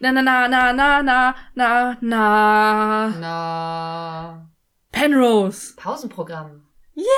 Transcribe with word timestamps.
Na, 0.00 0.12
na, 0.12 0.22
na, 0.22 0.46
na, 0.46 0.72
na, 0.72 1.02
na, 1.02 1.34
na, 1.56 1.96
na. 2.00 3.08
Na. 3.18 4.46
Penrose. 4.92 5.74
Pausenprogramm. 5.76 6.62
Yeah! 6.94 7.08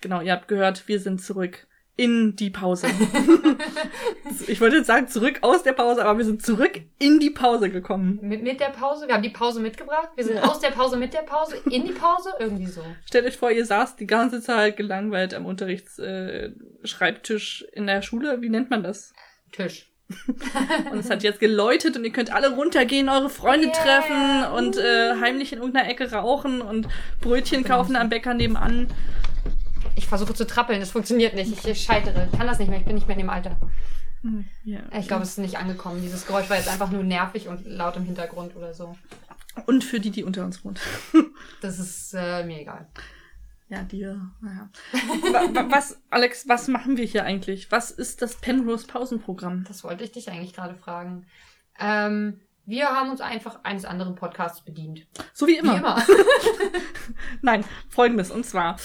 Genau, 0.00 0.20
ihr 0.20 0.30
habt 0.32 0.46
gehört, 0.46 0.86
wir 0.86 1.00
sind 1.00 1.20
zurück 1.20 1.66
in 1.96 2.36
die 2.36 2.50
Pause. 2.50 2.86
ich 4.46 4.60
wollte 4.60 4.76
jetzt 4.76 4.86
sagen, 4.86 5.08
zurück 5.08 5.38
aus 5.42 5.64
der 5.64 5.72
Pause, 5.72 6.04
aber 6.04 6.18
wir 6.18 6.24
sind 6.24 6.46
zurück 6.46 6.80
in 7.00 7.18
die 7.18 7.30
Pause 7.30 7.70
gekommen. 7.70 8.20
Mit, 8.22 8.44
mit 8.44 8.60
der 8.60 8.70
Pause? 8.70 9.08
Wir 9.08 9.14
haben 9.14 9.24
die 9.24 9.30
Pause 9.30 9.58
mitgebracht. 9.58 10.10
Wir 10.14 10.22
sind 10.24 10.36
Ja. 10.36 10.44
aus 10.44 10.60
der 10.60 10.70
Pause 10.70 10.96
mit 10.96 11.12
der 11.12 11.22
Pause 11.22 11.56
in 11.68 11.86
die 11.86 11.92
Pause. 11.92 12.30
Irgendwie 12.38 12.66
so. 12.66 12.84
Stellt 13.04 13.26
euch 13.26 13.36
vor, 13.36 13.50
ihr 13.50 13.66
saßt 13.66 13.98
die 13.98 14.06
ganze 14.06 14.40
Zeit 14.40 14.76
gelangweilt 14.76 15.34
am 15.34 15.44
Unterrichtsschreibtisch 15.44 17.64
äh, 17.72 17.76
in 17.76 17.88
der 17.88 18.00
Schule. 18.02 18.40
Wie 18.42 18.48
nennt 18.48 18.70
man 18.70 18.84
das? 18.84 19.12
Tisch. 19.50 19.87
Und 20.90 20.98
es 20.98 21.10
hat 21.10 21.22
jetzt 21.22 21.38
geläutet 21.38 21.96
und 21.96 22.04
ihr 22.04 22.12
könnt 22.12 22.32
alle 22.32 22.54
runtergehen, 22.54 23.08
eure 23.08 23.28
Freunde 23.28 23.66
Yeah. 23.66 23.76
treffen 23.76 24.44
und 24.56 24.76
äh, 24.78 25.20
heimlich 25.20 25.52
in 25.52 25.58
irgendeiner 25.58 25.88
Ecke 25.88 26.10
rauchen 26.10 26.62
und 26.62 26.88
Brötchen 27.20 27.62
kaufen 27.62 27.94
am 27.94 28.08
Bäcker 28.08 28.32
nebenan. 28.32 28.88
Ich 29.96 30.06
versuche 30.06 30.32
zu 30.32 30.46
trappeln, 30.46 30.80
das 30.80 30.92
funktioniert 30.92 31.34
nicht. 31.34 31.66
Ich, 31.66 31.82
scheitere. 31.82 32.28
Ich 32.32 32.38
kann 32.38 32.46
das 32.46 32.58
nicht 32.58 32.68
mehr. 32.68 32.78
Ich 32.78 32.86
bin 32.86 32.94
nicht 32.94 33.06
mehr 33.06 33.16
in 33.16 33.22
dem 33.22 33.30
Alter. 33.30 33.56
Ja. 34.64 34.80
Ich 34.98 35.08
glaube, 35.08 35.22
es 35.24 35.30
ist 35.30 35.38
nicht 35.38 35.58
angekommen. 35.58 36.00
Dieses 36.02 36.26
Geräusch 36.26 36.48
war 36.48 36.56
jetzt 36.56 36.68
einfach 36.68 36.90
nur 36.90 37.02
nervig 37.04 37.48
und 37.48 37.66
laut 37.66 37.96
im 37.96 38.04
Hintergrund 38.04 38.56
oder 38.56 38.72
so. 38.74 38.96
Und 39.66 39.84
für 39.84 40.00
die, 40.00 40.10
die 40.10 40.24
unter 40.24 40.44
uns 40.44 40.64
wohnt. 40.64 40.80
Das 41.60 41.78
ist 41.78 42.14
äh, 42.14 42.44
mir 42.44 42.60
egal. 42.60 42.86
Ja, 43.70 43.82
dir. 43.82 44.30
Naja. 44.40 44.70
Wa- 44.92 45.54
wa- 45.54 45.66
was, 45.70 46.00
Alex, 46.10 46.48
was 46.48 46.68
machen 46.68 46.96
wir 46.96 47.04
hier 47.04 47.24
eigentlich? 47.24 47.70
Was 47.70 47.90
ist 47.90 48.22
das 48.22 48.36
Penrose 48.36 48.86
Pausenprogramm? 48.86 49.64
Das 49.68 49.84
wollte 49.84 50.04
ich 50.04 50.12
dich 50.12 50.30
eigentlich 50.30 50.54
gerade 50.54 50.74
fragen. 50.74 51.26
Ähm, 51.78 52.40
wir 52.64 52.88
haben 52.88 53.10
uns 53.10 53.20
einfach 53.20 53.60
eines 53.64 53.84
anderen 53.84 54.14
Podcasts 54.14 54.62
bedient. 54.62 55.06
So 55.32 55.46
wie 55.46 55.56
immer. 55.56 55.74
Wie 55.74 55.78
immer. 55.78 55.96
Nein, 57.42 57.64
folgendes. 57.88 58.30
Und 58.30 58.44
zwar, 58.46 58.78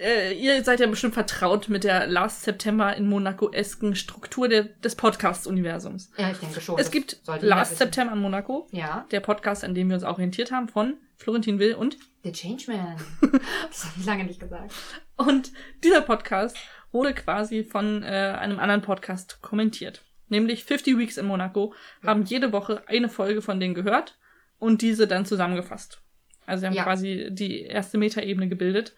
äh, 0.00 0.32
ihr 0.32 0.62
seid 0.64 0.80
ja 0.80 0.86
bestimmt 0.86 1.14
vertraut 1.14 1.68
mit 1.68 1.84
der 1.84 2.06
Last 2.06 2.42
September 2.42 2.94
in 2.96 3.08
Monaco-esken 3.08 3.94
Struktur 3.96 4.48
der, 4.48 4.64
des 4.64 4.94
Podcast-Universums. 4.96 6.10
ja, 6.16 6.30
ich 6.30 6.38
denke 6.38 6.60
schon. 6.60 6.78
Es 6.78 6.90
gibt 6.90 7.18
Last. 7.40 7.78
September 7.78 8.12
in 8.14 8.20
Monaco, 8.20 8.68
Ja, 8.72 9.06
der 9.10 9.20
Podcast, 9.20 9.64
an 9.64 9.74
dem 9.74 9.88
wir 9.88 9.94
uns 9.96 10.04
orientiert 10.04 10.50
haben, 10.52 10.68
von 10.68 10.94
Florentin 11.16 11.58
Will 11.58 11.74
und 11.74 11.96
The 12.24 12.32
Changeman. 12.32 12.96
das 13.68 13.84
habe 13.84 13.94
ich 13.98 14.04
lange 14.06 14.24
nicht 14.24 14.40
gesagt. 14.40 14.72
Und 15.16 15.52
dieser 15.84 16.00
Podcast 16.00 16.56
wurde 16.92 17.14
quasi 17.14 17.64
von 17.64 18.02
äh, 18.02 18.06
einem 18.38 18.58
anderen 18.58 18.82
Podcast 18.82 19.40
kommentiert. 19.42 20.02
Nämlich 20.28 20.64
50 20.64 20.98
Weeks 20.98 21.16
in 21.18 21.26
Monaco 21.26 21.72
haben 22.04 22.24
jede 22.24 22.52
Woche 22.52 22.82
eine 22.88 23.08
Folge 23.08 23.42
von 23.42 23.60
denen 23.60 23.74
gehört 23.74 24.18
und 24.58 24.82
diese 24.82 25.06
dann 25.06 25.24
zusammengefasst. 25.24 26.02
Also 26.46 26.60
sie 26.60 26.66
haben 26.66 26.74
Ja. 26.74 26.82
quasi 26.84 27.28
die 27.30 27.62
erste 27.62 27.98
Metaebene 27.98 28.48
gebildet. 28.48 28.94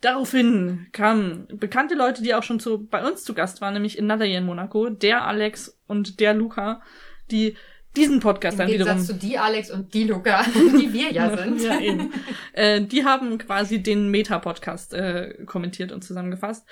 Daraufhin 0.00 0.86
kamen 0.92 1.48
bekannte 1.52 1.96
Leute, 1.96 2.22
die 2.22 2.34
auch 2.34 2.44
schon 2.44 2.60
zu, 2.60 2.86
bei 2.86 3.04
uns 3.04 3.24
zu 3.24 3.34
Gast 3.34 3.60
waren, 3.60 3.74
nämlich 3.74 3.98
in 3.98 4.08
Year 4.08 4.38
in 4.38 4.46
Monaco, 4.46 4.90
der 4.90 5.26
Alex 5.26 5.76
und 5.88 6.20
der 6.20 6.34
Luca, 6.34 6.82
die 7.30 7.56
diesen 7.96 8.20
Podcast 8.20 8.54
Im 8.54 8.58
dann 8.58 8.68
wiederum 8.68 8.92
Gegensatz 8.92 9.18
zu 9.18 9.26
die 9.26 9.38
Alex 9.38 9.70
und 9.70 9.92
die 9.94 10.04
Luca, 10.04 10.44
die 10.54 10.92
wir 10.92 11.10
ja 11.10 11.36
sind. 11.36 11.60
ja, 11.60 11.80
eben. 11.80 12.12
äh, 12.52 12.80
die 12.80 13.04
haben 13.04 13.38
quasi 13.38 13.82
den 13.82 14.08
Meta-Podcast 14.10 14.94
äh, 14.94 15.44
kommentiert 15.46 15.90
und 15.90 16.04
zusammengefasst. 16.04 16.66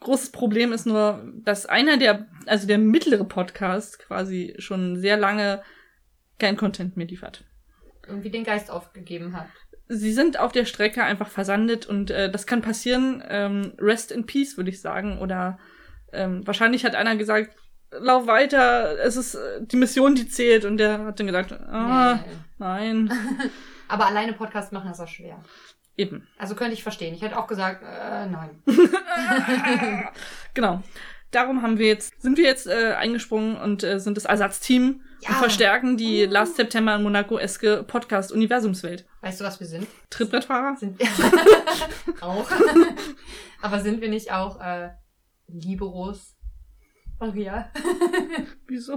Großes 0.00 0.32
Problem 0.32 0.72
ist 0.72 0.86
nur, 0.86 1.22
dass 1.44 1.66
einer 1.66 1.98
der, 1.98 2.26
also 2.46 2.66
der 2.66 2.78
mittlere 2.78 3.24
Podcast 3.24 3.98
quasi 4.00 4.54
schon 4.58 4.96
sehr 4.96 5.16
lange 5.16 5.62
kein 6.38 6.56
Content 6.56 6.96
mehr 6.96 7.06
liefert. 7.06 7.44
Irgendwie 8.06 8.30
den 8.30 8.44
Geist 8.44 8.70
aufgegeben 8.70 9.36
hat. 9.36 9.48
Sie 9.92 10.12
sind 10.12 10.38
auf 10.38 10.52
der 10.52 10.66
Strecke 10.66 11.02
einfach 11.02 11.28
versandet 11.28 11.84
und 11.86 12.12
äh, 12.12 12.30
das 12.30 12.46
kann 12.46 12.62
passieren. 12.62 13.24
Ähm, 13.28 13.72
rest 13.78 14.12
in 14.12 14.24
peace, 14.24 14.56
würde 14.56 14.70
ich 14.70 14.80
sagen. 14.80 15.18
Oder 15.18 15.58
ähm, 16.12 16.46
wahrscheinlich 16.46 16.84
hat 16.84 16.94
einer 16.94 17.16
gesagt, 17.16 17.56
lauf 17.90 18.28
weiter, 18.28 18.98
es 19.00 19.16
ist 19.16 19.34
äh, 19.34 19.60
die 19.62 19.74
Mission, 19.76 20.14
die 20.14 20.28
zählt. 20.28 20.64
Und 20.64 20.76
der 20.76 21.04
hat 21.04 21.18
dann 21.18 21.26
gesagt, 21.26 21.52
ah, 21.52 22.14
Nee. 22.14 22.32
nein. 22.58 23.12
Aber 23.88 24.06
alleine 24.06 24.32
Podcast 24.32 24.70
machen 24.72 24.92
ist 24.92 25.00
auch 25.00 25.08
schwer. 25.08 25.42
Eben. 25.96 26.26
Also 26.38 26.54
könnte 26.54 26.74
ich 26.74 26.84
verstehen. 26.84 27.12
Ich 27.12 27.22
hätte 27.22 27.36
auch 27.36 27.48
gesagt, 27.48 27.82
äh, 27.82 28.26
nein. 28.26 28.62
genau. 30.54 30.82
Darum 31.30 31.62
haben 31.62 31.78
wir 31.78 31.86
jetzt, 31.86 32.20
sind 32.20 32.36
wir 32.38 32.44
jetzt 32.44 32.66
äh, 32.66 32.94
eingesprungen 32.98 33.56
und 33.56 33.84
äh, 33.84 34.00
sind 34.00 34.16
das 34.16 34.24
Ersatzteam 34.24 35.02
Ja. 35.20 35.28
und 35.30 35.34
verstärken 35.36 35.96
die 35.96 36.24
Last 36.24 36.56
September 36.56 36.96
in 36.96 37.02
Monaco-eske 37.04 37.84
Podcast-Universumswelt. 37.84 39.06
Weißt 39.20 39.40
du, 39.40 39.44
was 39.44 39.60
wir 39.60 39.66
sind? 39.66 39.86
Trittbrettfahrer? 40.10 40.76
Sind 40.76 40.98
wir 40.98 41.06
auch. 42.20 42.50
Aber 43.62 43.80
sind 43.80 44.00
wir 44.00 44.08
nicht 44.08 44.32
auch 44.32 44.60
äh, 44.60 44.90
Liberos? 45.46 46.36
Maria. 47.20 47.70
Wieso? 48.66 48.96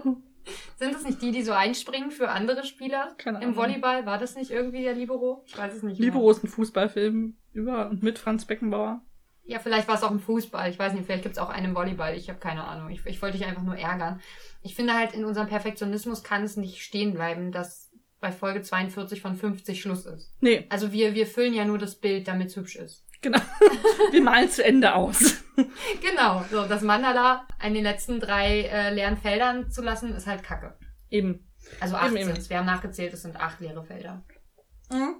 Sind 0.77 0.93
das 0.93 1.03
nicht 1.03 1.21
die, 1.21 1.31
die 1.31 1.43
so 1.43 1.51
einspringen 1.53 2.09
für 2.11 2.29
andere 2.29 2.63
Spieler? 2.65 3.13
Keine 3.17 3.41
Im. 3.43 3.55
Volleyball 3.55 4.05
war 4.05 4.17
das 4.17 4.35
nicht 4.35 4.49
irgendwie 4.51 4.81
der 4.83 4.93
Libero? 4.93 5.43
Ich 5.45 5.57
weiß 5.57 5.73
es 5.75 5.83
nicht. 5.83 5.99
mehr. 5.99 6.07
Libero 6.09 6.31
ist 6.31 6.43
ein 6.43 6.47
Fußballfilm 6.47 7.35
über 7.53 7.89
und 7.89 8.01
mit 8.03 8.17
Franz 8.17 8.45
Beckenbauer. 8.45 9.01
Ja, 9.45 9.59
vielleicht 9.59 9.87
war 9.87 9.95
es 9.95 10.03
auch 10.03 10.11
im 10.11 10.19
Fußball. 10.19 10.69
Ich 10.69 10.79
weiß 10.79 10.93
nicht, 10.93 11.05
vielleicht 11.05 11.23
gibt 11.23 11.35
es 11.35 11.41
auch 11.41 11.49
einen 11.49 11.67
im 11.67 11.75
Volleyball. 11.75 12.15
Ich 12.15 12.29
habe 12.29 12.39
keine 12.39 12.63
Ahnung. 12.63 12.89
Ich, 12.89 13.05
ich 13.05 13.21
wollte 13.21 13.37
dich 13.37 13.45
einfach 13.45 13.61
nur 13.61 13.77
ärgern. 13.77 14.21
Ich 14.61 14.75
finde 14.75 14.93
halt, 14.93 15.13
in 15.13 15.25
unserem 15.25 15.47
Perfektionismus 15.47 16.23
kann 16.23 16.43
es 16.43 16.55
nicht 16.55 16.81
stehen 16.81 17.13
bleiben, 17.13 17.51
dass 17.51 17.89
bei 18.21 18.31
Folge 18.31 18.61
42 18.61 19.21
von 19.21 19.35
50 19.35 19.81
Schluss 19.81 20.05
ist. 20.05 20.31
Nee, 20.39 20.65
Also 20.69 20.93
wir, 20.93 21.13
wir 21.13 21.27
füllen 21.27 21.53
ja 21.53 21.65
nur 21.65 21.77
das 21.77 21.95
Bild, 21.95 22.27
damit 22.29 22.47
es 22.47 22.55
hübsch 22.55 22.77
ist. 22.77 23.03
genau. 23.21 23.39
wir 24.11 24.21
malen 24.21 24.49
zu 24.49 24.63
Ende 24.63 24.95
aus. 24.95 25.41
Genau, 26.01 26.43
so 26.49 26.65
das 26.65 26.81
Mandala 26.81 27.45
an 27.59 27.75
den 27.75 27.83
letzten 27.83 28.19
drei 28.19 28.61
äh, 28.61 28.91
leeren 28.91 29.17
Feldern 29.17 29.69
zu 29.69 29.83
lassen, 29.83 30.15
ist 30.15 30.25
halt 30.25 30.41
kacke. 30.41 30.75
Eben. 31.11 31.47
Also 31.79 31.95
acht 31.95 32.15
Eben. 32.15 32.49
Wir 32.49 32.57
haben 32.57 32.65
nachgezählt, 32.65 33.13
es 33.13 33.21
sind 33.21 33.39
acht 33.39 33.59
leere 33.59 33.83
Felder, 33.83 34.23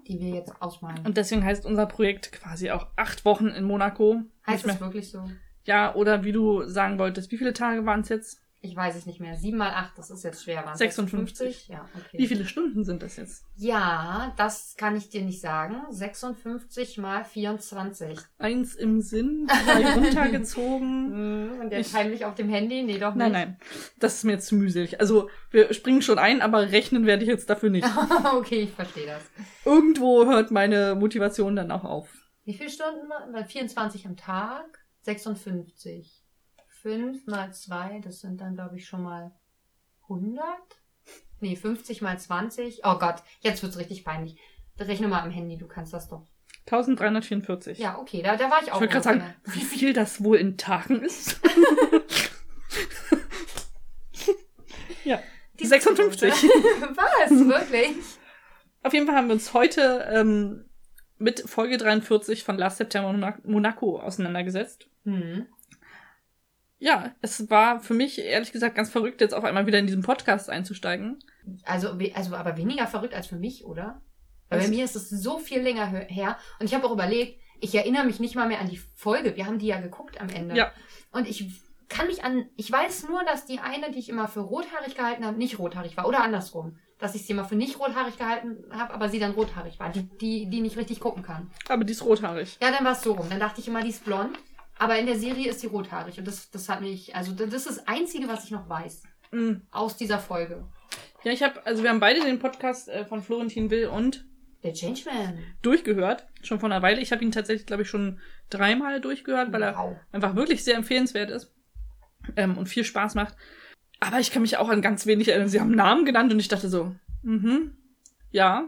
die 0.07 0.19
wir 0.19 0.29
jetzt 0.29 0.61
ausmalen. 0.61 1.05
Und 1.05 1.17
deswegen 1.17 1.43
heißt 1.43 1.65
unser 1.65 1.85
Projekt 1.85 2.31
quasi 2.31 2.71
auch 2.71 2.87
acht 2.95 3.25
Wochen 3.25 3.47
in 3.47 3.63
Monaco. 3.63 4.21
heißt 4.45 4.65
es 4.65 4.79
wirklich 4.79 5.09
so? 5.09 5.29
Ja, 5.65 5.95
oder 5.95 6.23
wie 6.23 6.31
du 6.31 6.67
sagen 6.67 6.99
wolltest, 6.99 7.31
wie 7.31 7.37
viele 7.37 7.53
Tage 7.53 7.85
waren 7.85 8.01
es 8.01 8.09
jetzt? 8.09 8.42
Ich 8.65 8.77
weiß 8.77 8.95
es 8.95 9.05
nicht 9.05 9.19
mehr. 9.19 9.35
Sieben 9.35 9.57
mal 9.57 9.71
acht, 9.71 9.97
das 9.97 10.09
ist 10.09 10.23
jetzt 10.23 10.41
schwer. 10.41 10.63
Waren's 10.63 10.79
56. 10.79 11.67
Ja, 11.67 11.85
okay. 11.95 12.17
Wie 12.17 12.27
viele 12.27 12.45
Stunden 12.45 12.85
sind 12.85 13.03
das 13.03 13.17
jetzt? 13.17 13.43
Ja, 13.57 14.33
das 14.37 14.75
kann 14.77 14.95
ich 14.95 15.09
dir 15.09 15.21
nicht 15.21 15.41
sagen. 15.41 15.81
56 15.89 16.97
mal 16.97 17.25
24. 17.25 18.17
Eins 18.37 18.75
im 18.75 19.01
Sinn, 19.01 19.47
drei 19.47 19.93
runtergezogen. 19.95 21.49
Mhm, 21.55 21.59
und 21.59 21.71
jetzt 21.73 21.89
Ich- 21.89 21.93
heimlich 21.93 22.23
auf 22.23 22.35
dem 22.35 22.47
Handy? 22.47 22.83
Nee, 22.83 22.99
doch 22.99 23.09
nicht. 23.15 23.17
Nein, 23.17 23.31
nein. 23.33 23.57
Das 23.99 24.15
ist 24.15 24.23
mir 24.23 24.31
jetzt 24.31 24.47
zu 24.47 24.55
mühselig. 24.55 25.01
Also, 25.01 25.29
wir 25.51 25.73
springen 25.73 26.01
schon 26.01 26.17
ein, 26.17 26.41
aber 26.41 26.71
rechnen 26.71 27.05
werde 27.05 27.23
ich 27.23 27.29
jetzt 27.29 27.49
dafür 27.49 27.69
nicht. 27.69 27.85
okay, 28.33 28.61
ich 28.61 28.71
verstehe 28.71 29.07
das. 29.07 29.23
Irgendwo 29.65 30.25
hört 30.25 30.51
meine 30.51 30.95
Motivation 30.95 31.57
dann 31.57 31.69
auch 31.69 31.83
auf. 31.83 32.07
Wie 32.45 32.53
viele 32.53 32.69
Stunden? 32.69 33.09
waren- 33.09 33.33
Weil 33.33 33.43
24 33.43 34.05
am 34.07 34.15
Tag, 34.15 34.85
56. 35.01 36.22
5 36.83 37.25
mal 37.27 37.51
2, 37.53 38.01
das 38.03 38.19
sind 38.19 38.41
dann, 38.41 38.55
glaube 38.55 38.75
ich, 38.77 38.85
schon 38.85 39.03
mal 39.03 39.31
100? 40.03 40.43
Nee, 41.39 41.55
50 41.55 42.01
mal 42.01 42.17
20. 42.19 42.81
Oh 42.85 42.97
Gott, 42.99 43.15
jetzt 43.41 43.63
wird's 43.63 43.77
richtig 43.77 44.03
peinlich. 44.05 44.37
Rechne 44.77 45.07
mal 45.07 45.21
am 45.21 45.31
Handy, 45.31 45.57
du 45.57 45.67
kannst 45.67 45.93
das 45.93 46.07
doch. 46.09 46.25
1344. 46.65 47.77
Ja, 47.79 47.97
okay, 47.99 48.21
da, 48.21 48.35
da 48.37 48.49
war 48.49 48.61
ich 48.61 48.71
auch. 48.71 48.75
Ich 48.75 48.81
wollte 48.81 48.93
gerade 48.93 49.03
sagen, 49.03 49.23
wie 49.45 49.61
viel 49.61 49.93
das 49.93 50.23
wohl 50.23 50.37
in 50.37 50.57
Tagen 50.57 51.01
ist. 51.01 51.39
ja. 55.03 55.19
Die 55.59 55.65
56. 55.65 56.31
Was? 56.33 57.31
Wirklich? 57.31 57.97
Auf 58.81 58.93
jeden 58.93 59.05
Fall 59.05 59.15
haben 59.15 59.27
wir 59.27 59.33
uns 59.33 59.53
heute 59.53 60.07
ähm, 60.11 60.65
mit 61.17 61.41
Folge 61.41 61.77
43 61.77 62.43
von 62.43 62.57
Last 62.57 62.77
September 62.77 63.11
Mona- 63.11 63.39
Monaco 63.45 63.99
auseinandergesetzt. 63.99 64.87
Hm. 65.03 65.47
Ja, 66.83 67.15
es 67.21 67.49
war 67.49 67.79
für 67.79 67.93
mich 67.93 68.19
ehrlich 68.19 68.51
gesagt 68.51 68.75
ganz 68.75 68.89
verrückt, 68.89 69.21
jetzt 69.21 69.33
auf 69.33 69.45
einmal 69.45 69.65
wieder 69.65 69.79
in 69.79 69.87
diesen 69.87 70.03
Podcast 70.03 70.49
einzusteigen. 70.49 71.17
Also, 71.63 71.97
also 72.13 72.35
aber 72.35 72.57
weniger 72.57 72.87
verrückt 72.87 73.13
als 73.13 73.27
für 73.27 73.37
mich, 73.37 73.63
oder? 73.63 74.01
Weil 74.49 74.59
Was? 74.59 74.65
bei 74.65 74.75
mir 74.75 74.83
ist 74.83 74.97
es 74.97 75.09
so 75.09 75.37
viel 75.37 75.61
länger 75.61 75.85
her. 75.87 76.37
Und 76.59 76.65
ich 76.65 76.75
habe 76.75 76.85
auch 76.85 76.91
überlegt, 76.91 77.39
ich 77.61 77.73
erinnere 77.73 78.03
mich 78.03 78.19
nicht 78.19 78.35
mal 78.35 78.49
mehr 78.49 78.59
an 78.59 78.67
die 78.67 78.81
Folge. 78.97 79.37
Wir 79.37 79.45
haben 79.45 79.59
die 79.59 79.67
ja 79.67 79.79
geguckt 79.79 80.19
am 80.19 80.27
Ende. 80.27 80.57
Ja. 80.57 80.73
Und 81.13 81.25
ich 81.25 81.49
kann 81.87 82.07
mich 82.07 82.25
an, 82.25 82.49
ich 82.57 82.69
weiß 82.69 83.07
nur, 83.07 83.23
dass 83.23 83.45
die 83.45 83.59
eine, 83.59 83.89
die 83.91 83.99
ich 83.99 84.09
immer 84.09 84.27
für 84.27 84.41
rothaarig 84.41 84.97
gehalten 84.97 85.25
habe, 85.25 85.37
nicht 85.37 85.59
rothaarig 85.59 85.95
war. 85.95 86.05
Oder 86.05 86.21
andersrum. 86.21 86.77
Dass 86.99 87.15
ich 87.15 87.25
sie 87.25 87.31
immer 87.31 87.45
für 87.45 87.55
nicht 87.55 87.79
rothaarig 87.79 88.17
gehalten 88.17 88.57
habe, 88.71 88.93
aber 88.93 89.07
sie 89.07 89.19
dann 89.19 89.31
rothaarig 89.31 89.79
war. 89.79 89.89
Die, 89.89 90.03
die, 90.17 90.49
die 90.49 90.59
nicht 90.59 90.75
richtig 90.75 90.99
gucken 90.99 91.23
kann. 91.23 91.49
Aber 91.69 91.85
die 91.85 91.93
ist 91.93 92.03
rothaarig. 92.03 92.57
Ja, 92.61 92.71
dann 92.71 92.83
war 92.83 92.91
es 92.91 93.03
so 93.03 93.13
rum. 93.13 93.29
Dann 93.29 93.39
dachte 93.39 93.61
ich 93.61 93.69
immer, 93.69 93.81
die 93.81 93.89
ist 93.89 94.03
blond. 94.03 94.37
Aber 94.83 94.99
in 94.99 95.05
der 95.05 95.17
Serie 95.17 95.49
ist 95.49 95.61
sie 95.61 95.67
rothaarig. 95.67 96.17
Und 96.19 96.27
das, 96.27 96.51
das 96.51 96.67
hat 96.67 96.81
mich, 96.81 97.15
also 97.15 97.31
das 97.31 97.53
ist 97.53 97.67
das 97.67 97.87
Einzige, 97.87 98.27
was 98.27 98.43
ich 98.43 98.51
noch 98.51 98.67
weiß. 98.67 99.03
Mm. 99.31 99.61
aus 99.71 99.95
dieser 99.97 100.19
Folge? 100.19 100.63
Ja, 101.23 101.31
ich 101.31 101.41
habe, 101.41 101.65
also 101.65 101.81
wir 101.83 101.89
haben 101.89 102.01
beide 102.01 102.19
den 102.19 102.37
Podcast 102.37 102.89
äh, 102.89 103.05
von 103.05 103.21
Florentin 103.23 103.69
Will 103.71 103.87
und 103.87 104.25
Der 104.61 104.73
Changeman. 104.73 105.39
durchgehört, 105.61 106.27
schon 106.43 106.59
vor 106.59 106.69
einer 106.69 106.81
Weile. 106.81 106.99
Ich 107.01 107.11
habe 107.13 107.23
ihn 107.23 107.31
tatsächlich, 107.31 107.65
glaube 107.65 107.83
ich, 107.83 107.89
schon 107.89 108.19
dreimal 108.49 108.99
durchgehört, 108.99 109.51
weil 109.53 109.63
er 109.63 109.75
Wow. 109.77 109.95
einfach 110.11 110.35
wirklich 110.35 110.63
sehr 110.65 110.75
empfehlenswert 110.75 111.31
ist 111.31 111.51
ähm, 112.35 112.57
und 112.57 112.67
viel 112.67 112.83
Spaß 112.83 113.15
macht. 113.15 113.35
Aber 114.01 114.19
ich 114.19 114.31
kann 114.31 114.41
mich 114.41 114.57
auch 114.57 114.67
an 114.69 114.81
ganz 114.81 115.05
wenig 115.05 115.29
erinnern. 115.29 115.47
Sie 115.49 115.61
haben 115.61 115.71
Namen 115.71 116.03
genannt 116.05 116.31
und 116.33 116.39
ich 116.39 116.49
dachte 116.49 116.67
so, 116.69 116.93
mhm, 117.23 117.75
ja, 118.31 118.67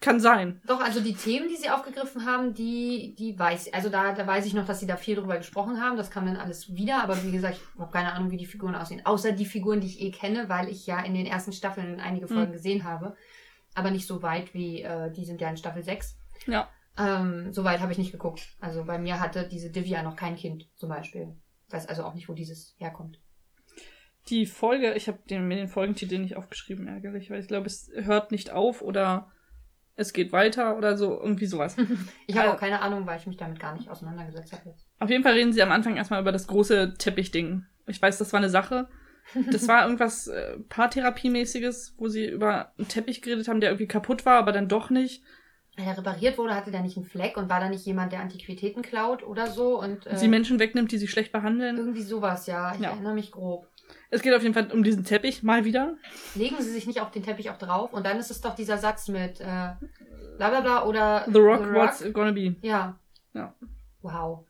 kann 0.00 0.18
sein. 0.18 0.60
Doch, 0.66 0.80
also 0.80 1.00
die 1.00 1.14
Themen, 1.14 1.48
die 1.48 1.56
sie 1.56 1.68
aufgegriffen 1.70 2.24
haben, 2.24 2.54
die, 2.54 3.14
die 3.18 3.38
weiß, 3.38 3.72
also 3.74 3.90
da, 3.90 4.12
da 4.12 4.26
weiß 4.26 4.46
ich 4.46 4.54
noch, 4.54 4.64
dass 4.66 4.80
sie 4.80 4.86
da 4.86 4.96
viel 4.96 5.16
drüber 5.16 5.36
gesprochen 5.36 5.80
haben. 5.80 5.96
Das 5.96 6.10
kam 6.10 6.24
dann 6.26 6.36
alles 6.36 6.74
wieder, 6.74 7.02
aber 7.02 7.22
wie 7.22 7.32
gesagt, 7.32 7.58
ich 7.58 7.80
habe 7.80 7.92
keine 7.92 8.12
Ahnung, 8.12 8.30
wie 8.30 8.38
die 8.38 8.46
Figuren 8.46 8.74
aussehen. 8.74 9.04
Außer 9.04 9.32
die 9.32 9.44
Figuren, 9.44 9.80
die 9.80 9.88
ich 9.88 10.00
eh 10.00 10.10
kenne, 10.10 10.48
weil 10.48 10.68
ich 10.68 10.86
ja 10.86 11.00
in 11.00 11.14
den 11.14 11.26
ersten 11.26 11.52
Staffeln 11.52 12.00
einige 12.00 12.28
Folgen 12.28 12.46
Hm. 12.46 12.52
gesehen 12.52 12.84
habe. 12.84 13.14
Aber 13.74 13.90
nicht 13.90 14.06
so 14.06 14.22
weit 14.22 14.54
wie, 14.54 14.82
äh, 14.82 15.12
die 15.12 15.24
sind 15.24 15.40
ja 15.40 15.50
in 15.50 15.56
Staffel 15.56 15.82
6. 15.82 16.16
Ja. 16.46 16.68
Ähm, 16.98 17.52
so 17.52 17.62
weit 17.64 17.80
habe 17.80 17.92
ich 17.92 17.98
nicht 17.98 18.12
geguckt. 18.12 18.42
Also 18.60 18.84
bei 18.84 18.98
mir 18.98 19.20
hatte 19.20 19.46
diese 19.48 19.70
Divya 19.70 20.02
noch 20.02 20.16
kein 20.16 20.36
Kind, 20.36 20.68
zum 20.76 20.88
Beispiel. 20.88 21.36
Weiß 21.68 21.86
also 21.86 22.04
auch 22.04 22.14
nicht, 22.14 22.28
wo 22.28 22.32
dieses 22.32 22.74
herkommt. 22.78 23.20
Die 24.28 24.46
Folge, 24.46 24.94
ich 24.94 25.08
habe 25.08 25.18
den, 25.28 25.46
mir 25.46 25.56
den 25.56 25.68
Folgentitel 25.68 26.18
nicht 26.18 26.36
aufgeschrieben, 26.36 26.88
ärgerlich, 26.88 27.30
weil 27.30 27.40
ich 27.40 27.48
glaube, 27.48 27.66
es 27.66 27.90
hört 27.94 28.32
nicht 28.32 28.50
auf 28.50 28.82
oder 28.82 29.30
es 29.96 30.12
geht 30.12 30.32
weiter 30.32 30.76
oder 30.78 30.96
so, 30.96 31.20
irgendwie 31.20 31.46
sowas. 31.46 31.76
Ich 32.26 32.36
habe 32.36 32.48
Äh, 32.48 32.50
auch 32.52 32.58
keine 32.60 32.80
Ahnung, 32.80 33.06
weil 33.06 33.18
ich 33.18 33.26
mich 33.26 33.36
damit 33.36 33.58
gar 33.60 33.74
nicht 33.76 33.88
auseinandergesetzt 33.88 34.52
habe 34.52 34.70
jetzt. 34.70 34.86
Auf 34.98 35.10
jeden 35.10 35.22
Fall 35.22 35.34
reden 35.34 35.52
sie 35.52 35.62
am 35.62 35.72
Anfang 35.72 35.96
erstmal 35.96 36.20
über 36.20 36.32
das 36.32 36.46
große 36.46 36.94
Teppichding. 36.98 37.64
Ich 37.86 38.00
weiß, 38.00 38.18
das 38.18 38.32
war 38.32 38.38
eine 38.38 38.50
Sache. 38.50 38.88
Das 39.50 39.68
war 39.68 39.84
irgendwas 39.84 40.26
äh, 40.28 40.58
Paartherapiemäßiges, 40.68 41.94
wo 41.98 42.08
sie 42.08 42.26
über 42.26 42.72
einen 42.78 42.88
Teppich 42.88 43.22
geredet 43.22 43.48
haben, 43.48 43.60
der 43.60 43.70
irgendwie 43.70 43.86
kaputt 43.88 44.26
war, 44.26 44.38
aber 44.38 44.52
dann 44.52 44.68
doch 44.68 44.90
nicht. 44.90 45.22
Er 45.84 45.96
repariert 45.96 46.36
wurde, 46.38 46.54
hatte 46.54 46.70
der 46.70 46.82
nicht 46.82 46.96
einen 46.96 47.06
Fleck 47.06 47.36
und 47.36 47.48
war 47.48 47.60
da 47.60 47.68
nicht 47.68 47.84
jemand, 47.86 48.12
der 48.12 48.20
Antiquitäten 48.20 48.82
klaut 48.82 49.22
oder 49.22 49.46
so 49.48 49.80
und 49.80 50.06
äh, 50.06 50.16
Sie 50.16 50.28
Menschen 50.28 50.58
wegnimmt, 50.58 50.92
die 50.92 50.98
sie 50.98 51.08
schlecht 51.08 51.32
behandeln. 51.32 51.76
irgendwie 51.78 52.02
sowas, 52.02 52.46
ja. 52.46 52.74
Ich 52.74 52.80
Ja. 52.80 52.90
erinnere 52.90 53.14
mich 53.14 53.30
grob. 53.32 53.66
Es 54.10 54.22
geht 54.22 54.34
auf 54.34 54.42
jeden 54.42 54.54
Fall 54.54 54.70
um 54.72 54.82
diesen 54.84 55.04
Teppich, 55.04 55.42
mal 55.42 55.64
wieder. 55.64 55.96
Legen 56.34 56.56
Sie 56.60 56.70
sich 56.70 56.86
nicht 56.86 57.00
auf 57.00 57.10
den 57.10 57.22
Teppich 57.24 57.50
auch 57.50 57.58
drauf 57.58 57.92
und 57.92 58.04
dann 58.06 58.18
ist 58.18 58.30
es 58.30 58.40
doch 58.40 58.54
dieser 58.54 58.78
Satz 58.78 59.08
mit 59.08 59.40
äh, 59.40 59.44
bla 59.44 60.50
bla 60.50 60.60
bla 60.60 60.84
oder 60.84 61.24
The 61.26 61.38
Rock, 61.38 61.72
what's 61.72 62.00
it 62.00 62.12
gonna 62.14 62.32
be? 62.32 62.54
Ja. 62.62 62.98
Ja. 63.34 63.54
Wow. 64.02 64.46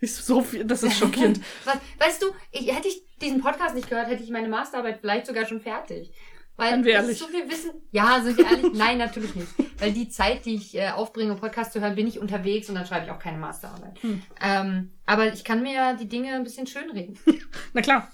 Siehst 0.00 0.18
du, 0.18 0.22
so 0.34 0.40
viel, 0.42 0.64
das 0.64 0.82
ist 0.82 0.98
schockierend. 0.98 1.40
Was, 1.64 1.76
weißt 1.98 2.22
du, 2.22 2.26
ich, 2.50 2.74
hätte 2.74 2.88
ich 2.88 3.02
diesen 3.22 3.40
Podcast 3.40 3.74
nicht 3.74 3.88
gehört, 3.88 4.08
hätte 4.08 4.22
ich 4.22 4.30
meine 4.30 4.48
Masterarbeit 4.48 4.98
vielleicht 5.00 5.26
sogar 5.26 5.46
schon 5.46 5.60
fertig. 5.60 6.12
Weil 6.56 6.70
Seien 6.70 6.84
wir 6.84 6.92
ehrlich. 6.92 7.18
so 7.18 7.26
viel 7.26 7.48
Wissen. 7.50 7.72
Ja, 7.90 8.20
sind 8.22 8.38
wir 8.38 8.44
ehrlich? 8.46 8.72
Nein, 8.74 8.98
natürlich 9.06 9.34
nicht. 9.34 9.48
Weil 9.78 9.92
die 9.92 10.08
Zeit, 10.08 10.44
die 10.46 10.54
ich 10.54 10.76
äh, 10.76 10.90
aufbringe, 10.90 11.32
um 11.32 11.40
Podcast 11.40 11.72
zu 11.72 11.80
hören, 11.80 11.96
bin 11.96 12.06
ich 12.06 12.20
unterwegs 12.20 12.68
und 12.68 12.76
dann 12.76 12.86
schreibe 12.86 13.06
ich 13.06 13.10
auch 13.10 13.18
keine 13.18 13.38
Masterarbeit. 13.38 14.00
Hm. 14.02 14.22
Ähm, 14.40 14.90
aber 15.04 15.32
ich 15.32 15.42
kann 15.42 15.62
mir 15.62 15.72
ja 15.74 15.94
die 15.94 16.08
Dinge 16.08 16.32
ein 16.34 16.44
bisschen 16.44 16.66
schönreden. 16.68 17.18
Na 17.72 17.80
klar, 17.82 18.08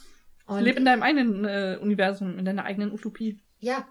Und 0.46 0.62
leb 0.62 0.78
in 0.78 0.86
deinem 0.86 1.02
eigenen 1.02 1.44
äh, 1.44 1.78
Universum, 1.82 2.38
in 2.38 2.44
deiner 2.46 2.64
eigenen 2.64 2.92
Utopie. 2.92 3.40
ja, 3.58 3.86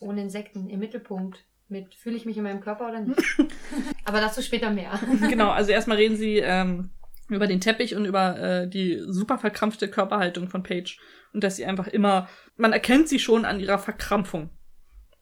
ohne 0.00 0.22
Insekten 0.22 0.70
im 0.70 0.78
Mittelpunkt. 0.78 1.44
Mit 1.70 1.94
fühle 1.96 2.16
ich 2.16 2.24
mich 2.24 2.36
in 2.36 2.44
meinem 2.44 2.60
Körper 2.60 2.88
oder 2.88 3.00
nicht? 3.00 3.20
aber 4.04 4.20
dazu 4.20 4.40
später 4.42 4.70
mehr. 4.70 4.98
genau, 5.28 5.50
also 5.50 5.72
erstmal 5.72 5.96
reden 5.96 6.16
sie 6.16 6.36
ähm, 6.36 6.90
über 7.28 7.46
den 7.48 7.60
Teppich 7.60 7.94
und 7.96 8.04
über 8.06 8.38
äh, 8.38 8.68
die 8.68 9.02
super 9.08 9.38
verkrampfte 9.38 9.88
Körperhaltung 9.88 10.48
von 10.48 10.62
Paige. 10.62 10.96
Und 11.32 11.44
dass 11.44 11.56
sie 11.56 11.66
einfach 11.66 11.86
immer, 11.86 12.28
man 12.56 12.72
erkennt 12.72 13.08
sie 13.08 13.18
schon 13.18 13.44
an 13.44 13.60
ihrer 13.60 13.78
Verkrampfung. 13.78 14.50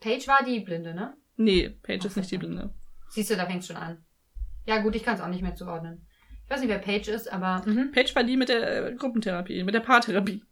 Paige 0.01 0.27
war 0.29 0.45
die 0.45 0.61
Blinde, 0.61 0.95
ne? 0.95 1.17
Nee, 1.37 1.71
Paige 1.83 2.07
ist 2.07 2.17
nicht 2.17 2.31
die 2.31 2.39
Blinde. 2.39 2.73
Siehst 3.09 3.31
du, 3.31 3.37
da 3.37 3.47
fängt's 3.47 3.67
schon 3.67 3.77
an. 3.77 4.05
Ja, 4.67 4.79
gut, 4.79 4.95
ich 4.97 5.03
kann 5.03 5.15
es 5.15 5.21
auch 5.21 5.29
nicht 5.29 5.43
mehr 5.43 5.55
zuordnen. 5.55 6.07
Ich 6.45 6.51
weiß 6.51 6.61
nicht, 6.61 6.69
wer 6.69 6.79
Paige 6.79 7.11
ist, 7.11 7.33
aber. 7.33 7.63
Mhm. 7.67 7.93
Paige 7.93 8.15
war 8.15 8.25
die 8.25 8.37
mit 8.37 8.49
der 8.49 8.87
äh, 8.87 8.95
Gruppentherapie, 8.95 9.65
mit 9.65 9.75
der 9.75 9.81
Paartherapie. 9.81 10.45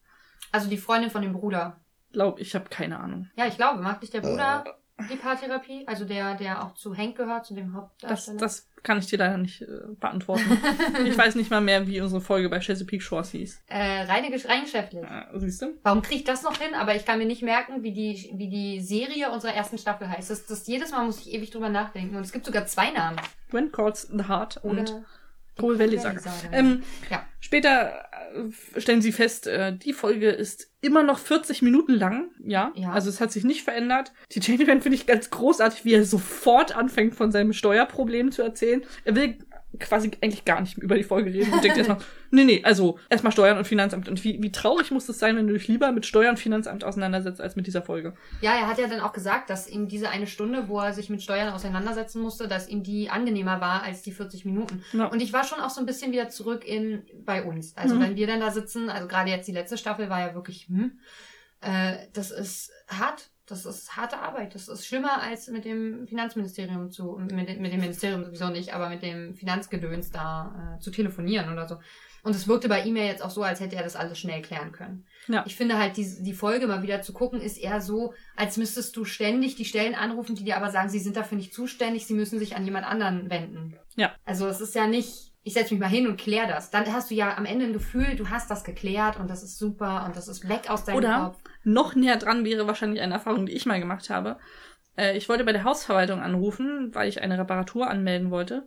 Also 0.50 0.68
die 0.68 0.76
Freundin 0.76 1.10
von 1.10 1.22
dem 1.22 1.32
Bruder. 1.32 1.80
Glaub, 2.12 2.38
ich 2.40 2.54
habe 2.54 2.68
keine 2.68 2.98
Ahnung. 3.00 3.28
Ja, 3.36 3.46
ich 3.46 3.56
glaube, 3.56 3.82
macht 3.82 4.02
nicht 4.02 4.14
der 4.14 4.20
Bruder 4.20 4.64
die 5.10 5.16
Paartherapie? 5.16 5.84
Also 5.86 6.04
der, 6.04 6.34
der 6.36 6.64
auch 6.64 6.74
zu 6.74 6.96
Hank 6.96 7.16
gehört, 7.16 7.46
zu 7.46 7.54
dem 7.54 7.66
Das, 7.66 7.74
Hauptdarsteller? 7.74 8.38
das 8.38 8.68
kann 8.82 8.98
ich 8.98 9.06
dir 9.06 9.18
leider 9.18 9.38
nicht 9.38 9.62
äh, 9.62 9.66
beantworten. 9.98 10.44
ich 11.06 11.16
weiß 11.16 11.34
nicht 11.36 11.50
mal 11.50 11.60
mehr, 11.60 11.86
wie 11.86 12.00
unsere 12.00 12.20
Folge 12.20 12.48
bei 12.48 12.60
Chesapeake 12.60 13.02
Shores 13.02 13.30
hieß. 13.30 13.62
äh, 13.68 14.02
reine, 14.02 14.28
rein 14.46 14.62
geschäftlich. 14.64 15.02
Äh, 15.02 15.24
siehst 15.38 15.62
du? 15.62 15.74
Warum 15.82 16.02
kriege 16.02 16.16
ich 16.16 16.24
das 16.24 16.42
noch 16.42 16.56
hin? 16.58 16.74
Aber 16.74 16.94
ich 16.94 17.04
kann 17.06 17.18
mir 17.18 17.26
nicht 17.26 17.42
merken, 17.42 17.82
wie 17.82 17.92
die, 17.92 18.30
wie 18.36 18.48
die 18.48 18.80
Serie 18.80 19.30
unserer 19.30 19.54
ersten 19.54 19.78
Staffel 19.78 20.08
heißt. 20.08 20.30
Das, 20.30 20.46
das 20.46 20.66
jedes 20.66 20.90
Mal 20.90 21.04
muss 21.06 21.20
ich 21.20 21.32
ewig 21.32 21.50
drüber 21.50 21.70
nachdenken. 21.70 22.16
Und 22.16 22.22
es 22.22 22.32
gibt 22.32 22.44
sogar 22.46 22.66
zwei 22.66 22.90
Namen. 22.90 23.16
When 23.50 23.72
Calls 23.72 24.02
the 24.12 24.28
Heart 24.28 24.62
Oder 24.64 24.70
und 24.80 25.04
Coal 25.58 25.78
Valley 25.78 25.98
Saga. 25.98 26.20
Ähm, 26.52 26.82
Ja. 27.10 27.26
Später 27.40 27.92
äh, 28.74 28.80
stellen 28.80 29.02
sie 29.02 29.12
fest, 29.12 29.46
äh, 29.46 29.76
die 29.76 29.92
Folge 29.92 30.30
ist 30.30 30.70
immer 30.80 31.02
noch 31.02 31.18
40 31.18 31.62
Minuten 31.62 31.92
lang. 31.94 32.30
Ja. 32.42 32.72
Ja. 32.74 32.92
Also 32.92 33.08
es 33.08 33.20
hat 33.20 33.30
sich 33.32 33.44
nicht 33.44 33.62
verändert. 33.62 34.12
Die 34.32 34.40
Jamie 34.40 34.64
Man 34.64 34.82
finde 34.82 34.96
ich 34.96 35.06
ganz 35.06 35.30
großartig, 35.30 35.84
wie 35.84 35.94
er 35.94 36.04
sofort 36.04 36.74
anfängt, 36.76 37.14
von 37.14 37.30
seinem 37.30 37.52
Steuerproblem 37.52 38.32
zu 38.32 38.42
erzählen. 38.42 38.82
Er 39.04 39.14
will 39.14 39.38
quasi 39.78 40.10
eigentlich 40.20 40.44
gar 40.44 40.60
nicht 40.60 40.78
über 40.78 40.96
die 40.96 41.04
Folge 41.04 41.32
reden 41.32 41.52
und 41.52 41.62
denkt 41.64 41.76
erstmal, 41.76 41.98
nee, 42.30 42.44
nee, 42.44 42.62
also 42.64 42.98
erstmal 43.08 43.32
Steuern 43.32 43.58
und 43.58 43.66
Finanzamt. 43.66 44.08
Und 44.08 44.22
wie, 44.24 44.42
wie 44.42 44.52
traurig 44.52 44.90
muss 44.90 45.08
es 45.08 45.18
sein, 45.18 45.36
wenn 45.36 45.46
du 45.46 45.52
dich 45.54 45.68
lieber 45.68 45.92
mit 45.92 46.06
Steuern 46.06 46.30
und 46.30 46.38
Finanzamt 46.38 46.84
auseinandersetzt, 46.84 47.40
als 47.40 47.56
mit 47.56 47.66
dieser 47.66 47.82
Folge. 47.82 48.14
Ja, 48.40 48.54
er 48.54 48.66
hat 48.68 48.78
ja 48.78 48.86
dann 48.86 49.00
auch 49.00 49.12
gesagt, 49.12 49.50
dass 49.50 49.68
ihm 49.68 49.88
diese 49.88 50.08
eine 50.10 50.26
Stunde, 50.26 50.68
wo 50.68 50.80
er 50.80 50.92
sich 50.92 51.10
mit 51.10 51.22
Steuern 51.22 51.52
auseinandersetzen 51.52 52.20
musste, 52.22 52.48
dass 52.48 52.68
ihm 52.68 52.82
die 52.82 53.10
angenehmer 53.10 53.60
war 53.60 53.82
als 53.82 54.02
die 54.02 54.12
40 54.12 54.44
Minuten. 54.44 54.82
Ja. 54.92 55.06
Und 55.06 55.20
ich 55.20 55.32
war 55.32 55.44
schon 55.44 55.60
auch 55.60 55.70
so 55.70 55.80
ein 55.80 55.86
bisschen 55.86 56.12
wieder 56.12 56.28
zurück 56.28 56.64
in 56.66 57.04
bei 57.24 57.42
uns. 57.44 57.76
Also 57.76 57.94
Mhm. 57.94 58.00
wenn 58.00 58.16
wir 58.16 58.26
dann 58.26 58.40
da 58.40 58.50
sitzen, 58.50 58.88
also 58.90 59.08
gerade 59.08 59.30
jetzt 59.30 59.48
die 59.48 59.52
letzte 59.52 59.78
Staffel 59.78 60.08
war 60.08 60.20
ja 60.20 60.34
wirklich, 60.34 60.66
hm, 60.68 60.98
äh, 61.60 61.96
das 62.12 62.30
ist 62.30 62.70
hart. 62.88 63.30
Das 63.46 63.66
ist 63.66 63.94
harte 63.96 64.18
Arbeit. 64.18 64.54
Das 64.54 64.68
ist 64.68 64.86
schlimmer 64.86 65.20
als 65.20 65.48
mit 65.48 65.64
dem 65.66 66.06
Finanzministerium 66.06 66.90
zu, 66.90 67.18
mit, 67.20 67.48
dem- 67.48 67.60
mit 67.60 67.72
dem 67.72 67.80
Ministerium 67.80 68.24
sowieso 68.24 68.48
nicht, 68.48 68.72
aber 68.72 68.88
mit 68.88 69.02
dem 69.02 69.34
Finanzgedöns 69.34 70.10
da 70.10 70.76
äh, 70.76 70.80
zu 70.80 70.90
telefonieren 70.90 71.52
oder 71.52 71.68
so. 71.68 71.76
Und 72.22 72.34
es 72.34 72.48
wirkte 72.48 72.70
bei 72.70 72.82
ihm 72.84 72.96
ja 72.96 73.04
jetzt 73.04 73.22
auch 73.22 73.28
so, 73.28 73.42
als 73.42 73.60
hätte 73.60 73.76
er 73.76 73.82
das 73.82 73.96
alles 73.96 74.18
schnell 74.18 74.40
klären 74.40 74.72
können. 74.72 75.04
Ja. 75.28 75.44
Ich 75.46 75.56
finde 75.56 75.78
halt, 75.78 75.98
die, 75.98 76.22
die 76.22 76.32
Folge 76.32 76.66
mal 76.66 76.82
wieder 76.82 77.02
zu 77.02 77.12
gucken, 77.12 77.38
ist 77.38 77.58
eher 77.58 77.82
so, 77.82 78.14
als 78.34 78.56
müsstest 78.56 78.96
du 78.96 79.04
ständig 79.04 79.56
die 79.56 79.66
Stellen 79.66 79.94
anrufen, 79.94 80.34
die 80.34 80.44
dir 80.44 80.56
aber 80.56 80.70
sagen, 80.70 80.88
sie 80.88 81.00
sind 81.00 81.18
dafür 81.18 81.36
nicht 81.36 81.52
zuständig, 81.52 82.06
sie 82.06 82.14
müssen 82.14 82.38
sich 82.38 82.56
an 82.56 82.64
jemand 82.64 82.86
anderen 82.86 83.28
wenden. 83.28 83.76
Ja. 83.96 84.14
Also 84.24 84.46
es 84.46 84.62
ist 84.62 84.74
ja 84.74 84.86
nicht, 84.86 85.33
ich 85.44 85.52
setze 85.52 85.74
mich 85.74 85.80
mal 85.80 85.88
hin 85.88 86.06
und 86.06 86.18
klär 86.18 86.46
das. 86.46 86.70
Dann 86.70 86.90
hast 86.92 87.10
du 87.10 87.14
ja 87.14 87.36
am 87.36 87.44
Ende 87.44 87.66
ein 87.66 87.72
Gefühl, 87.74 88.16
du 88.16 88.30
hast 88.30 88.50
das 88.50 88.64
geklärt 88.64 89.20
und 89.20 89.28
das 89.28 89.42
ist 89.42 89.58
super 89.58 90.04
und 90.06 90.16
das 90.16 90.26
ist 90.26 90.48
weg 90.48 90.68
aus 90.68 90.84
deinem 90.84 90.96
Oder 90.96 91.18
Kopf. 91.18 91.38
noch 91.64 91.94
näher 91.94 92.16
dran 92.16 92.44
wäre 92.44 92.66
wahrscheinlich 92.66 93.02
eine 93.02 93.14
Erfahrung, 93.14 93.46
die 93.46 93.52
ich 93.52 93.66
mal 93.66 93.78
gemacht 93.78 94.08
habe. 94.10 94.38
Äh, 94.96 95.16
ich 95.16 95.28
wollte 95.28 95.44
bei 95.44 95.52
der 95.52 95.64
Hausverwaltung 95.64 96.20
anrufen, 96.20 96.90
weil 96.94 97.08
ich 97.08 97.20
eine 97.22 97.38
Reparatur 97.38 97.88
anmelden 97.90 98.30
wollte. 98.30 98.66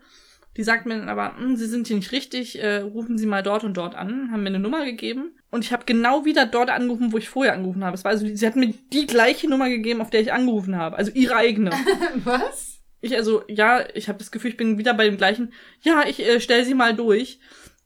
Die 0.55 0.63
sagten 0.63 0.89
mir 0.89 0.97
dann 0.97 1.09
aber, 1.09 1.37
"Hm, 1.37 1.55
Sie 1.55 1.67
sind 1.67 1.87
hier 1.87 1.95
nicht 1.97 2.11
richtig, 2.11 2.59
äh, 2.61 2.77
rufen 2.77 3.17
Sie 3.17 3.27
mal 3.27 3.43
dort 3.43 3.63
und 3.63 3.75
dort 3.77 3.95
an, 3.95 4.31
haben 4.31 4.41
mir 4.43 4.49
eine 4.49 4.59
Nummer 4.59 4.85
gegeben. 4.85 5.31
Und 5.49 5.63
ich 5.63 5.71
habe 5.71 5.83
genau 5.85 6.25
wieder 6.25 6.45
dort 6.45 6.69
angerufen, 6.69 7.11
wo 7.13 7.17
ich 7.17 7.29
vorher 7.29 7.53
angerufen 7.53 7.83
habe. 7.83 7.95
Es 7.95 8.03
war 8.03 8.11
also, 8.11 8.25
sie 8.27 8.45
hatten 8.45 8.59
mir 8.59 8.73
die 8.91 9.05
gleiche 9.07 9.49
Nummer 9.49 9.69
gegeben, 9.69 10.01
auf 10.01 10.09
der 10.09 10.21
ich 10.21 10.33
angerufen 10.33 10.75
habe. 10.75 10.95
Also 10.97 11.11
ihre 11.13 11.35
eigene. 11.35 11.71
Was? 12.23 12.76
Ich 13.07 13.15
also, 13.15 13.43
ja, 13.47 13.83
ich 13.95 14.07
habe 14.09 14.19
das 14.19 14.31
Gefühl, 14.31 14.51
ich 14.51 14.57
bin 14.57 14.77
wieder 14.77 14.93
bei 14.93 15.05
dem 15.05 15.17
gleichen. 15.17 15.53
Ja, 15.81 16.03
ich 16.07 16.19
äh, 16.25 16.39
stell 16.39 16.63
sie 16.65 16.73
mal 16.73 16.95
durch. 16.95 17.39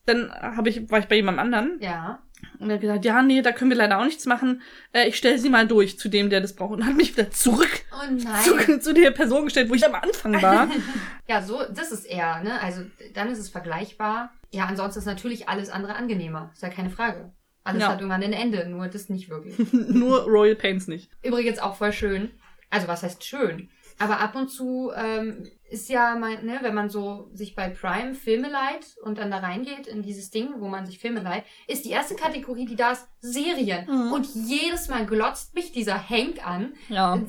Dann 0.06 0.32
habe 0.32 0.70
ich, 0.70 0.90
war 0.90 1.00
ich 1.00 1.06
bei 1.06 1.16
jemandem 1.16 1.40
anderen 1.46 1.78
Ja. 1.80 2.24
und 2.58 2.70
er 2.70 2.74
hat 2.76 2.82
gesagt, 2.82 3.06
ja, 3.06 3.22
nee, 3.22 3.44
da 3.44 3.52
können 3.52 3.70
wir 3.70 3.78
leider 3.78 4.00
auch 4.00 4.04
nichts 4.06 4.26
machen. 4.26 4.64
Äh, 4.94 5.08
ich 5.08 5.16
stelle 5.16 5.38
sie 5.38 5.50
mal 5.50 5.68
durch 5.68 6.00
zu 6.00 6.10
dem, 6.10 6.32
der 6.32 6.42
das 6.42 6.56
braucht. 6.56 6.74
Und 6.74 6.86
hat 6.88 6.96
mich 6.96 7.16
wieder 7.16 7.30
zurück 7.30 7.70
Oh 7.94 8.18
zu, 8.44 8.80
zu 8.80 8.94
der 8.96 9.12
Person 9.12 9.46
gestellt, 9.46 9.70
wo 9.70 9.76
ich 9.76 9.86
am 9.86 9.94
Anfang 9.96 10.42
war. 10.42 10.68
Ja, 11.28 11.42
so, 11.44 11.62
das 11.74 11.92
ist 11.92 12.06
eher, 12.06 12.42
ne? 12.44 12.60
Also 12.62 12.82
dann 13.14 13.30
ist 13.30 13.38
es 13.40 13.48
vergleichbar. 13.50 14.34
Ja, 14.50 14.66
ansonsten 14.66 15.00
ist 15.00 15.06
natürlich 15.06 15.48
alles 15.48 15.70
andere 15.70 15.96
angenehmer. 15.96 16.50
Ist 16.54 16.62
ja 16.64 16.70
keine 16.70 16.90
Frage. 16.90 17.32
Alles 17.64 17.84
Ja. 17.84 17.90
hat 17.90 18.00
irgendwann 18.02 18.24
ein 18.24 18.34
Ende, 18.34 18.68
nur 18.68 18.88
das 18.88 19.08
nicht 19.08 19.30
wirklich. 19.30 19.56
Nur 19.72 20.24
Royal 20.24 20.56
Pains 20.56 20.88
nicht. 20.88 21.10
Übrigens 21.24 21.60
auch 21.60 21.76
voll 21.78 21.94
schön. 21.94 22.32
Also 22.72 22.88
was 22.88 23.04
heißt 23.04 23.24
schön? 23.24 23.70
Aber 24.02 24.20
ab 24.20 24.36
und 24.36 24.50
zu 24.50 24.92
ähm, 24.96 25.48
ist 25.70 25.90
ja, 25.90 26.16
mein, 26.16 26.44
ne, 26.44 26.58
wenn 26.62 26.74
man 26.74 26.90
so 26.90 27.30
sich 27.34 27.56
bei 27.56 27.70
Prime 27.70 28.16
Filme 28.16 28.50
leiht 28.50 28.98
und 29.04 29.20
dann 29.20 29.30
da 29.30 29.38
reingeht 29.38 29.86
in 29.86 30.02
dieses 30.02 30.32
Ding, 30.32 30.56
wo 30.58 30.68
man 30.68 30.88
sich 30.88 30.98
Filme 30.98 31.22
leiht, 31.22 31.44
ist 31.68 31.86
die 31.86 31.92
erste 31.92 32.16
Kategorie, 32.16 32.66
die 32.66 32.76
da 32.76 32.94
ist, 32.94 33.08
Serien. 33.20 33.86
Mhm. 33.86 34.12
Und 34.12 34.28
jedes 34.34 34.90
Mal 34.90 35.06
glotzt 35.06 35.54
mich 35.54 35.72
dieser 35.72 36.10
Hank 36.10 36.46
an. 36.46 36.74
Ja. 36.90 37.22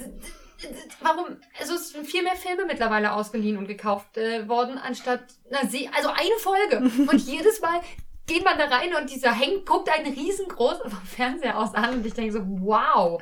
Warum? 1.02 1.36
Also 1.60 1.74
es 1.74 1.90
sind 1.90 2.06
viel 2.06 2.22
mehr 2.22 2.36
Filme 2.36 2.64
mittlerweile 2.64 3.12
ausgeliehen 3.12 3.58
und 3.58 3.66
gekauft 3.66 4.16
äh, 4.16 4.48
worden, 4.48 4.78
anstatt 4.78 5.24
einer 5.50 5.68
Se 5.68 5.90
also 5.94 6.08
eine 6.08 6.38
Folge. 6.38 6.90
Und 7.10 7.20
jedes 7.20 7.60
Mal 7.60 7.80
geht 8.26 8.44
man 8.44 8.56
da 8.56 8.66
rein 8.66 8.94
und 8.94 9.10
dieser 9.10 9.32
hängt, 9.32 9.66
guckt 9.66 9.88
einen 9.88 10.14
riesengroß 10.14 10.78
vom 10.82 11.02
Fernseher 11.04 11.58
aus 11.58 11.74
an 11.74 11.94
und 11.94 12.06
ich 12.06 12.14
denke 12.14 12.32
so, 12.32 12.40
wow. 12.44 13.20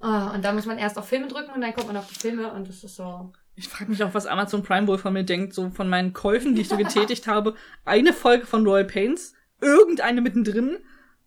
Ah, 0.00 0.32
und 0.32 0.44
da 0.44 0.52
muss 0.52 0.66
man 0.66 0.78
erst 0.78 0.96
auf 0.98 1.08
Filme 1.08 1.26
drücken 1.28 1.50
und 1.52 1.60
dann 1.60 1.74
kommt 1.74 1.88
man 1.88 1.96
auf 1.96 2.06
die 2.06 2.18
Filme 2.18 2.52
und 2.52 2.68
das 2.68 2.84
ist 2.84 2.96
so. 2.96 3.32
Ich 3.56 3.68
frage 3.68 3.90
mich 3.90 4.02
auch, 4.04 4.14
was 4.14 4.26
Amazon 4.26 4.62
Prime 4.62 4.86
wohl 4.86 4.98
von 4.98 5.12
mir 5.12 5.24
denkt, 5.24 5.52
so 5.52 5.70
von 5.70 5.88
meinen 5.88 6.12
Käufen, 6.12 6.54
die 6.54 6.60
ich 6.60 6.68
so 6.68 6.76
getätigt 6.76 7.26
habe. 7.26 7.54
Eine 7.84 8.12
Folge 8.12 8.46
von 8.46 8.64
Royal 8.64 8.84
Pains, 8.84 9.34
irgendeine 9.60 10.20
mittendrin 10.20 10.78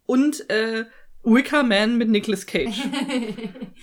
und 0.06 0.50
äh, 0.50 0.86
Wicker 1.24 1.64
Man 1.64 1.98
mit 1.98 2.10
Nicolas 2.10 2.46
Cage. 2.46 2.82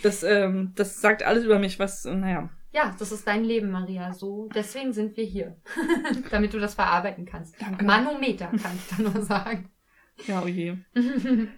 Das, 0.05 0.23
ähm, 0.23 0.71
das 0.77 1.01
sagt 1.01 1.25
alles 1.25 1.43
über 1.43 1.59
mich, 1.59 1.81
was, 1.81 2.05
naja. 2.05 2.51
Ja, 2.71 2.95
das 2.97 3.11
ist 3.11 3.27
dein 3.27 3.43
Leben, 3.43 3.73
Maria. 3.73 4.13
So, 4.13 4.49
deswegen 4.55 4.93
sind 4.93 5.17
wir 5.17 5.25
hier. 5.25 5.57
Damit 6.31 6.55
du 6.55 6.61
das 6.61 6.75
verarbeiten 6.75 7.25
kannst. 7.27 7.61
Danke. 7.61 7.85
Manometer, 7.85 8.47
kann 8.47 8.77
ich 8.77 8.97
da 8.97 9.03
nur 9.03 9.23
sagen. 9.23 9.69
Ja, 10.27 10.43
oh 10.45 10.49
je. 10.49 10.75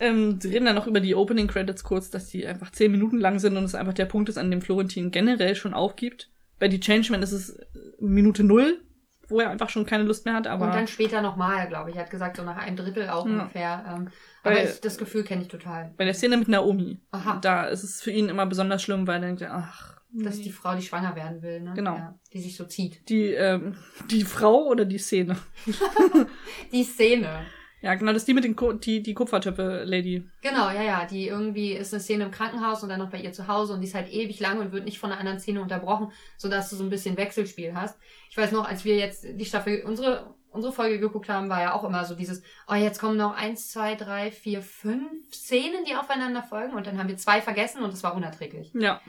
ähm, 0.00 0.40
sie 0.40 0.48
reden 0.48 0.66
dann 0.66 0.74
noch 0.74 0.86
über 0.86 1.00
die 1.00 1.14
Opening 1.14 1.46
Credits 1.48 1.82
kurz, 1.84 2.10
dass 2.10 2.28
die 2.28 2.46
einfach 2.46 2.70
zehn 2.70 2.92
Minuten 2.92 3.18
lang 3.18 3.38
sind 3.38 3.56
und 3.56 3.64
es 3.64 3.74
einfach 3.74 3.94
der 3.94 4.06
Punkt 4.06 4.28
ist, 4.28 4.38
an 4.38 4.50
dem 4.50 4.60
Florentin 4.62 5.10
generell 5.10 5.54
schon 5.54 5.74
aufgibt. 5.74 6.30
Bei 6.58 6.68
die 6.68 6.80
Changeman 6.80 7.22
ist 7.22 7.32
es 7.32 7.50
äh, 7.50 7.64
Minute 8.00 8.44
null, 8.44 8.82
wo 9.28 9.40
er 9.40 9.50
einfach 9.50 9.70
schon 9.70 9.86
keine 9.86 10.04
Lust 10.04 10.26
mehr 10.26 10.34
hat, 10.34 10.46
aber. 10.46 10.66
und 10.66 10.74
dann 10.74 10.86
später 10.88 11.22
nochmal, 11.22 11.66
glaube 11.68 11.90
ich. 11.90 11.96
Er 11.96 12.02
hat 12.02 12.10
gesagt, 12.10 12.36
so 12.36 12.42
nach 12.44 12.58
einem 12.58 12.76
Drittel 12.76 13.08
auch 13.08 13.26
Ja. 13.26 13.32
ungefähr. 13.32 13.84
Ähm, 13.88 14.08
aber 14.42 14.62
ich, 14.62 14.80
das 14.80 14.98
Gefühl 14.98 15.24
kenne 15.24 15.42
ich 15.42 15.48
total. 15.48 15.94
bei 15.96 16.04
der 16.04 16.14
Szene 16.14 16.36
mit 16.36 16.48
Naomi, 16.48 17.00
Aha. 17.12 17.38
da 17.40 17.64
ist 17.64 17.82
es 17.82 18.02
für 18.02 18.10
ihn 18.10 18.28
immer 18.28 18.44
besonders 18.46 18.82
schlimm, 18.82 19.06
weil 19.06 19.22
er 19.22 19.26
denkt, 19.28 19.42
ach. 19.44 20.00
Das 20.14 20.34
ist 20.34 20.38
nee. 20.40 20.44
die 20.44 20.52
Frau, 20.52 20.74
die 20.74 20.82
schwanger 20.82 21.16
werden 21.16 21.40
will, 21.40 21.62
ne? 21.62 21.72
Genau. 21.74 21.96
Ja, 21.96 22.18
die 22.34 22.40
sich 22.42 22.54
so 22.58 22.64
zieht. 22.66 23.08
die, 23.08 23.28
ähm, 23.32 23.76
die 24.10 24.24
Frau 24.24 24.66
oder 24.66 24.84
die 24.84 24.98
Szene? 24.98 25.38
Die 26.72 26.84
Szene. 26.84 27.46
Ja, 27.82 27.94
genau, 27.96 28.12
das 28.12 28.22
ist 28.22 28.28
die 28.28 28.34
mit 28.34 28.44
den 28.44 28.54
Ko 28.54 28.72
die, 28.72 29.02
die 29.02 29.12
Kupfertöpfe-Lady. 29.12 30.24
Genau, 30.40 30.70
ja, 30.70 30.82
ja. 30.82 31.04
Die 31.04 31.26
irgendwie 31.26 31.72
ist 31.72 31.92
eine 31.92 32.00
Szene 32.00 32.24
im 32.24 32.30
Krankenhaus 32.30 32.82
und 32.84 32.88
dann 32.88 33.00
noch 33.00 33.10
bei 33.10 33.20
ihr 33.20 33.32
zu 33.32 33.48
Hause 33.48 33.74
und 33.74 33.80
die 33.80 33.88
ist 33.88 33.94
halt 33.94 34.08
ewig 34.12 34.38
lang 34.40 34.60
und 34.60 34.70
wird 34.72 34.84
nicht 34.84 35.00
von 35.00 35.10
einer 35.10 35.18
anderen 35.18 35.40
Szene 35.40 35.60
unterbrochen, 35.60 36.12
sodass 36.36 36.70
du 36.70 36.76
so 36.76 36.84
ein 36.84 36.90
bisschen 36.90 37.16
Wechselspiel 37.16 37.74
hast. 37.74 37.98
Ich 38.30 38.36
weiß 38.36 38.52
noch, 38.52 38.68
als 38.68 38.84
wir 38.84 38.96
jetzt 38.96 39.26
die 39.28 39.44
Staffel, 39.44 39.82
unsere, 39.84 40.32
unsere 40.50 40.72
Folge 40.72 41.00
geguckt 41.00 41.28
haben, 41.28 41.48
war 41.48 41.60
ja 41.60 41.74
auch 41.74 41.82
immer 41.82 42.04
so 42.04 42.14
dieses, 42.14 42.42
oh, 42.68 42.74
jetzt 42.74 43.00
kommen 43.00 43.16
noch 43.16 43.34
eins, 43.36 43.72
zwei, 43.72 43.96
drei, 43.96 44.30
vier, 44.30 44.62
fünf 44.62 45.34
Szenen, 45.34 45.84
die 45.84 45.96
aufeinander 45.96 46.44
folgen 46.44 46.74
und 46.74 46.86
dann 46.86 46.98
haben 46.98 47.08
wir 47.08 47.16
zwei 47.16 47.40
vergessen 47.42 47.82
und 47.82 47.92
es 47.92 48.04
war 48.04 48.14
unerträglich, 48.14 48.70
Ja. 48.74 49.00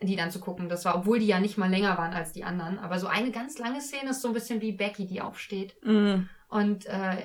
die 0.00 0.14
dann 0.14 0.30
zu 0.30 0.38
gucken. 0.38 0.68
Das 0.68 0.84
war, 0.84 0.94
obwohl 0.94 1.18
die 1.18 1.26
ja 1.26 1.40
nicht 1.40 1.58
mal 1.58 1.68
länger 1.68 1.98
waren 1.98 2.12
als 2.12 2.32
die 2.32 2.44
anderen. 2.44 2.78
Aber 2.78 3.00
so 3.00 3.08
eine 3.08 3.32
ganz 3.32 3.58
lange 3.58 3.80
Szene 3.80 4.10
ist 4.10 4.22
so 4.22 4.28
ein 4.28 4.34
bisschen 4.34 4.60
wie 4.60 4.70
Becky, 4.72 5.06
die 5.06 5.20
aufsteht. 5.20 5.74
Mm. 5.82 6.28
Und 6.48 6.86
äh, 6.86 7.16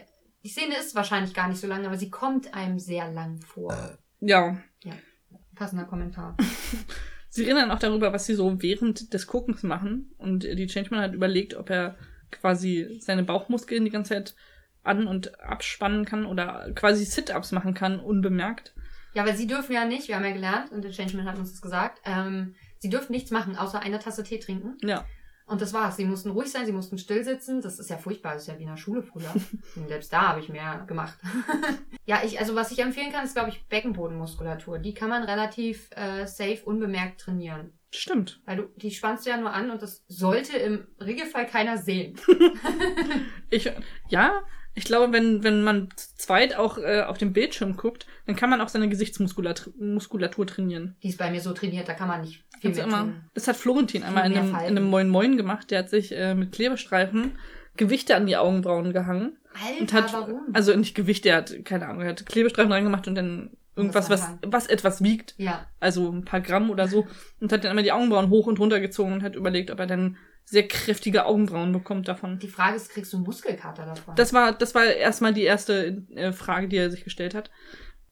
die 0.45 0.51
Szene 0.51 0.77
ist 0.77 0.93
wahrscheinlich 0.93 1.33
gar 1.33 1.47
nicht 1.47 1.59
so 1.59 1.65
lang, 1.65 1.87
aber 1.87 1.97
sie 1.97 2.11
kommt 2.11 2.53
einem 2.53 2.77
sehr 2.77 3.11
lang 3.11 3.41
vor. 3.41 3.97
Ja. 4.83 4.95
Passender 5.55 5.85
Kommentar. 5.85 6.37
Sie 7.29 7.43
reden 7.43 7.57
dann 7.57 7.71
auch 7.71 7.79
darüber, 7.79 8.13
was 8.13 8.27
sie 8.27 8.33
so 8.33 8.61
während 8.61 9.13
des 9.13 9.27
Guckens 9.27 9.61
machen. 9.63 10.13
Und 10.17 10.43
die 10.43 10.67
Changeman 10.67 11.01
hat 11.01 11.13
überlegt, 11.13 11.53
ob 11.53 11.69
er 11.69 11.97
quasi 12.31 12.97
seine 13.01 13.23
Bauchmuskeln 13.23 13.83
die 13.83 13.91
ganze 13.91 14.13
Zeit 14.13 14.35
an- 14.83 15.07
und 15.07 15.37
abspannen 15.41 16.05
kann 16.05 16.25
oder 16.25 16.71
quasi 16.75 17.03
Sit-Ups 17.03 17.51
machen 17.51 17.73
kann, 17.73 17.99
unbemerkt. 17.99 18.73
Ja, 19.15 19.25
weil 19.25 19.35
sie 19.35 19.47
dürfen 19.47 19.73
ja 19.73 19.83
nicht, 19.83 20.07
wir 20.07 20.15
haben 20.15 20.23
ja 20.23 20.31
gelernt, 20.31 20.71
und 20.71 20.81
der 20.81 20.91
Changeman 20.91 21.25
hat 21.25 21.37
uns 21.37 21.51
das 21.51 21.61
gesagt, 21.61 21.99
ähm, 22.05 22.55
sie 22.77 22.89
dürfen 22.89 23.11
nichts 23.11 23.31
machen, 23.31 23.57
außer 23.57 23.81
eine 23.81 23.99
Tasse 23.99 24.23
Tee 24.23 24.39
trinken. 24.39 24.77
Ja. 24.81 25.05
Und 25.47 25.61
das 25.61 25.73
war's. 25.73 25.95
Sie 25.97 26.05
mussten 26.05 26.31
ruhig 26.31 26.51
sein, 26.51 26.65
sie 26.65 26.71
mussten 26.71 26.97
still 26.97 27.23
sitzen. 27.23 27.61
Das 27.61 27.77
ist 27.77 27.89
ja 27.89 27.97
furchtbar, 27.97 28.33
das 28.33 28.43
ist 28.43 28.47
ja 28.47 28.57
wie 28.57 28.63
in 28.63 28.69
der 28.69 28.77
Schule 28.77 29.03
früher. 29.03 29.31
Und 29.75 29.87
selbst 29.87 30.11
da 30.11 30.29
habe 30.29 30.39
ich 30.39 30.49
mehr 30.49 30.83
gemacht. 30.87 31.17
ja, 32.05 32.21
ich, 32.23 32.39
also 32.39 32.55
was 32.55 32.71
ich 32.71 32.79
empfehlen 32.79 33.11
kann, 33.11 33.25
ist, 33.25 33.35
glaube 33.35 33.49
ich, 33.49 33.67
Beckenbodenmuskulatur. 33.67 34.79
Die 34.79 34.93
kann 34.93 35.09
man 35.09 35.23
relativ 35.23 35.89
äh, 35.91 36.25
safe, 36.25 36.61
unbemerkt 36.65 37.21
trainieren. 37.21 37.73
Stimmt. 37.91 38.41
Weil 38.45 38.57
du, 38.57 38.63
die 38.75 38.91
spannst 38.91 39.25
du 39.25 39.29
ja 39.29 39.37
nur 39.37 39.53
an 39.53 39.69
und 39.69 39.81
das 39.81 40.03
sollte 40.07 40.57
im 40.57 40.87
Regelfall 40.99 41.45
keiner 41.45 41.77
sehen. 41.77 42.19
Ich, 43.51 43.71
ja, 44.09 44.41
ich 44.75 44.86
glaube, 44.86 45.12
wenn, 45.13 45.44
wenn 45.44 45.63
man 45.63 45.89
zu 45.96 46.15
zweit 46.17 46.55
auch 46.55 46.77
äh, 46.77 47.01
auf 47.01 47.17
dem 47.17 47.34
Bildschirm 47.34 47.77
guckt, 47.77 48.05
dann 48.27 48.36
kann 48.36 48.50
man 48.50 48.62
auch 48.62 48.70
seine 48.70 48.89
Gesichtsmuskulatur 48.89 49.74
Muskulatur 49.79 50.46
trainieren. 50.46 50.96
Die 51.01 51.10
ist 51.10 51.17
bei 51.17 51.32
mir 51.32 51.41
so 51.41 51.53
trainiert, 51.53 51.88
da 51.88 51.94
kann 51.94 52.08
man 52.08 52.22
nicht 52.22 52.44
viel 52.60 52.72
mehr 52.72 52.84
immer. 52.84 53.00
tun. 53.01 53.22
Das 53.34 53.48
hat 53.48 53.55
Florentin 53.55 54.03
einmal 54.03 54.29
in 54.29 54.38
einem, 54.38 54.50
in 54.50 54.55
einem 54.55 54.84
Moin 54.84 55.10
Moin 55.10 55.38
gemacht. 55.38 55.72
Der 55.72 55.79
hat 55.79 55.89
sich 55.89 56.12
äh, 56.12 56.36
mit 56.36 56.51
Klebestreifen 56.51 57.38
Gewichte 57.77 58.15
an 58.15 58.25
die 58.25 58.38
Augenbrauen 58.38 58.94
gehangen. 58.94 59.38
Alter, 59.53 59.82
Und 59.82 59.94
hat, 59.94 60.13
warum? 60.13 60.41
also 60.53 60.75
nicht 60.75 60.96
Gewicht, 60.96 61.25
der 61.25 61.38
hat, 61.38 61.65
keine 61.65 61.88
Ahnung, 61.88 62.01
er 62.03 62.10
hat 62.10 62.25
Klebestreifen 62.25 62.72
reingemacht 62.72 63.08
und 63.08 63.15
dann 63.15 63.51
irgendwas, 63.75 64.10
was, 64.10 64.29
was 64.46 64.67
etwas 64.67 65.03
wiegt. 65.03 65.36
ja, 65.38 65.65
Also 65.79 66.10
ein 66.10 66.24
paar 66.25 66.39
Gramm 66.41 66.70
oder 66.70 66.88
so. 66.88 67.05
Und 67.41 67.51
hat 67.51 67.63
dann 67.63 67.72
immer 67.72 67.84
die 67.84 67.91
Augenbrauen 67.91 68.29
hoch 68.29 68.48
und 68.48 68.60
runter 68.60 68.79
gezogen 68.79 69.13
und 69.13 69.24
hat 69.24 69.36
überlegt, 69.36 69.72
ob 69.72 69.79
er 69.79 69.88
dann 69.88 70.17
sehr 70.45 70.67
kräftige 70.67 71.25
Augenbrauen 71.25 71.71
bekommt 71.71 72.07
davon. 72.07 72.39
die 72.39 72.47
Frage 72.47 72.75
ist, 72.75 72.89
kriegst 72.89 73.11
du 73.11 73.17
Muskelkater 73.17 73.85
davon? 73.85 74.15
Das 74.15 74.31
war, 74.31 74.53
das 74.53 74.75
war 74.75 74.85
erstmal 74.85 75.33
die 75.33 75.43
erste 75.43 76.03
äh, 76.13 76.31
Frage, 76.31 76.67
die 76.67 76.77
er 76.77 76.91
sich 76.91 77.03
gestellt 77.03 77.33
hat. 77.33 77.49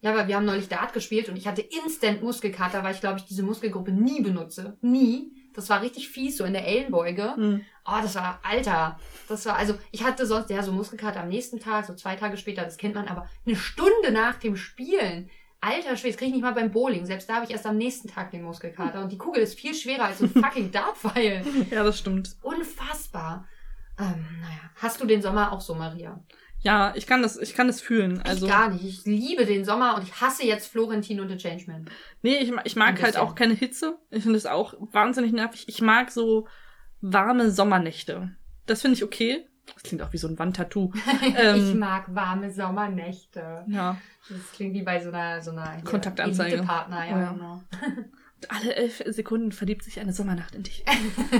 Ja, 0.01 0.11
aber 0.11 0.27
wir 0.27 0.35
haben 0.35 0.45
neulich 0.45 0.67
Dart 0.67 0.91
gespielt 0.91 1.29
und 1.29 1.37
ich 1.37 1.47
hatte 1.47 1.61
instant 1.61 2.21
Muskelkater, 2.21 2.83
weil 2.83 2.93
ich 2.93 2.99
glaube, 2.99 3.19
ich 3.19 3.25
diese 3.25 3.43
Muskelgruppe 3.43 3.91
nie 3.91 4.21
benutze. 4.21 4.77
Nie. 4.81 5.31
Das 5.53 5.69
war 5.69 5.81
richtig 5.81 6.09
fies, 6.09 6.37
so 6.37 6.43
in 6.43 6.53
der 6.53 6.67
Ellenbeuge. 6.67 7.35
Hm. 7.35 7.61
Oh, 7.85 7.99
das 8.01 8.15
war, 8.15 8.39
Alter. 8.43 8.99
Das 9.29 9.45
war, 9.45 9.55
also, 9.55 9.75
ich 9.91 10.03
hatte 10.03 10.25
sonst, 10.25 10.49
ja, 10.49 10.61
so 10.63 10.73
Muskelkater 10.73 11.21
am 11.21 11.29
nächsten 11.29 11.59
Tag, 11.59 11.85
so 11.85 11.93
zwei 11.93 12.15
Tage 12.15 12.37
später, 12.37 12.65
das 12.65 12.77
kennt 12.77 12.95
man, 12.95 13.07
aber 13.07 13.29
eine 13.45 13.55
Stunde 13.55 14.11
nach 14.11 14.39
dem 14.39 14.57
Spielen. 14.57 15.29
Alter 15.63 15.95
Schwede, 15.95 16.13
das 16.13 16.17
krieg 16.17 16.27
ich 16.27 16.33
nicht 16.33 16.43
mal 16.43 16.53
beim 16.53 16.71
Bowling. 16.71 17.05
Selbst 17.05 17.29
da 17.29 17.35
habe 17.35 17.45
ich 17.45 17.51
erst 17.51 17.65
am 17.65 17.77
nächsten 17.77 18.09
Tag 18.09 18.31
den 18.31 18.43
Muskelkater. 18.43 19.01
Und 19.01 19.11
die 19.11 19.17
Kugel 19.17 19.41
ist 19.41 19.57
viel 19.57 19.73
schwerer 19.73 20.05
als 20.05 20.19
so 20.19 20.25
ein 20.25 20.29
fucking 20.43 20.71
Dartpfeil. 20.71 21.43
Ja, 21.71 21.83
das 21.83 21.99
stimmt. 21.99 22.35
Unfassbar. 22.41 23.47
Ähm, 23.97 24.25
naja. 24.41 24.59
Hast 24.75 24.99
du 24.99 25.05
den 25.05 25.21
Sommer 25.21 25.51
auch 25.51 25.61
so, 25.61 25.73
Maria? 25.73 26.21
Ja, 26.59 26.93
ich 26.95 27.07
kann 27.07 27.21
das, 27.21 27.37
ich 27.37 27.53
kann 27.53 27.67
das 27.67 27.81
fühlen. 27.81 28.21
Also, 28.23 28.45
ich 28.45 28.51
gar 28.51 28.69
nicht. 28.69 28.83
Ich 28.85 29.05
liebe 29.05 29.45
den 29.45 29.65
Sommer 29.65 29.95
und 29.95 30.03
ich 30.03 30.21
hasse 30.21 30.45
jetzt 30.45 30.67
Florentin 30.67 31.19
und 31.19 31.29
The 31.29 31.37
Changeman. 31.37 31.89
nee, 32.21 32.37
ich, 32.37 32.51
ich 32.63 32.75
mag 32.75 33.01
halt 33.01 33.17
auch 33.17 33.35
keine 33.35 33.53
Hitze. 33.53 33.97
Ich 34.09 34.23
finde 34.23 34.37
es 34.37 34.45
auch 34.45 34.73
wahnsinnig 34.91 35.33
nervig. 35.33 35.65
Ich 35.67 35.81
mag 35.81 36.11
so 36.11 36.47
warme 37.01 37.51
Sommernächte. 37.51 38.35
Das 38.65 38.81
finde 38.81 38.95
ich 38.95 39.03
okay. 39.03 39.45
Das 39.73 39.83
klingt 39.83 40.01
auch 40.01 40.11
wie 40.13 40.17
so 40.17 40.27
ein 40.27 40.37
Wandtattoo. 40.39 40.91
ich 41.21 41.35
ähm, 41.37 41.79
mag 41.79 42.13
warme 42.13 42.51
Sommernächte. 42.51 43.63
ja. 43.67 43.97
Das 44.29 44.51
klingt 44.53 44.73
wie 44.73 44.83
bei 44.83 45.01
so 45.01 45.09
einer, 45.09 45.41
so 45.41 45.51
einer 45.51 45.73
hier, 45.75 45.83
Kontaktanzeige. 45.83 46.53
Elite-Partner, 46.55 47.05
ja, 47.05 47.15
Oh 47.15 47.19
ja. 47.19 47.31
genau. 47.33 47.63
Und 48.37 48.51
alle 48.51 48.75
elf 48.75 49.03
Sekunden 49.07 49.51
verliebt 49.51 49.83
sich 49.83 49.99
eine 49.99 50.13
Sommernacht 50.13 50.55
in 50.55 50.63
dich. 50.63 50.85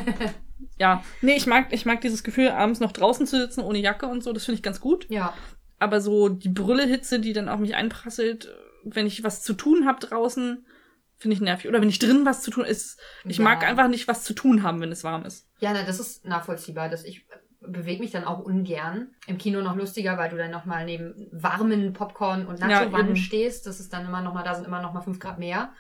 ja. 0.78 1.04
Nee, 1.22 1.36
ich 1.36 1.48
mag, 1.48 1.72
ich 1.72 1.86
mag 1.86 2.02
dieses 2.02 2.24
Gefühl, 2.24 2.50
abends 2.50 2.80
noch 2.80 2.92
draußen 2.92 3.26
zu 3.28 3.38
sitzen, 3.38 3.62
ohne 3.62 3.80
Jacke 3.80 4.08
und 4.08 4.24
so. 4.24 4.34
Das 4.34 4.46
finde 4.46 4.58
ich 4.58 4.64
ganz 4.64 4.80
gut. 4.82 5.10
Ja, 5.10 5.34
Aber 5.80 6.02
so 6.02 6.30
die 6.30 6.50
Brüllehitze, 6.50 7.20
die 7.20 7.34
dann 7.34 7.50
auf 7.50 7.60
mich 7.60 7.76
einprasselt, 7.76 8.54
wenn 8.84 9.08
ich 9.08 9.24
was 9.24 9.42
zu 9.44 9.54
tun 9.54 9.86
habe 9.86 10.00
draußen, 10.06 10.66
finde 11.18 11.36
ich 11.36 11.42
nervig. 11.42 11.70
Oder 11.70 11.80
wenn 11.82 11.90
ich 11.90 12.00
drin 12.00 12.26
was 12.26 12.42
zu 12.42 12.52
tun 12.52 12.66
ist. 12.66 13.00
Ich 13.26 13.38
Ja. 13.38 13.44
mag 13.46 13.64
einfach 13.64 13.88
nicht 13.88 14.08
was 14.08 14.24
zu 14.24 14.34
tun 14.34 14.64
haben, 14.64 14.82
wenn 14.82 14.92
es 14.92 15.04
warm 15.04 15.26
ist. 15.26 15.48
ja, 15.60 15.72
na, 15.74 15.84
das 15.84 16.00
ist 16.00 16.26
nachvollziehbar. 16.26 16.90
Dass 16.90 17.04
ich 17.06 17.26
bewege 17.68 18.02
mich 18.02 18.12
dann 18.12 18.24
auch 18.26 18.40
ungern. 18.40 19.10
Im 19.28 19.38
Kino 19.38 19.62
noch 19.62 19.76
lustiger, 19.76 20.18
weil 20.18 20.30
du 20.30 20.38
dann 20.38 20.52
nochmal 20.52 20.86
neben 20.86 21.28
warmen 21.32 21.94
Popcorn 21.94 22.46
und 22.46 22.60
Ja, 22.60 22.68
Nacho-Wannen 22.68 23.08
eben. 23.10 23.16
stehst. 23.16 23.66
Das 23.68 23.80
ist 23.80 23.94
dann 23.94 24.06
immer 24.06 24.22
nochmal, 24.22 24.44
da 24.44 24.56
sind 24.56 24.66
immer 24.68 24.82
nochmal 24.82 25.02
fünf 25.04 25.20
Grad 25.20 25.40
mehr. 25.40 25.72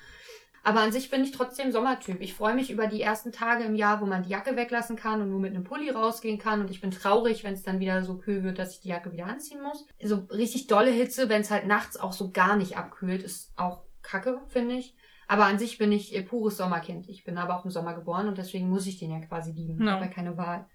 Aber 0.66 0.80
an 0.80 0.94
sich 0.94 1.10
bin 1.10 1.24
ich 1.25 1.32
trotzdem 1.32 1.74
Sommertyp. 1.74 2.22
Ich 2.22 2.34
freue 2.36 2.56
mich 2.56 2.72
über 2.72 2.88
die 2.88 3.02
ersten 3.02 3.34
Tage 3.34 3.66
im 3.66 3.75
Jahr, 3.75 4.00
wo 4.00 4.06
man 4.06 4.24
die 4.24 4.30
Jacke 4.30 4.56
weglassen 4.56 4.96
kann 4.96 5.22
und 5.22 5.30
nur 5.30 5.42
mit 5.42 5.54
einem 5.54 5.66
Pulli 5.66 5.90
rausgehen 5.90 6.38
kann. 6.40 6.62
Und 6.62 6.72
ich 6.72 6.80
bin 6.80 6.90
traurig, 6.92 7.44
wenn 7.44 7.54
es 7.54 7.63
dann 7.63 7.82
wieder 7.82 8.02
so 8.04 8.18
kühl 8.18 8.44
wird, 8.44 8.60
dass 8.60 8.72
ich 8.75 8.80
die 8.80 8.88
Jacke 8.88 9.12
wieder 9.12 9.25
anziehen 9.25 9.62
muss. 9.62 9.86
So 10.02 10.25
richtig 10.32 10.68
dolle 10.68 10.90
Hitze, 10.92 11.28
wenn 11.28 11.42
es 11.42 11.52
halt 11.52 11.68
nachts 11.68 11.98
auch 11.98 12.13
so 12.13 12.32
gar 12.32 12.56
nicht 12.56 12.78
abkühlt, 12.78 13.24
ist 13.24 13.52
auch 13.58 13.82
kacke, 14.04 14.40
finde 14.48 14.75
ich. 14.75 14.96
Aber 15.28 15.46
an 15.46 15.60
sich 15.60 15.78
bin 15.78 15.92
ich 15.92 16.16
äh, 16.16 16.22
pures 16.22 16.56
Sommerkind. 16.56 17.10
Ich 17.10 17.25
bin 17.25 17.38
aber 17.38 17.58
auch 17.60 17.66
im 17.66 17.72
Sommer 17.72 17.94
geboren 17.94 18.28
und 18.30 18.38
deswegen 18.38 18.70
muss 18.70 18.88
ich 18.88 19.00
den 19.00 19.12
ja 19.12 19.20
quasi 19.20 19.52
lieben. 19.52 19.80
Ich 19.82 19.86
Ja. 19.86 19.94
habe 19.94 20.06
ja 20.06 20.12
keine 20.12 20.38
Wahl. 20.38 20.66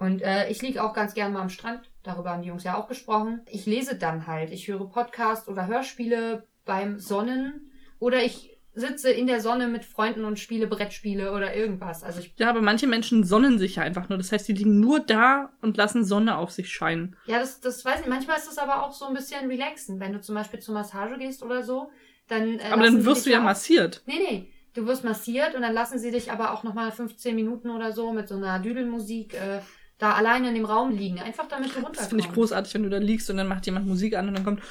Und 0.00 0.22
äh, 0.22 0.48
ich 0.48 0.62
liege 0.62 0.82
auch 0.82 0.94
ganz 0.94 1.12
gern 1.14 1.32
mal 1.32 1.42
am 1.42 1.50
Strand. 1.50 1.90
Darüber 2.02 2.30
haben 2.30 2.40
die 2.42 2.48
Jungs 2.48 2.64
ja 2.64 2.74
auch 2.76 2.88
gesprochen. 2.88 3.42
Ich 3.46 3.66
lese 3.66 3.96
dann 3.96 4.26
halt. 4.26 4.50
Ich 4.50 4.66
höre 4.66 4.88
Podcasts 4.88 5.46
oder 5.46 5.66
Hörspiele 5.66 6.48
beim 6.64 6.98
Sonnen. 6.98 7.70
Oder 7.98 8.24
ich 8.24 8.58
sitze 8.72 9.10
in 9.10 9.26
der 9.26 9.40
Sonne 9.42 9.68
mit 9.68 9.84
Freunden 9.84 10.24
und 10.24 10.38
spiele 10.38 10.66
Brettspiele 10.66 11.32
oder 11.34 11.54
irgendwas. 11.54 12.02
Also 12.02 12.20
ich, 12.20 12.32
Ja, 12.38 12.48
aber 12.48 12.62
manche 12.62 12.86
Menschen 12.86 13.24
sonnen 13.24 13.58
sich 13.58 13.76
ja 13.76 13.82
einfach 13.82 14.08
nur. 14.08 14.16
Das 14.16 14.32
heißt, 14.32 14.48
die 14.48 14.54
liegen 14.54 14.80
nur 14.80 15.00
da 15.00 15.52
und 15.60 15.76
lassen 15.76 16.02
Sonne 16.02 16.38
auf 16.38 16.50
sich 16.50 16.72
scheinen. 16.72 17.14
ja, 17.26 17.38
das, 17.38 17.60
das 17.60 17.84
weiß 17.84 18.00
ich. 18.00 18.06
Manchmal 18.06 18.38
ist 18.38 18.48
das 18.48 18.56
aber 18.56 18.82
auch 18.84 18.92
so 18.92 19.04
ein 19.04 19.12
bisschen 19.12 19.50
relaxen. 19.50 20.00
Wenn 20.00 20.14
du 20.14 20.20
zum 20.22 20.34
Beispiel 20.34 20.60
zur 20.60 20.72
Massage 20.72 21.18
gehst 21.18 21.42
oder 21.42 21.62
so, 21.62 21.90
dann. 22.26 22.58
Äh, 22.58 22.70
Aber 22.70 22.84
dann 22.84 23.04
wirst 23.04 23.26
du 23.26 23.30
ja 23.30 23.40
massiert. 23.40 24.02
Nee, 24.06 24.14
nee. 24.30 24.52
Du 24.72 24.86
wirst 24.86 25.02
massiert 25.04 25.54
und 25.56 25.62
dann 25.62 25.74
lassen 25.74 25.98
sie 25.98 26.12
dich 26.12 26.30
aber 26.30 26.52
auch 26.54 26.62
nochmal 26.62 26.92
15 26.92 27.34
Minuten 27.34 27.70
oder 27.70 27.92
so 27.92 28.12
mit 28.12 28.28
so 28.28 28.36
einer 28.36 28.60
Düdelmusik 28.60 29.34
äh, 29.34 29.58
da 30.00 30.14
alleine 30.14 30.48
in 30.48 30.54
dem 30.54 30.64
Raum 30.64 30.90
liegen, 30.90 31.20
einfach 31.20 31.46
damit 31.46 31.70
du 31.70 31.74
runterkommst. 31.74 32.00
Das 32.00 32.08
finde 32.08 32.24
ich 32.24 32.32
großartig, 32.32 32.74
wenn 32.74 32.82
du 32.82 32.88
da 32.90 32.96
liegst 32.96 33.30
und 33.30 33.36
dann 33.36 33.46
macht 33.46 33.66
jemand 33.66 33.86
Musik 33.86 34.16
an 34.16 34.28
und 34.28 34.34
dann 34.34 34.44
kommt. 34.44 34.62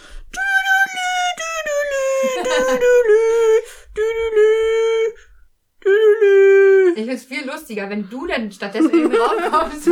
Ich 6.95 7.05
finde 7.05 7.13
es 7.13 7.23
viel 7.25 7.45
lustiger, 7.45 7.89
wenn 7.89 8.09
du 8.09 8.27
dann 8.27 8.51
stattdessen 8.51 8.89
in 8.89 9.09
den 9.09 9.15
Raum 9.15 9.51
kommst. 9.51 9.89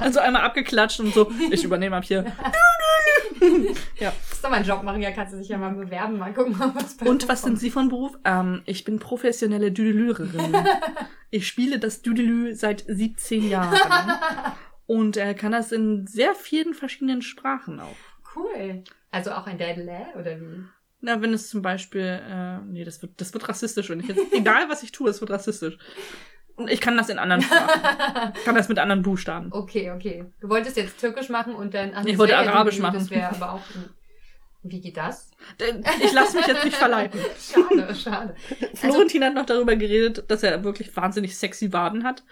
Also 0.00 0.20
einmal 0.20 0.42
abgeklatscht 0.42 1.00
und 1.00 1.12
so, 1.14 1.32
ich 1.50 1.64
übernehme 1.64 1.96
ab 1.96 2.04
hier. 2.04 2.24
ja. 3.98 4.12
Das 4.28 4.32
ist 4.32 4.44
doch 4.44 4.50
mein 4.50 4.64
Job 4.64 4.82
machen, 4.82 5.02
ja, 5.02 5.10
kannst 5.10 5.32
du 5.32 5.38
dich 5.38 5.48
ja 5.48 5.58
mal 5.58 5.74
bewerben, 5.74 6.18
mal 6.18 6.32
gucken, 6.32 6.54
was 6.74 6.96
bei 6.96 7.06
Und 7.06 7.28
was 7.28 7.42
sind 7.42 7.58
Sie 7.58 7.70
von 7.70 7.88
Beruf? 7.88 8.16
Ähm, 8.24 8.62
ich 8.66 8.84
bin 8.84 8.98
professionelle 8.98 9.72
Düdelürerin. 9.72 10.54
Ich 11.30 11.48
spiele 11.48 11.80
das 11.80 12.00
Düdelü 12.00 12.54
seit 12.54 12.84
17 12.86 13.48
Jahren. 13.48 13.76
Und 14.86 15.16
er 15.16 15.34
kann 15.34 15.52
das 15.52 15.72
in 15.72 16.06
sehr 16.06 16.34
vielen 16.34 16.74
verschiedenen 16.74 17.22
Sprachen 17.22 17.80
auch. 17.80 17.96
Cool. 18.36 18.84
Also 19.10 19.32
auch 19.32 19.46
ein 19.46 19.58
Daddle, 19.58 20.06
oder 20.18 20.40
wie? 20.40 20.64
Na, 21.00 21.20
wenn 21.20 21.32
es 21.32 21.48
zum 21.48 21.62
Beispiel, 21.62 22.20
äh, 22.26 22.58
nee, 22.60 22.84
das 22.84 23.02
wird, 23.02 23.20
das 23.20 23.32
wird 23.32 23.48
rassistisch, 23.48 23.90
wenn 23.90 24.00
ich 24.00 24.08
jetzt, 24.08 24.32
egal 24.32 24.68
was 24.68 24.82
ich 24.82 24.90
tue, 24.92 25.10
es 25.10 25.20
wird 25.20 25.30
rassistisch. 25.30 25.78
Und 26.56 26.70
ich 26.70 26.80
kann 26.80 26.96
das 26.96 27.08
in 27.08 27.18
anderen 27.18 27.42
Sprachen. 27.42 28.32
Ich 28.36 28.44
kann 28.44 28.54
das 28.54 28.68
mit 28.68 28.78
anderen 28.78 29.02
Buchstaben. 29.02 29.52
Okay, 29.52 29.90
okay. 29.90 30.24
Du 30.40 30.48
wolltest 30.48 30.76
jetzt 30.76 30.98
Türkisch 30.98 31.28
machen 31.28 31.54
und 31.54 31.74
dann... 31.74 31.92
ach, 31.94 32.04
Ich 32.04 32.12
das 32.12 32.18
wollte 32.18 32.36
Arabisch 32.36 32.78
machen. 32.78 32.98
Das 32.98 33.10
wäre 33.10 33.28
aber 33.30 33.52
auch... 33.52 33.62
Wie 34.62 34.80
geht 34.80 34.96
das? 34.96 35.30
Ich 36.02 36.12
lasse 36.12 36.38
mich 36.38 36.46
jetzt 36.46 36.64
nicht 36.64 36.76
verleiten. 36.76 37.20
Schade, 37.52 37.94
schade. 37.94 38.34
Also, 38.60 38.76
Florentin 38.76 39.24
hat 39.24 39.34
noch 39.34 39.44
darüber 39.44 39.76
geredet, 39.76 40.24
dass 40.28 40.42
er 40.42 40.64
wirklich 40.64 40.96
wahnsinnig 40.96 41.36
sexy 41.36 41.72
Waden 41.74 42.02
hat, 42.02 42.24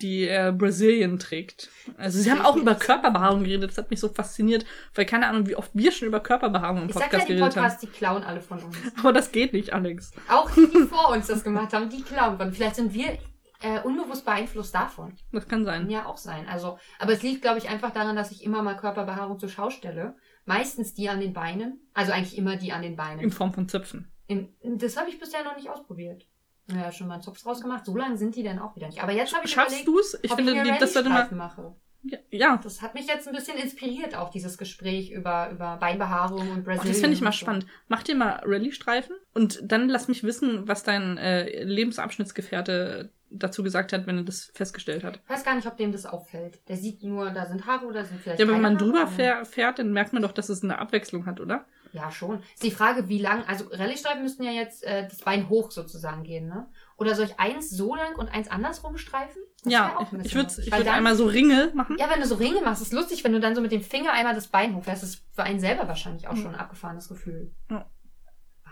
die 0.00 0.26
er 0.26 0.52
Brazilian 0.52 1.18
trägt. 1.18 1.70
Also 1.96 2.18
sie 2.18 2.30
haben 2.30 2.42
auch 2.42 2.56
über 2.56 2.74
Körperbehaarung 2.74 3.44
geredet. 3.44 3.70
Das 3.70 3.78
hat 3.78 3.90
mich 3.90 4.00
so 4.00 4.08
fasziniert, 4.08 4.64
weil 4.94 5.06
keine 5.06 5.28
Ahnung, 5.28 5.46
wie 5.46 5.56
oft 5.56 5.70
wir 5.74 5.92
schon 5.92 6.08
über 6.08 6.20
Körperbehaarung 6.20 6.82
im 6.82 6.88
ich 6.88 6.94
sag 6.94 7.02
ja, 7.02 7.08
Podcast 7.08 7.28
die 7.28 7.34
geredet 7.34 7.56
haben. 7.56 7.62
Podcasts, 7.62 7.80
die 7.80 7.86
klauen 7.86 8.22
alle 8.24 8.40
von 8.40 8.62
uns. 8.62 8.76
Aber 8.98 9.12
das 9.12 9.32
geht 9.32 9.52
nicht, 9.52 9.72
Alex. 9.72 10.12
Auch 10.28 10.50
die, 10.50 10.66
die 10.66 10.82
vor 10.88 11.10
uns 11.10 11.26
das 11.26 11.44
gemacht 11.44 11.72
haben, 11.72 11.88
die 11.88 12.02
klauen 12.02 12.36
von. 12.36 12.52
Vielleicht 12.52 12.76
sind 12.76 12.92
wir 12.94 13.18
äh, 13.62 13.80
unbewusst 13.80 14.24
beeinflusst 14.24 14.74
davon. 14.74 15.16
Das 15.32 15.48
kann 15.48 15.64
sein. 15.64 15.88
ja 15.88 16.06
auch 16.06 16.18
sein. 16.18 16.46
Also, 16.48 16.78
aber 16.98 17.12
es 17.12 17.22
liegt, 17.22 17.42
glaube 17.42 17.58
ich, 17.58 17.68
einfach 17.68 17.92
daran, 17.92 18.16
dass 18.16 18.30
ich 18.30 18.44
immer 18.44 18.62
mal 18.62 18.76
Körperbehaarung 18.76 19.38
zur 19.38 19.48
Schau 19.48 19.70
stelle. 19.70 20.16
Meistens 20.44 20.94
die 20.94 21.08
an 21.08 21.20
den 21.20 21.32
Beinen. 21.32 21.80
Also 21.94 22.12
eigentlich 22.12 22.36
immer 22.36 22.56
die 22.56 22.72
an 22.72 22.82
den 22.82 22.92
In 22.92 22.96
Beinen. 22.96 23.30
Form 23.30 23.54
von 23.54 23.68
Zöpfen. 23.68 24.12
In, 24.26 24.54
das 24.62 24.96
habe 24.96 25.08
ich 25.08 25.18
bisher 25.18 25.44
noch 25.44 25.56
nicht 25.56 25.70
ausprobiert. 25.70 26.26
Naja, 26.66 26.90
schon 26.92 27.08
mal 27.08 27.14
einen 27.14 27.22
Zopf 27.22 27.42
draus 27.42 27.60
gemacht. 27.60 27.84
So 27.84 27.96
lang 27.96 28.16
sind 28.16 28.34
die 28.36 28.42
dann 28.42 28.58
auch 28.58 28.74
wieder 28.76 28.86
nicht. 28.86 29.02
Aber 29.02 29.12
jetzt 29.12 29.34
habe 29.34 29.44
ich 29.44 29.52
Schaffst 29.52 29.70
überlegt, 29.84 29.88
du 29.88 29.98
es? 29.98 30.18
Ich 30.22 30.30
ob 30.30 30.36
finde, 30.36 30.52
ich 30.54 30.62
mir 30.62 30.78
das 30.78 30.92
sollte 30.94 31.08
mal. 31.10 31.28
mache. 31.32 31.74
Ja, 32.06 32.18
ja, 32.30 32.60
Das 32.62 32.82
hat 32.82 32.92
mich 32.94 33.06
jetzt 33.06 33.26
ein 33.28 33.34
bisschen 33.34 33.56
inspiriert, 33.56 34.14
auch 34.14 34.28
dieses 34.30 34.58
Gespräch 34.58 35.10
über, 35.10 35.48
über 35.50 35.78
Beinbehaarung 35.78 36.50
und 36.50 36.58
Oh, 36.58 36.62
Brasilien. 36.64 36.88
das 36.92 37.00
finde 37.00 37.14
ich 37.14 37.22
mal 37.22 37.32
so. 37.32 37.38
spannend. 37.38 37.64
Mach 37.88 38.02
dir 38.02 38.14
mal 38.14 38.42
Rallye-Streifen 38.44 39.16
und 39.32 39.60
dann 39.62 39.88
lass 39.88 40.06
mich 40.08 40.22
wissen, 40.22 40.68
was 40.68 40.82
dein 40.82 41.16
äh, 41.16 41.64
Lebensabschnittsgefährte 41.64 43.10
dazu 43.30 43.62
gesagt 43.62 43.92
hat, 43.92 44.06
wenn 44.06 44.18
er 44.18 44.22
das 44.24 44.50
festgestellt 44.54 45.02
hat. 45.02 45.18
Ich 45.24 45.30
weiß 45.30 45.44
gar 45.44 45.54
nicht, 45.56 45.66
ob 45.66 45.76
dem 45.76 45.92
das 45.92 46.06
auffällt. 46.06 46.60
Der 46.68 46.76
sieht 46.76 47.02
nur, 47.02 47.30
da 47.30 47.46
sind 47.46 47.66
Haare 47.66 47.86
oder 47.86 48.04
sind 48.04 48.20
vielleicht 48.20 48.38
Ja, 48.38 48.48
wenn 48.48 48.60
man 48.60 48.78
drüber 48.78 49.06
fähr, 49.06 49.44
fährt, 49.44 49.78
dann 49.78 49.92
merkt 49.92 50.12
man 50.12 50.22
doch, 50.22 50.32
dass 50.32 50.48
es 50.50 50.62
eine 50.62 50.78
Abwechslung 50.78 51.26
hat, 51.26 51.40
oder? 51.40 51.64
Ja, 51.94 52.10
schon. 52.10 52.40
Ist 52.54 52.62
die 52.64 52.70
Frage, 52.72 53.08
wie 53.08 53.20
lang, 53.20 53.44
also 53.46 53.66
Rallye-Streifen 53.70 54.22
müssten 54.22 54.42
ja 54.42 54.50
jetzt 54.50 54.82
äh, 54.82 55.06
das 55.08 55.20
Bein 55.20 55.48
hoch 55.48 55.70
sozusagen 55.70 56.24
gehen, 56.24 56.48
ne? 56.48 56.66
Oder 56.96 57.14
soll 57.14 57.26
ich 57.26 57.38
eins 57.38 57.70
so 57.70 57.94
lang 57.94 58.16
und 58.16 58.28
eins 58.28 58.48
andersrum 58.48 58.98
streifen? 58.98 59.40
Das 59.62 59.72
ja, 59.72 59.96
ich, 60.24 60.34
würde 60.34 60.52
ich 60.60 60.72
würd 60.72 60.86
dann- 60.86 60.88
einmal 60.88 61.14
so 61.16 61.24
Ringe 61.26 61.70
machen. 61.74 61.96
Ja, 61.98 62.10
wenn 62.10 62.20
du 62.20 62.26
so 62.26 62.34
Ringe 62.34 62.60
machst, 62.62 62.82
ist 62.82 62.92
lustig, 62.92 63.22
wenn 63.24 63.32
du 63.32 63.38
dann 63.40 63.54
so 63.54 63.60
mit 63.62 63.70
dem 63.72 63.80
Finger 63.82 64.12
einmal 64.12 64.34
das 64.34 64.48
Bein 64.48 64.74
hochfährst. 64.74 65.02
Das 65.04 65.10
ist 65.10 65.24
für 65.32 65.44
einen 65.44 65.60
selber 65.60 65.86
wahrscheinlich 65.88 66.26
auch 66.28 66.32
Mhm. 66.34 66.42
schon 66.42 66.54
ein 66.54 66.60
abgefahrenes 66.60 67.08
Gefühl. 67.08 67.52
Ja. 67.70 67.88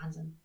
Wahnsinn. 0.01 0.39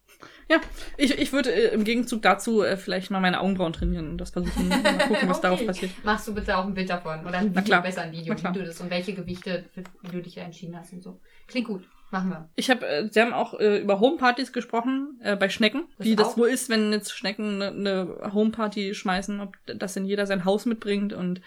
Ich, 0.97 1.19
ich 1.19 1.33
würde 1.33 1.53
äh, 1.53 1.75
im 1.75 1.85
Gegenzug 1.85 2.23
dazu 2.23 2.63
äh, 2.63 2.77
vielleicht 2.77 3.11
mal 3.11 3.21
meine 3.21 3.41
Augenbrauen 3.41 3.73
trainieren 3.73 4.09
und 4.09 4.19
das 4.19 4.31
versuchen. 4.31 4.69
Mal 4.69 4.99
gucken, 4.99 5.29
was 5.29 5.39
Okay. 5.39 5.43
darauf 5.43 5.67
passiert. 5.67 5.91
Machst 6.05 6.27
du 6.29 6.35
bitte 6.35 6.57
auch 6.57 6.65
ein 6.65 6.75
Bild 6.75 6.89
davon 6.91 7.27
oder 7.27 7.39
ein 7.39 7.55
Video, 7.55 7.81
besser 7.83 8.03
ein 8.03 8.13
Video, 8.13 8.37
wie 8.37 8.53
du 8.53 8.65
das 8.65 8.81
und 8.81 8.91
welche 8.91 9.15
Gewichte, 9.15 9.65
für, 9.73 9.83
wie 10.03 10.09
du 10.17 10.23
dich 10.23 10.37
entschieden 10.39 10.77
hast 10.79 10.93
und 10.93 11.03
so. 11.03 11.21
Klingt 11.49 11.67
gut. 11.67 11.89
Machen 12.11 12.31
wir. 12.31 12.49
Ich 12.57 12.71
habe, 12.71 12.87
äh, 12.87 13.09
sie 13.11 13.21
haben 13.21 13.33
auch 13.33 13.55
äh, 13.55 13.81
über 13.81 14.01
Homepartys 14.01 14.53
gesprochen 14.53 15.19
äh, 15.23 15.37
bei 15.37 15.49
Schnecken, 15.49 15.85
Das 15.99 16.07
wie 16.07 16.15
auch? 16.15 16.17
das 16.17 16.39
wohl 16.39 16.49
ist, 16.49 16.69
wenn 16.69 16.93
jetzt 16.93 17.13
Schnecken 17.13 17.63
eine 17.63 17.73
ne 17.73 18.31
Homeparty 18.33 18.95
schmeißen, 18.95 19.41
ob 19.41 19.57
das 19.67 19.95
denn 19.95 20.07
jeder 20.07 20.27
sein 20.27 20.45
Haus 20.45 20.65
mitbringt 20.65 21.13
und 21.13 21.41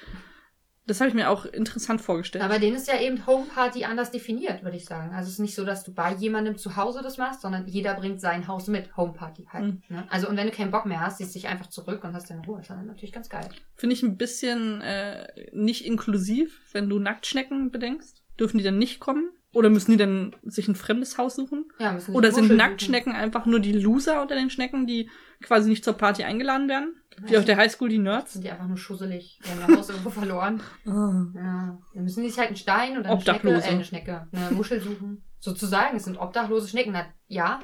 das 0.87 0.99
habe 0.99 1.09
ich 1.09 1.13
mir 1.13 1.29
auch 1.29 1.45
interessant 1.45 2.01
vorgestellt. 2.01 2.43
Aber 2.43 2.57
denen 2.57 2.75
ist 2.75 2.87
ja 2.87 2.99
eben 2.99 3.25
Homeparty 3.27 3.85
anders 3.85 4.09
definiert, 4.09 4.63
würde 4.63 4.77
ich 4.77 4.85
sagen. 4.85 5.13
Also 5.13 5.27
es 5.27 5.33
ist 5.33 5.39
nicht 5.39 5.55
so, 5.55 5.63
dass 5.63 5.83
du 5.83 5.93
bei 5.93 6.13
jemandem 6.13 6.57
zu 6.57 6.75
Hause 6.75 7.01
das 7.03 7.17
machst, 7.17 7.41
sondern 7.41 7.67
jeder 7.67 7.93
bringt 7.93 8.19
sein 8.19 8.47
Haus 8.47 8.67
mit. 8.67 8.97
Homeparty 8.97 9.47
halt. 9.51 9.65
Mhm. 9.65 9.81
Ne? 9.89 10.07
Also 10.09 10.27
und 10.27 10.37
wenn 10.37 10.47
du 10.47 10.53
keinen 10.53 10.71
Bock 10.71 10.87
mehr 10.87 10.99
hast, 10.99 11.17
ziehst 11.17 11.35
dich 11.35 11.47
einfach 11.47 11.67
zurück 11.67 12.03
und 12.03 12.13
hast 12.13 12.29
deine 12.29 12.43
Ruhe. 12.45 12.57
Das 12.57 12.65
ist 12.65 12.69
dann 12.71 12.85
natürlich 12.87 13.13
ganz 13.13 13.29
geil. 13.29 13.47
Finde 13.75 13.93
ich 13.93 14.01
ein 14.01 14.17
bisschen 14.17 14.81
äh, 14.81 15.27
nicht 15.53 15.85
inklusiv, 15.85 16.59
wenn 16.71 16.89
du 16.89 16.97
Nacktschnecken 16.97 17.71
bedenkst. 17.71 18.23
Dürfen 18.39 18.57
die 18.57 18.63
dann 18.63 18.79
nicht 18.79 18.99
kommen? 18.99 19.29
Oder 19.53 19.69
müssen 19.69 19.91
die 19.91 19.97
dann 19.97 20.35
sich 20.43 20.67
ein 20.67 20.75
fremdes 20.75 21.17
Haus 21.17 21.35
suchen? 21.35 21.65
Ja, 21.77 21.91
müssen 21.91 22.15
Oder 22.15 22.31
sind 22.31 22.55
Nacktschnecken 22.55 23.13
einfach 23.13 23.45
nur 23.45 23.59
die 23.59 23.73
Loser 23.73 24.21
unter 24.21 24.35
den 24.35 24.49
Schnecken, 24.49 24.87
die 24.87 25.09
quasi 25.41 25.69
nicht 25.69 25.83
zur 25.83 25.93
Party 25.93 26.23
eingeladen 26.23 26.69
werden? 26.69 26.95
Wie 27.23 27.37
auf 27.37 27.45
der 27.45 27.57
Highschool 27.57 27.89
die 27.89 27.95
suchen. 27.95 28.03
Nerds? 28.03 28.33
Sind 28.33 28.45
die 28.45 28.49
einfach 28.49 28.67
nur 28.67 28.77
schusselig. 28.77 29.39
Die 29.43 29.49
haben 29.49 29.71
ihr 29.71 29.77
Haus 29.77 29.89
irgendwo 29.89 30.09
verloren. 30.09 30.61
Ja. 30.85 31.77
Dann 31.93 32.03
müssen 32.03 32.23
die 32.23 32.29
sich 32.29 32.39
halt 32.39 32.47
einen 32.47 32.57
Stein 32.57 32.97
oder 32.97 33.09
eine 33.09 33.13
Obdachlose. 33.13 33.57
Schnecke, 33.57 33.67
äh, 33.67 33.75
eine 33.75 33.85
Schnecke, 33.85 34.27
eine 34.31 34.51
Muschel 34.55 34.79
suchen. 34.81 35.23
Sozusagen, 35.39 35.97
es 35.97 36.05
sind 36.05 36.17
obdachlose 36.17 36.67
Schnecken. 36.67 36.93
Na, 36.93 37.05
ja, 37.27 37.59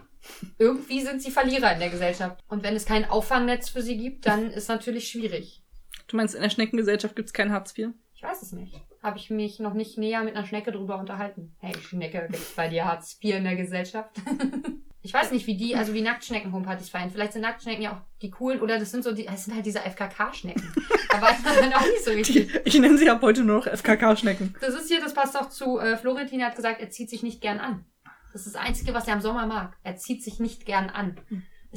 irgendwie 0.57 1.01
sind 1.01 1.21
sie 1.21 1.31
Verlierer 1.31 1.73
in 1.73 1.79
der 1.79 1.89
Gesellschaft. 1.89 2.43
Und 2.47 2.63
wenn 2.63 2.75
es 2.75 2.85
kein 2.85 3.05
Auffangnetz 3.05 3.69
für 3.69 3.81
sie 3.81 3.97
gibt, 3.97 4.25
dann 4.25 4.51
ist 4.51 4.67
natürlich 4.67 5.09
schwierig. 5.09 5.63
Du 6.07 6.17
meinst, 6.17 6.35
in 6.35 6.41
der 6.41 6.49
Schneckengesellschaft 6.49 7.15
gibt's 7.15 7.33
kein 7.33 7.51
Hartz 7.51 7.77
IV? 7.77 7.89
Ich 8.15 8.23
weiß 8.23 8.41
es 8.41 8.51
nicht. 8.51 8.75
Habe 9.03 9.17
ich 9.17 9.29
mich 9.29 9.59
noch 9.59 9.73
nicht 9.73 9.97
näher 9.97 10.23
mit 10.23 10.35
einer 10.35 10.45
Schnecke 10.45 10.71
drüber 10.71 10.97
unterhalten. 10.99 11.55
Hey, 11.59 11.73
Schnecke, 11.79 12.27
gibt's 12.31 12.53
bei 12.55 12.67
dir 12.67 12.85
Hartz 12.85 13.17
IV 13.23 13.35
in 13.35 13.43
der 13.43 13.55
Gesellschaft? 13.55 14.11
ich 15.01 15.13
weiß 15.13 15.31
nicht, 15.31 15.47
wie 15.47 15.55
die, 15.55 15.75
also 15.75 15.93
wie 15.93 16.01
Nacktschnecken 16.01 16.51
Homepartys 16.51 16.89
feiern. 16.89 17.09
Vielleicht 17.11 17.33
sind 17.33 17.43
Nacktschnecken 17.43 17.83
ja 17.83 17.91
auch 17.93 18.01
die 18.21 18.31
coolen, 18.31 18.59
oder 18.59 18.79
das 18.79 18.91
sind 18.91 19.03
so 19.03 19.13
die, 19.13 19.25
das 19.25 19.45
sind 19.45 19.55
halt 19.55 19.65
diese 19.65 19.79
FKK-Schnecken. 19.79 20.73
Da 21.09 21.21
weiß 21.21 21.43
man 21.43 21.55
dann 21.55 21.73
auch 21.73 21.81
nicht 21.81 22.03
so 22.03 22.11
Die, 22.11 22.17
richtig. 22.17 22.61
ich 22.65 22.79
nenne 22.79 22.97
sie 22.97 23.09
ab 23.09 23.21
heute 23.21 23.43
nur 23.43 23.57
noch 23.57 23.67
FKK-Schnecken. 23.67 24.55
Das 24.59 24.73
ist 24.73 24.87
hier, 24.87 24.99
das 24.99 25.13
passt 25.13 25.37
auch 25.37 25.49
zu, 25.49 25.79
äh, 25.79 25.95
Florentin 25.97 26.43
hat 26.43 26.55
gesagt, 26.55 26.81
er 26.81 26.89
zieht 26.89 27.09
sich 27.09 27.23
nicht 27.23 27.39
gern 27.39 27.59
an. 27.59 27.85
Das 28.33 28.45
ist 28.45 28.55
das 28.55 28.61
Einzige, 28.61 28.93
was 28.93 29.07
er 29.07 29.13
im 29.15 29.21
Sommer 29.21 29.45
mag. 29.45 29.77
Er 29.83 29.95
zieht 29.95 30.23
sich 30.23 30.39
nicht 30.39 30.65
gern 30.65 30.89
an. 30.89 31.17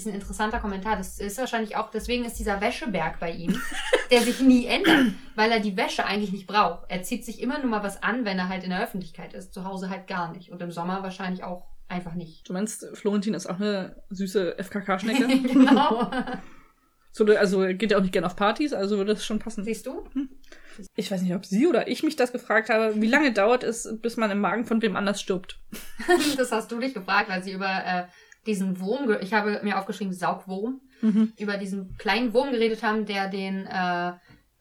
Ist 0.00 0.06
ein 0.06 0.14
interessanter 0.14 0.60
Kommentar. 0.60 0.96
Das 0.96 1.18
ist 1.18 1.36
wahrscheinlich 1.36 1.76
auch, 1.76 1.90
deswegen 1.90 2.24
ist 2.24 2.38
dieser 2.38 2.62
Wäscheberg 2.62 3.20
bei 3.20 3.32
ihm, 3.32 3.60
der 4.10 4.22
sich 4.22 4.40
nie 4.40 4.64
ändert, 4.64 5.12
weil 5.34 5.52
er 5.52 5.60
die 5.60 5.76
Wäsche 5.76 6.06
eigentlich 6.06 6.32
nicht 6.32 6.46
braucht. 6.46 6.86
Er 6.88 7.02
zieht 7.02 7.22
sich 7.22 7.42
immer 7.42 7.58
nur 7.58 7.68
mal 7.68 7.82
was 7.82 8.02
an, 8.02 8.24
wenn 8.24 8.38
er 8.38 8.48
halt 8.48 8.64
in 8.64 8.70
der 8.70 8.82
Öffentlichkeit 8.82 9.34
ist. 9.34 9.52
Zu 9.52 9.64
Hause 9.64 9.90
halt 9.90 10.06
gar 10.06 10.32
nicht. 10.32 10.50
Und 10.50 10.62
im 10.62 10.70
Sommer 10.70 11.02
wahrscheinlich 11.02 11.44
auch 11.44 11.66
einfach 11.86 12.14
nicht. 12.14 12.48
Du 12.48 12.54
meinst, 12.54 12.86
Florentin 12.94 13.34
ist 13.34 13.46
auch 13.46 13.60
eine 13.60 14.02
süße 14.08 14.56
FKK-Schnecke? 14.56 15.26
genau. 15.52 16.10
so, 17.12 17.26
also 17.26 17.60
geht 17.60 17.90
ja 17.90 17.98
auch 17.98 18.02
nicht 18.02 18.14
gern 18.14 18.24
auf 18.24 18.36
Partys, 18.36 18.72
also 18.72 18.96
würde 18.96 19.12
das 19.12 19.26
schon 19.26 19.38
passen. 19.38 19.64
Siehst 19.64 19.84
du? 19.84 20.08
Ich 20.96 21.10
weiß 21.10 21.20
nicht, 21.20 21.34
ob 21.34 21.44
sie 21.44 21.66
oder 21.66 21.88
ich 21.88 22.02
mich 22.02 22.16
das 22.16 22.32
gefragt 22.32 22.70
habe. 22.70 23.02
Wie 23.02 23.08
lange 23.08 23.34
dauert 23.34 23.64
es, 23.64 23.86
bis 24.00 24.16
man 24.16 24.30
im 24.30 24.40
Magen 24.40 24.64
von 24.64 24.80
wem 24.80 24.96
anders 24.96 25.20
stirbt? 25.20 25.60
das 26.38 26.52
hast 26.52 26.72
du 26.72 26.78
dich 26.78 26.94
gefragt, 26.94 27.28
weil 27.28 27.42
sie 27.42 27.52
über 27.52 27.68
äh, 27.68 28.06
diesen 28.46 28.80
Wurm, 28.80 29.16
ich 29.20 29.32
habe 29.32 29.60
mir 29.62 29.78
aufgeschrieben 29.78 30.12
Saugwurm, 30.14 30.80
Mhm. 31.02 31.32
über 31.38 31.56
diesen 31.56 31.96
kleinen 31.96 32.32
Wurm 32.34 32.50
geredet 32.52 32.82
haben, 32.82 33.06
der 33.06 33.28
den, 33.28 33.66
äh, 33.66 34.12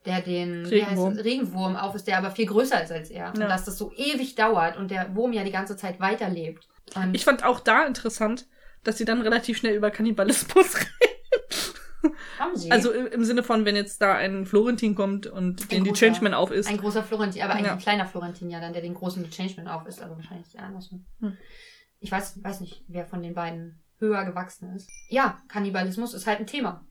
der 0.05 0.21
den 0.25 0.65
Regenwurm. 0.65 1.13
Regenwurm 1.17 1.75
auf 1.75 1.95
ist, 1.95 2.07
der 2.07 2.17
aber 2.17 2.31
viel 2.31 2.45
größer 2.45 2.81
ist 2.83 2.91
als 2.91 3.09
er. 3.09 3.29
Und 3.33 3.39
Ja. 3.41 3.47
dass 3.47 3.65
das 3.65 3.77
so 3.77 3.91
ewig 3.95 4.35
dauert 4.35 4.77
und 4.77 4.89
der 4.91 5.13
Wurm 5.15 5.33
ja 5.33 5.43
die 5.43 5.51
ganze 5.51 5.75
Zeit 5.75 5.99
weiterlebt. 5.99 6.67
Und 6.95 7.13
Ich 7.13 7.25
fand 7.25 7.43
auch 7.43 7.59
da 7.59 7.85
interessant, 7.85 8.47
dass 8.85 8.97
sie 8.97 9.03
dann 9.05 9.21
relativ 9.21 9.57
schnell 9.57 9.75
über 9.75 9.91
Kannibalismus 9.91 10.75
reden. 10.77 12.13
haben 12.39 12.55
sie. 12.55 12.71
Also 12.71 12.91
im, 12.91 13.07
im 13.07 13.25
Sinne 13.25 13.43
von, 13.43 13.65
wenn 13.65 13.75
jetzt 13.75 14.01
da 14.01 14.15
ein 14.15 14.45
Florentin 14.45 14.95
kommt 14.95 15.27
und 15.27 15.69
den 15.71 15.83
die 15.83 15.91
großer- 15.91 15.95
Changeman 15.95 16.33
auf 16.33 16.51
ist. 16.51 16.69
ein 16.69 16.77
großer 16.77 17.03
Florentin, 17.03 17.41
aber 17.41 17.53
eigentlich 17.55 17.67
Ja. 17.67 17.73
ein 17.73 17.79
kleiner 17.79 18.05
Florentin 18.05 18.49
ja 18.49 18.61
dann, 18.61 18.71
der 18.71 18.81
den 18.81 18.93
großen 18.93 19.29
Changeman 19.29 19.67
auf 19.67 19.85
ist, 19.85 20.01
aber 20.01 20.15
wahrscheinlich 20.15 20.57
andersrum. 20.57 21.05
Hm. 21.19 21.37
Ich 21.99 22.11
weiß, 22.11 22.43
weiß 22.43 22.61
nicht, 22.61 22.83
wer 22.87 23.05
von 23.05 23.21
den 23.21 23.33
beiden 23.33 23.79
höher 23.99 24.23
gewachsen 24.25 24.73
ist. 24.75 24.89
Ja, 25.09 25.39
Kannibalismus 25.49 26.13
ist 26.13 26.27
halt 26.27 26.39
ein 26.39 26.47
Thema. 26.47 26.85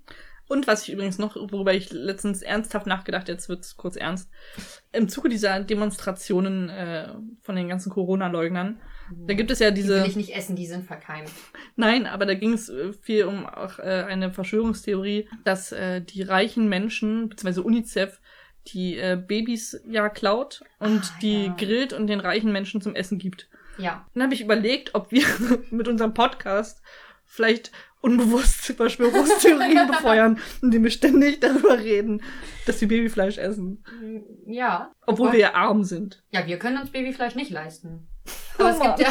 Und 0.49 0.67
was 0.67 0.83
ich 0.83 0.93
übrigens 0.95 1.19
noch, 1.19 1.37
worüber 1.37 1.75
ich 1.75 1.93
letztens 1.93 2.41
ernsthaft 2.41 2.87
nachgedacht, 2.87 3.29
jetzt 3.29 3.51
wird's 3.51 3.77
kurz 3.77 3.97
ernst. 3.97 4.31
Im 4.93 5.09
Zuge 5.09 5.29
dieser 5.29 5.61
Demonstrationen 5.61 6.71
äh, 6.71 7.15
von 7.43 7.55
den 7.55 7.69
ganzen 7.69 7.91
Corona-Leugnern, 7.91 8.81
da 9.27 9.35
gibt 9.35 9.51
es 9.51 9.59
ja 9.59 9.71
Die 9.71 9.83
diese. 9.83 10.03
will 10.03 10.09
ich 10.09 10.17
nicht 10.17 10.35
essen, 10.35 10.57
die 10.57 10.67
sind 10.67 10.85
verkeimt. 10.85 11.31
Nein, 11.77 12.07
aber 12.07 12.25
da 12.25 12.35
ging 12.35 12.55
es 12.55 12.69
äh, 12.71 12.93
viel 12.95 13.25
um 13.25 13.45
auch 13.47 13.79
äh, 13.79 14.05
eine 14.09 14.33
Verschwörungstheorie, 14.33 15.29
dass 15.45 15.73
äh, 15.73 16.01
die 16.01 16.23
reichen 16.23 16.69
Menschen, 16.69 17.29
beziehungsweise 17.29 17.63
UNICEF, 17.63 18.21
die 18.69 18.97
äh, 18.99 19.17
Babys 19.23 19.81
ja 19.87 20.09
klaut 20.09 20.63
und 20.79 21.03
Ah, 21.05 21.19
die 21.23 21.47
ja. 21.47 21.55
grillt 21.57 21.93
und 21.93 22.07
den 22.07 22.21
reichen 22.21 22.53
Menschen 22.53 22.81
zum 22.81 22.95
Essen 22.95 23.19
gibt. 23.19 23.49
Ja. 23.79 24.07
Dann 24.15 24.25
habe 24.25 24.35
ich 24.35 24.41
überlegt, 24.41 24.95
ob 24.95 25.11
wir 25.11 25.25
mit 25.71 25.89
unserem 25.89 26.15
Podcast 26.15 26.83
vielleicht 27.25 27.73
unbewusst 28.01 28.73
Verschwörungstheorien 28.77 29.87
befeuern, 29.89 30.39
indem 30.63 30.85
wir 30.85 30.91
ständig 30.91 31.41
darüber 31.41 31.79
reden, 31.79 32.23
dass 32.67 32.81
wir 32.81 32.89
Babyfleisch 32.89 33.39
essen. 33.39 33.85
Ja. 34.47 34.93
Obwohl 35.07 35.33
wir 35.33 35.39
ja 35.39 35.55
arm 35.55 35.85
sind. 35.85 36.23
Ja, 36.31 36.47
wir 36.47 36.59
können 36.59 36.79
uns 36.79 36.91
Babyfleisch 36.91 37.35
nicht 37.35 37.51
leisten. 37.51 38.09
Aber 38.59 38.71
es 38.71 38.81
gibt 38.81 39.01
ja, 39.01 39.09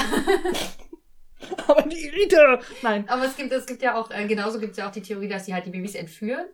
Aber 1.68 1.84
die 1.84 2.08
Rita! 2.08 2.60
Nein. 2.82 3.08
aber 3.08 3.26
es 3.26 3.36
gibt, 3.36 3.52
es 3.52 3.66
gibt 3.66 3.82
ja 3.82 3.96
auch, 3.96 4.12
äh, 4.12 4.26
genauso 4.26 4.60
gibt 4.60 4.72
es 4.72 4.78
ja 4.78 4.88
auch 4.88 4.92
die 4.92 5.02
Theorie, 5.02 5.28
dass 5.28 5.46
sie 5.46 5.54
halt 5.54 5.66
die 5.66 5.70
Babys 5.70 5.96
entführen 5.96 6.46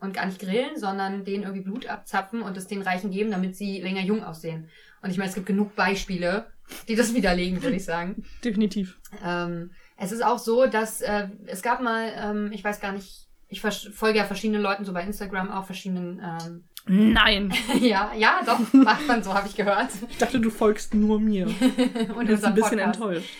und 0.00 0.12
gar 0.12 0.26
nicht 0.26 0.40
grillen, 0.40 0.76
sondern 0.76 1.24
denen 1.24 1.44
irgendwie 1.44 1.62
Blut 1.62 1.86
abzapfen 1.86 2.42
und 2.42 2.56
es 2.56 2.66
den 2.66 2.82
Reichen 2.82 3.10
geben, 3.10 3.30
damit 3.30 3.56
sie 3.56 3.80
länger 3.80 4.02
jung 4.02 4.24
aussehen. 4.24 4.68
Und 5.02 5.10
ich 5.10 5.18
meine, 5.18 5.28
es 5.28 5.34
gibt 5.34 5.46
genug 5.46 5.74
Beispiele, 5.76 6.46
die 6.88 6.96
das 6.96 7.14
widerlegen, 7.14 7.62
würde 7.62 7.76
ich 7.76 7.84
sagen. 7.84 8.24
Definitiv. 8.44 8.98
Ähm, 9.24 9.70
es 9.96 10.12
ist 10.12 10.24
auch 10.24 10.38
so, 10.38 10.66
dass 10.66 11.00
äh, 11.00 11.28
es 11.46 11.62
gab 11.62 11.80
mal, 11.80 12.12
ähm, 12.16 12.52
ich 12.52 12.64
weiß 12.64 12.80
gar 12.80 12.92
nicht, 12.92 13.28
ich 13.48 13.60
folge 13.60 14.18
ja 14.18 14.24
verschiedenen 14.24 14.62
Leuten 14.62 14.84
so 14.84 14.92
bei 14.92 15.02
Instagram 15.02 15.50
auch 15.50 15.66
verschiedenen, 15.66 16.20
ähm, 16.20 16.64
Nein. 16.86 17.52
ja, 17.80 18.12
ja, 18.16 18.40
doch, 18.44 18.60
macht 18.72 19.06
man 19.06 19.22
so, 19.22 19.32
habe 19.32 19.48
ich 19.48 19.56
gehört. 19.56 19.90
Ich 20.10 20.18
dachte, 20.18 20.38
du 20.38 20.50
folgst 20.50 20.94
nur 20.94 21.18
mir. 21.18 21.46
Und 22.14 22.28
jetzt 22.28 22.44
ein 22.44 22.54
bisschen 22.54 22.78
Podcast. 22.78 23.00
enttäuscht. 23.00 23.30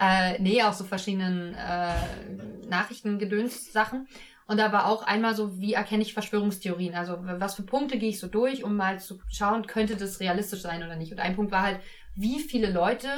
Äh, 0.00 0.40
nee, 0.40 0.62
auch 0.62 0.72
so 0.72 0.84
verschiedenen 0.84 1.54
äh, 1.54 1.94
Nachrichtengedöns-Sachen. 2.68 4.08
Und 4.46 4.56
da 4.56 4.72
war 4.72 4.86
auch 4.86 5.02
einmal 5.02 5.34
so, 5.34 5.60
wie 5.60 5.74
erkenne 5.74 6.02
ich 6.02 6.14
Verschwörungstheorien? 6.14 6.94
Also 6.94 7.18
was 7.20 7.54
für 7.54 7.64
Punkte 7.64 7.98
gehe 7.98 8.08
ich 8.08 8.18
so 8.18 8.28
durch, 8.28 8.64
um 8.64 8.76
mal 8.76 8.98
zu 8.98 9.20
schauen, 9.30 9.66
könnte 9.66 9.96
das 9.96 10.20
realistisch 10.20 10.62
sein 10.62 10.82
oder 10.82 10.96
nicht? 10.96 11.12
Und 11.12 11.20
ein 11.20 11.36
Punkt 11.36 11.52
war 11.52 11.62
halt, 11.62 11.80
wie 12.18 12.40
viele 12.40 12.70
Leute 12.70 13.08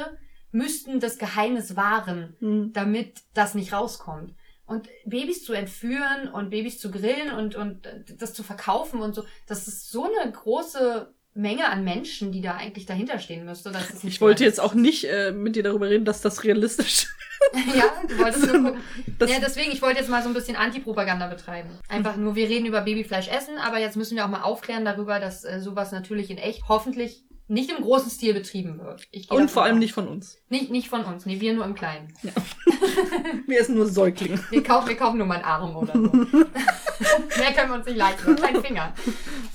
müssten 0.51 0.99
das 0.99 1.17
Geheimnis 1.17 1.75
wahren, 1.75 2.35
Hm. 2.39 2.71
damit 2.73 3.21
das 3.33 3.55
nicht 3.55 3.73
rauskommt. 3.73 4.33
Und 4.65 4.87
Babys 5.05 5.43
zu 5.43 5.53
entführen 5.53 6.29
und 6.31 6.49
Babys 6.49 6.79
zu 6.79 6.91
grillen 6.91 7.31
und, 7.37 7.55
und 7.55 7.87
das 8.19 8.33
zu 8.33 8.43
verkaufen 8.43 9.01
und 9.01 9.13
so, 9.15 9.23
das 9.47 9.67
ist 9.67 9.91
so 9.91 10.05
eine 10.05 10.31
große 10.31 11.13
Menge 11.33 11.69
an 11.69 11.83
Menschen, 11.83 12.31
die 12.31 12.41
da 12.41 12.55
eigentlich 12.55 12.85
dahinter 12.85 13.19
stehen 13.19 13.45
müsste. 13.45 13.71
Ich 14.03 14.19
wollte 14.21 14.43
jetzt 14.43 14.59
auch 14.59 14.73
nicht 14.73 15.05
äh, 15.05 15.31
mit 15.31 15.55
dir 15.55 15.63
darüber 15.63 15.89
reden, 15.89 16.03
dass 16.05 16.21
das 16.21 16.43
realistisch 16.43 17.07
ja, 17.75 17.85
du 18.07 18.17
wolltest 18.19 18.45
nur 18.53 18.63
gucken. 18.63 18.81
Das- 19.17 19.31
ja, 19.31 19.39
deswegen, 19.39 19.71
ich 19.71 19.81
wollte 19.81 19.99
jetzt 19.99 20.09
mal 20.09 20.21
so 20.23 20.29
ein 20.29 20.33
bisschen 20.35 20.55
Antipropaganda 20.55 21.27
betreiben. 21.27 21.69
Einfach 21.89 22.15
nur, 22.15 22.35
wir 22.35 22.47
reden 22.49 22.65
über 22.65 22.81
Babyfleisch 22.81 23.29
essen, 23.29 23.57
aber 23.57 23.79
jetzt 23.79 23.95
müssen 23.97 24.15
wir 24.15 24.25
auch 24.25 24.29
mal 24.29 24.41
aufklären 24.43 24.85
darüber, 24.85 25.19
dass 25.19 25.43
äh, 25.43 25.59
sowas 25.59 25.91
natürlich 25.91 26.29
in 26.29 26.37
echt 26.37 26.63
hoffentlich 26.67 27.23
nicht 27.51 27.69
im 27.69 27.83
großen 27.83 28.09
Stil 28.09 28.33
betrieben 28.33 28.79
wird. 28.79 29.07
Und 29.29 29.51
vor 29.51 29.63
allem 29.63 29.77
nicht 29.77 29.93
von 29.93 30.07
uns. 30.07 30.39
nicht. 30.47 30.71
Nicht 30.71 30.87
von 30.87 31.03
uns, 31.03 31.25
nee, 31.25 31.41
wir 31.41 31.53
nur 31.53 31.65
im 31.65 31.75
Kleinen. 31.75 32.13
Wir 33.45 33.59
essen 33.59 33.75
nur 33.75 33.87
Säuglinge. 33.87 34.39
Wir 34.49 34.63
kaufen, 34.63 34.87
wir 34.87 34.95
kaufen 34.95 35.17
nur 35.17 35.27
mal 35.27 35.35
einen 35.35 35.43
Arm 35.43 35.75
oder 35.75 35.93
so. 35.93 35.99
Mehr 36.11 37.53
können 37.53 37.69
wir 37.69 37.75
uns 37.75 37.85
nicht 37.85 37.97
leisten. 37.97 38.25
Nur 38.25 38.35
einen 38.35 38.37
kleinen 38.37 38.63
Finger. 38.63 38.93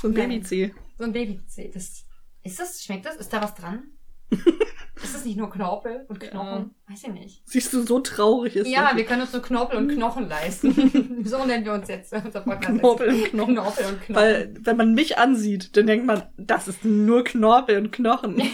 So 0.01 0.09
ein. 0.09 0.15
Babyzeh. 0.15 0.75
So 0.99 1.05
ein 1.05 1.13
Babyzeh. 1.13 1.71
Das, 1.73 2.05
ist 2.43 2.61
das, 2.61 2.85
schmeckt 2.85 3.07
das? 3.07 3.17
Ist 3.17 3.33
da 3.33 3.43
was 3.43 3.55
dran? 3.55 3.96
ist 5.03 5.15
das 5.15 5.25
nicht 5.25 5.37
nur 5.37 5.51
Knorpel 5.51 6.05
und 6.09 6.21
Knochen? 6.21 6.75
Weiß 6.89 7.05
ich 7.05 7.13
nicht. 7.13 7.43
Siehst 7.45 7.73
du, 7.73 7.83
so 7.83 8.01
traurig 8.01 8.57
ist 8.57 8.69
Ja, 8.69 8.89
das. 8.89 8.97
wir 8.97 9.05
können 9.05 9.23
uns 9.23 9.33
nur 9.33 9.43
Knorpel 9.43 9.79
und 9.79 9.89
Knochen 9.89 10.29
leisten. 10.29 11.23
so 11.25 11.45
nennen 11.45 11.65
wir 11.65 11.73
uns 11.73 11.89
jetzt 11.89 12.13
unser 12.13 12.41
Podcast. 12.41 12.79
Knorpel 12.79 13.09
und 13.09 13.25
Knochen. 13.25 13.55
Knorpel 13.55 13.85
und 13.87 14.01
Knochen. 14.03 14.17
Weil, 14.17 14.55
wenn 14.61 14.77
man 14.77 14.95
mich 14.95 15.19
ansieht, 15.19 15.77
dann 15.77 15.87
denkt 15.87 16.07
man, 16.07 16.23
das 16.37 16.69
ist 16.69 16.85
nur 16.85 17.25
Knorpel 17.25 17.79
und 17.79 17.93
Knochen. 17.93 18.43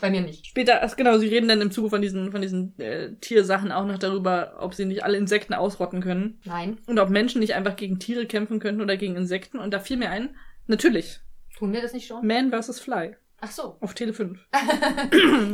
Bei 0.00 0.10
mir 0.10 0.20
nicht. 0.20 0.46
Später, 0.46 0.82
ach 0.82 0.96
genau, 0.96 1.16
sie 1.18 1.28
reden 1.28 1.46
dann 1.46 1.60
im 1.60 1.70
Zuge 1.70 1.88
von 1.90 2.02
diesen, 2.02 2.32
von 2.32 2.42
diesen 2.42 2.76
äh, 2.80 3.14
Tiersachen 3.20 3.70
auch 3.70 3.86
noch 3.86 3.98
darüber, 3.98 4.56
ob 4.58 4.74
sie 4.74 4.84
nicht 4.84 5.04
alle 5.04 5.16
Insekten 5.16 5.54
ausrotten 5.54 6.00
können. 6.00 6.40
Nein, 6.44 6.78
Und 6.86 6.98
ob 6.98 7.08
Menschen 7.08 7.38
nicht 7.38 7.54
einfach 7.54 7.76
gegen 7.76 8.00
Tiere 8.00 8.26
kämpfen 8.26 8.58
könnten 8.58 8.80
oder 8.82 8.96
gegen 8.96 9.14
Insekten. 9.14 9.58
Und 9.60 9.72
da 9.72 9.78
fiel 9.78 9.96
mir 9.98 10.10
ein, 10.10 10.34
natürlich, 10.66 11.20
tun 11.56 11.72
wir 11.72 11.80
das 11.82 11.92
nicht 11.92 12.08
schon? 12.08 12.26
Man 12.26 12.50
vs. 12.50 12.80
Fly 12.80 13.14
Ach 13.44 13.50
so. 13.50 13.76
auf 13.80 13.92
Tele 13.94 14.12
5. 14.14 14.38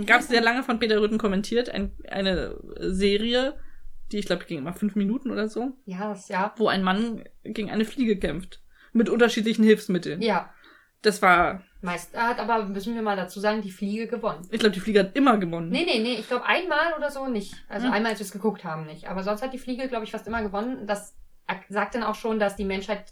Gab 0.07 0.21
es 0.21 0.29
sehr 0.29 0.41
lange 0.43 0.63
von 0.63 0.79
Peter 0.79 1.01
Rütten 1.01 1.19
kommentiert, 1.19 1.71
ein, 1.71 1.93
eine 2.11 2.57
Serie, 2.79 3.55
die 4.13 4.19
ich 4.19 4.27
glaube 4.27 4.45
ging 4.45 4.59
immer 4.59 4.75
fünf 4.75 4.95
Minuten 4.95 5.31
oder 5.31 5.49
so, 5.49 5.73
Ja, 5.87 6.11
das, 6.11 6.29
ja. 6.29 6.53
wo 6.57 6.69
ein 6.69 6.83
Mann 6.83 7.25
gegen 7.45 7.71
eine 7.71 7.85
Fliege 7.85 8.19
kämpft. 8.19 8.63
Mit 8.93 9.09
unterschiedlichen 9.09 9.65
Hilfsmitteln. 9.65 10.23
Ja. 10.23 10.53
Das 11.03 11.23
war, 11.23 11.63
Meist 11.81 12.17
hat 12.17 12.41
aber, 12.41 12.65
müssen 12.67 12.95
wir 12.95 13.03
mal 13.03 13.17
dazu 13.17 13.39
sagen, 13.39 13.63
die 13.63 13.71
Fliege 13.71 14.07
gewonnen. 14.09 14.47
ich 14.51 14.59
glaube, 14.59 14.75
die 14.75 14.81
Fliege 14.81 15.01
hat 15.01 15.17
immer 15.17 15.37
gewonnen. 15.39 15.69
Nee, 15.71 15.85
nee, 15.87 16.01
nee, 16.01 16.15
ich 16.19 16.27
glaube 16.29 16.45
einmal 16.45 16.93
oder 16.97 17.11
so 17.11 17.27
nicht. 17.29 17.55
Also 17.69 17.87
Hm. 17.87 17.93
einmal, 17.93 18.11
als 18.13 18.21
wir 18.21 18.25
es 18.27 18.33
geguckt 18.33 18.65
haben, 18.65 18.85
nicht. 18.87 19.09
Aber 19.09 19.23
sonst 19.23 19.43
hat 19.43 19.53
die 19.53 19.59
Fliege, 19.59 19.87
glaube 19.89 20.05
ich, 20.05 20.11
fast 20.11 20.27
immer 20.27 20.43
gewonnen. 20.43 20.87
Das 20.87 21.15
sagt 21.69 21.95
dann 21.95 22.03
auch 22.03 22.17
schon, 22.17 22.39
dass 22.41 22.57
die 22.57 22.65
Menschheit 22.65 23.05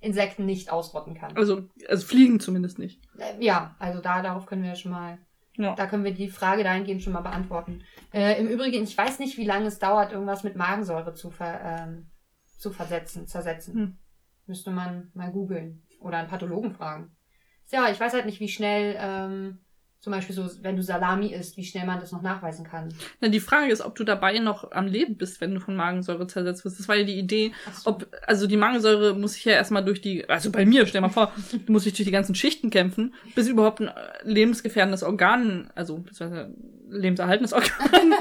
Insekten 0.00 0.46
nicht 0.46 0.70
ausrotten 0.72 1.14
kann. 1.14 1.36
Also, 1.36 1.68
also 1.88 2.06
Fliegen 2.06 2.40
zumindest 2.40 2.78
nicht. 2.78 3.00
Äh, 3.18 3.42
Ja, 3.44 3.76
also 3.78 4.00
da, 4.00 4.22
darauf 4.22 4.46
können 4.46 4.62
wir 4.62 4.74
schon 4.74 4.92
mal, 4.92 5.18
Ja. 5.56 5.74
da 5.74 5.86
können 5.86 6.04
wir 6.04 6.14
die 6.14 6.28
Frage 6.28 6.64
dahingehend 6.64 7.02
schon 7.02 7.12
mal 7.12 7.20
beantworten. 7.20 7.82
Äh, 8.12 8.40
Im 8.40 8.48
Übrigen, 8.48 8.82
ich 8.82 8.96
weiß 8.96 9.18
nicht, 9.18 9.36
wie 9.36 9.44
lange 9.44 9.66
es 9.66 9.78
dauert, 9.78 10.12
irgendwas 10.12 10.42
mit 10.42 10.56
Magensäure 10.56 11.12
zu, 11.14 11.30
ver, 11.30 11.60
ähm, 11.62 12.10
zu 12.58 12.70
versetzen, 12.70 13.26
zersetzen. 13.26 13.74
Hm. 13.74 13.98
Müsste 14.46 14.70
man 14.70 15.10
mal 15.14 15.30
googeln 15.30 15.82
oder 16.00 16.18
einen 16.18 16.28
Pathologen 16.28 16.72
fragen. 16.72 17.14
Ja, 17.70 17.88
ich 17.90 18.00
weiß 18.00 18.14
halt 18.14 18.26
nicht, 18.26 18.40
wie 18.40 18.48
schnell, 18.48 18.96
ähm, 18.98 19.60
zum 20.00 20.12
Beispiel 20.12 20.34
so, 20.34 20.48
wenn 20.62 20.76
du 20.76 20.82
Salami 20.82 21.28
isst, 21.34 21.58
wie 21.58 21.64
schnell 21.64 21.84
man 21.84 22.00
das 22.00 22.10
noch 22.10 22.22
nachweisen 22.22 22.64
kann. 22.64 22.88
Na, 23.20 23.28
die 23.28 23.38
Frage 23.38 23.70
ist, 23.70 23.82
ob 23.82 23.94
du 23.94 24.04
dabei 24.04 24.38
noch 24.38 24.72
am 24.72 24.86
Leben 24.86 25.16
bist, 25.16 25.42
wenn 25.42 25.54
du 25.54 25.60
von 25.60 25.76
Magensäure 25.76 26.26
zersetzt 26.26 26.64
wirst. 26.64 26.80
Das 26.80 26.88
war 26.88 26.96
ja 26.96 27.04
die 27.04 27.18
Idee, 27.18 27.52
so. 27.74 27.90
ob, 27.90 28.06
also 28.26 28.46
die 28.46 28.56
Magensäure 28.56 29.14
muss 29.14 29.34
sich 29.34 29.44
ja 29.44 29.52
erstmal 29.52 29.84
durch 29.84 30.00
die, 30.00 30.26
also 30.26 30.50
bei 30.50 30.64
mir, 30.64 30.86
stell 30.86 31.02
mal 31.02 31.10
vor, 31.10 31.32
du 31.66 31.72
musst 31.72 31.84
dich 31.84 31.92
durch 31.92 32.06
die 32.06 32.12
ganzen 32.12 32.34
Schichten 32.34 32.70
kämpfen, 32.70 33.14
bis 33.34 33.46
überhaupt 33.46 33.80
ein 33.80 33.88
äh, 33.88 33.92
lebensgefährdendes 34.24 35.02
Organ, 35.02 35.70
also 35.74 35.98
beziehungsweise 35.98 36.54
lebenserhaltendes 36.90 37.52
Organ 37.52 37.70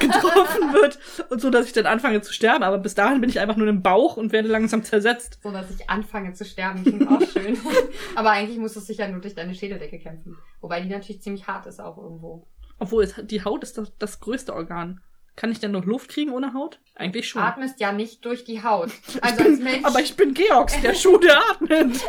getroffen 0.00 0.72
wird 0.72 0.98
und 1.30 1.40
so, 1.40 1.50
dass 1.50 1.66
ich 1.66 1.72
dann 1.72 1.86
anfange 1.86 2.20
zu 2.22 2.32
sterben. 2.32 2.62
Aber 2.62 2.78
bis 2.78 2.94
dahin 2.94 3.20
bin 3.20 3.30
ich 3.30 3.40
einfach 3.40 3.56
nur 3.56 3.68
im 3.68 3.82
Bauch 3.82 4.16
und 4.16 4.32
werde 4.32 4.48
langsam 4.48 4.84
zersetzt. 4.84 5.38
so, 5.42 5.50
dass 5.50 5.70
ich 5.70 5.88
anfange 5.90 6.32
zu 6.34 6.44
sterben, 6.44 6.82
klingt 6.82 7.08
auch 7.08 7.20
schön. 7.28 7.58
Aber 8.14 8.30
eigentlich 8.30 8.58
musst 8.58 8.76
du 8.76 8.80
sicher 8.80 9.08
nur 9.08 9.20
durch 9.20 9.34
deine 9.34 9.54
Schädeldecke 9.54 9.98
kämpfen. 9.98 10.36
Wobei 10.60 10.80
die 10.80 10.88
natürlich 10.88 11.22
ziemlich 11.22 11.46
hart 11.46 11.66
ist 11.66 11.80
auch 11.80 11.98
irgendwo. 11.98 12.46
Obwohl 12.78 13.06
die 13.06 13.44
Haut 13.44 13.62
ist 13.62 13.78
das, 13.78 13.92
das 13.98 14.20
größte 14.20 14.54
Organ. 14.54 15.00
Kann 15.36 15.50
ich 15.50 15.58
denn 15.58 15.72
noch 15.72 15.84
Luft 15.84 16.10
kriegen 16.10 16.30
ohne 16.30 16.54
Haut? 16.54 16.78
Eigentlich 16.94 17.28
schon. 17.28 17.42
Atmest 17.42 17.80
ja 17.80 17.90
nicht 17.90 18.24
durch 18.24 18.44
die 18.44 18.62
Haut. 18.62 18.90
Also 19.20 19.42
als 19.44 19.58
Mensch. 19.58 19.84
Aber 19.84 20.00
ich 20.00 20.14
bin 20.14 20.32
Georgs, 20.32 20.80
der 20.80 20.94
Schuh, 20.94 21.18
der 21.18 21.38
atmet. 21.50 22.00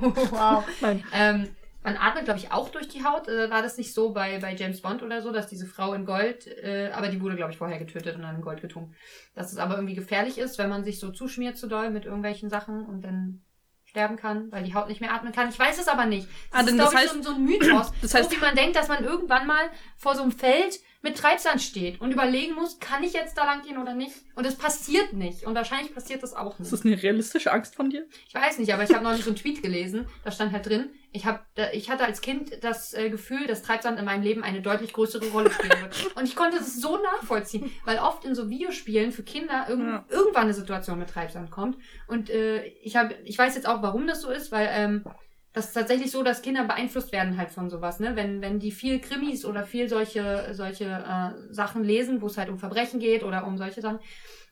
wow. 0.00 0.64
Nein. 0.82 1.04
Ähm, 1.14 1.48
man 1.82 1.96
atmet, 1.96 2.24
glaube 2.24 2.38
ich, 2.38 2.52
auch 2.52 2.68
durch 2.68 2.88
die 2.88 3.04
Haut. 3.04 3.28
Äh, 3.28 3.50
war 3.50 3.62
das 3.62 3.78
nicht 3.78 3.94
so 3.94 4.12
bei, 4.12 4.38
bei 4.38 4.54
James 4.54 4.80
Bond 4.82 5.02
oder 5.02 5.22
so, 5.22 5.32
dass 5.32 5.46
diese 5.46 5.66
Frau 5.66 5.94
in 5.94 6.04
Gold, 6.04 6.46
äh, 6.46 6.90
aber 6.92 7.08
die 7.08 7.20
wurde, 7.20 7.36
glaube 7.36 7.52
ich, 7.52 7.58
vorher 7.58 7.78
getötet 7.78 8.16
und 8.16 8.22
dann 8.22 8.36
in 8.36 8.42
Gold 8.42 8.60
getunkt. 8.60 8.94
Dass 9.34 9.52
es 9.52 9.58
aber 9.58 9.76
irgendwie 9.76 9.94
gefährlich 9.94 10.38
ist, 10.38 10.58
wenn 10.58 10.68
man 10.68 10.84
sich 10.84 10.98
so 11.00 11.10
zuschmiert 11.10 11.56
zu 11.56 11.66
doll 11.68 11.90
mit 11.90 12.04
irgendwelchen 12.04 12.50
Sachen 12.50 12.84
und 12.84 13.02
dann 13.02 13.42
sterben 13.86 14.16
kann, 14.16 14.52
weil 14.52 14.62
die 14.62 14.74
Haut 14.74 14.88
nicht 14.88 15.00
mehr 15.00 15.12
atmen 15.12 15.32
kann. 15.32 15.48
Ich 15.48 15.58
weiß 15.58 15.80
es 15.80 15.88
aber 15.88 16.06
nicht. 16.06 16.28
Das 16.52 16.60
Ah, 16.64 16.68
ist, 16.68 16.74
glaube 16.74 16.92
ich, 16.94 16.98
heißt- 17.00 17.08
so, 17.08 17.16
ein- 17.16 17.22
so 17.24 17.34
ein 17.34 17.44
Mythos. 17.44 17.92
Das 18.02 18.14
heißt- 18.14 18.24
so 18.24 18.30
wie 18.32 18.36
man 18.40 18.54
denkt, 18.54 18.76
dass 18.76 18.88
man 18.88 19.02
irgendwann 19.02 19.46
mal 19.48 19.68
vor 19.96 20.14
so 20.14 20.22
einem 20.22 20.30
Feld 20.32 20.78
mit 21.02 21.16
Treibsand 21.16 21.62
steht 21.62 22.00
und 22.00 22.12
überlegen 22.12 22.54
muss, 22.54 22.78
kann 22.78 23.02
ich 23.02 23.12
jetzt 23.14 23.36
da 23.38 23.44
lang 23.44 23.62
gehen 23.62 23.78
oder 23.78 23.94
nicht? 23.94 24.14
Und 24.34 24.44
es 24.46 24.54
passiert 24.56 25.14
nicht. 25.14 25.44
Und 25.46 25.54
wahrscheinlich 25.54 25.94
passiert 25.94 26.22
das 26.22 26.34
auch 26.34 26.58
nicht. 26.58 26.70
Ist 26.70 26.72
das 26.72 26.84
eine 26.84 27.02
realistische 27.02 27.52
Angst 27.52 27.74
von 27.74 27.88
dir? 27.88 28.06
Ich 28.28 28.34
weiß 28.34 28.58
nicht, 28.58 28.72
aber 28.74 28.82
ich 28.84 28.92
habe 28.92 29.02
neulich 29.04 29.24
so 29.24 29.30
einen 29.30 29.36
Tweet 29.36 29.62
gelesen, 29.62 30.06
da 30.24 30.30
stand 30.30 30.52
halt 30.52 30.66
drin, 30.66 30.90
ich, 31.12 31.26
hab, 31.26 31.44
ich 31.72 31.90
hatte 31.90 32.04
als 32.04 32.20
Kind 32.20 32.62
das 32.62 32.92
äh, 32.94 33.10
Gefühl, 33.10 33.46
dass 33.46 33.62
Treibsand 33.62 33.98
in 33.98 34.04
meinem 34.04 34.22
Leben 34.22 34.44
eine 34.44 34.60
deutlich 34.62 34.92
größere 34.92 35.26
Rolle 35.30 35.50
spielen 35.50 35.80
wird. 35.80 36.14
Und 36.16 36.24
ich 36.24 36.36
konnte 36.36 36.58
das 36.58 36.76
so 36.80 36.98
nachvollziehen, 37.02 37.70
weil 37.84 37.98
oft 37.98 38.24
in 38.24 38.34
so 38.34 38.48
Videospielen 38.48 39.10
für 39.10 39.22
Kinder 39.24 39.66
irgend, 39.68 39.88
Ja. 39.88 40.04
irgendwann 40.08 40.44
eine 40.44 40.54
Situation 40.54 40.98
mit 40.98 41.08
Treibsand 41.10 41.50
kommt. 41.50 41.78
Und 42.06 42.30
äh, 42.30 42.64
ich, 42.82 42.94
hab, 42.96 43.12
ich 43.24 43.36
weiß 43.36 43.54
jetzt 43.56 43.66
auch, 43.66 43.82
warum 43.82 44.06
das 44.06 44.20
so 44.20 44.30
ist, 44.30 44.52
weil 44.52 44.68
ähm, 44.70 45.04
das 45.52 45.66
ist 45.66 45.72
tatsächlich 45.72 46.10
so, 46.10 46.22
dass 46.22 46.42
Kinder 46.42 46.64
beeinflusst 46.64 47.12
werden 47.12 47.36
halt 47.36 47.50
von 47.50 47.70
sowas, 47.70 48.00
ne? 48.00 48.14
Wenn, 48.16 48.40
wenn 48.40 48.60
die 48.60 48.70
viel 48.70 49.00
Krimis 49.00 49.44
oder 49.44 49.64
viel 49.64 49.88
solche, 49.88 50.50
solche 50.52 50.84
äh, 50.84 51.52
Sachen 51.52 51.82
lesen, 51.82 52.20
wo 52.22 52.26
es 52.26 52.38
halt 52.38 52.48
um 52.48 52.58
Verbrechen 52.58 53.00
geht 53.00 53.24
oder 53.24 53.46
um 53.46 53.58
solche 53.58 53.80
Sachen, 53.80 53.98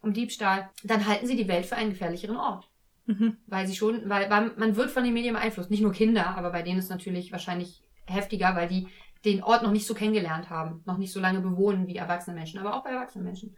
um 0.02 0.12
Diebstahl, 0.12 0.70
dann 0.84 1.06
halten 1.06 1.26
sie 1.26 1.36
die 1.36 1.48
Welt 1.48 1.66
für 1.66 1.76
einen 1.76 1.90
gefährlicheren 1.90 2.36
Ort 2.36 2.68
Mhm. 3.08 3.38
weil 3.46 3.66
sie 3.66 3.74
schon, 3.74 4.08
weil, 4.10 4.28
weil 4.28 4.52
man 4.56 4.76
wird 4.76 4.90
von 4.90 5.02
den 5.02 5.14
Medien 5.14 5.34
beeinflusst. 5.34 5.70
Nicht 5.70 5.80
nur 5.80 5.92
Kinder, 5.92 6.36
aber 6.36 6.50
bei 6.50 6.60
denen 6.60 6.78
ist 6.78 6.90
natürlich 6.90 7.32
wahrscheinlich 7.32 7.82
heftiger, 8.04 8.54
weil 8.54 8.68
die 8.68 8.88
den 9.24 9.42
Ort 9.42 9.62
noch 9.62 9.72
nicht 9.72 9.86
so 9.86 9.94
kennengelernt 9.94 10.50
haben, 10.50 10.82
noch 10.84 10.98
nicht 10.98 11.12
so 11.12 11.18
lange 11.18 11.40
bewohnen 11.40 11.86
wie 11.86 11.96
erwachsene 11.96 12.36
Menschen, 12.36 12.60
aber 12.60 12.76
auch 12.76 12.84
bei 12.84 12.90
erwachsenen 12.90 13.24
Menschen. 13.24 13.56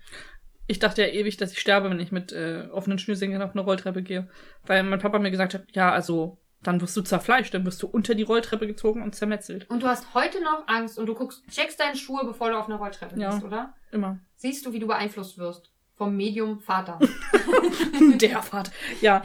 Ich 0.68 0.79
dachte 0.79 1.03
ja 1.03 1.09
ewig, 1.09 1.37
dass 1.37 1.50
ich 1.53 1.59
sterbe, 1.59 1.90
wenn 1.90 1.98
ich 1.98 2.12
mit 2.12 2.31
äh, 2.31 2.68
offenen 2.70 3.00
Schnürsenkeln 3.00 3.42
auf 3.42 3.50
eine 3.50 3.62
Rolltreppe 3.62 4.05
gehe. 4.05 4.29
Weil 4.64 4.85
mein 4.85 5.00
Papa 5.00 5.18
mir 5.18 5.33
gesagt 5.33 5.53
hat, 5.55 5.64
ja, 5.72 5.90
also 5.90 6.38
dann 6.62 6.81
wirst 6.81 6.96
du 6.96 7.03
zerfleischt, 7.03 7.55
dann 7.55 7.64
wirst 7.64 7.83
du 7.83 7.87
unter 7.87 8.14
die 8.14 8.23
Rolltreppe 8.23 8.66
gezogen 8.66 9.03
und 9.03 9.14
zermetzelt. 9.14 9.68
Und 9.70 9.83
du 9.83 9.87
hast 9.87 10.12
heute 10.14 10.42
noch 10.42 10.64
Angst 10.66 10.99
und 10.99 11.07
du 11.07 11.14
guckst, 11.14 11.42
checkst 11.51 11.81
deine 11.81 11.96
Schuhe, 11.96 12.25
bevor 12.25 12.51
du 12.51 12.59
auf 12.59 12.66
einer 12.66 12.77
Rolltreppe 12.77 13.18
Ja. 13.18 13.31
bist, 13.31 13.44
oder? 13.44 13.75
Immer. 13.92 14.18
Siehst 14.37 14.64
du, 14.66 14.73
wie 14.73 14.79
du 14.79 14.87
beeinflusst 14.87 15.38
wirst 15.38 15.70
vom 15.94 16.16
Medium 16.16 16.61
Vater. 16.61 16.99
Der 18.20 18.42
Fahrt. 18.42 18.70
Ja. 19.01 19.23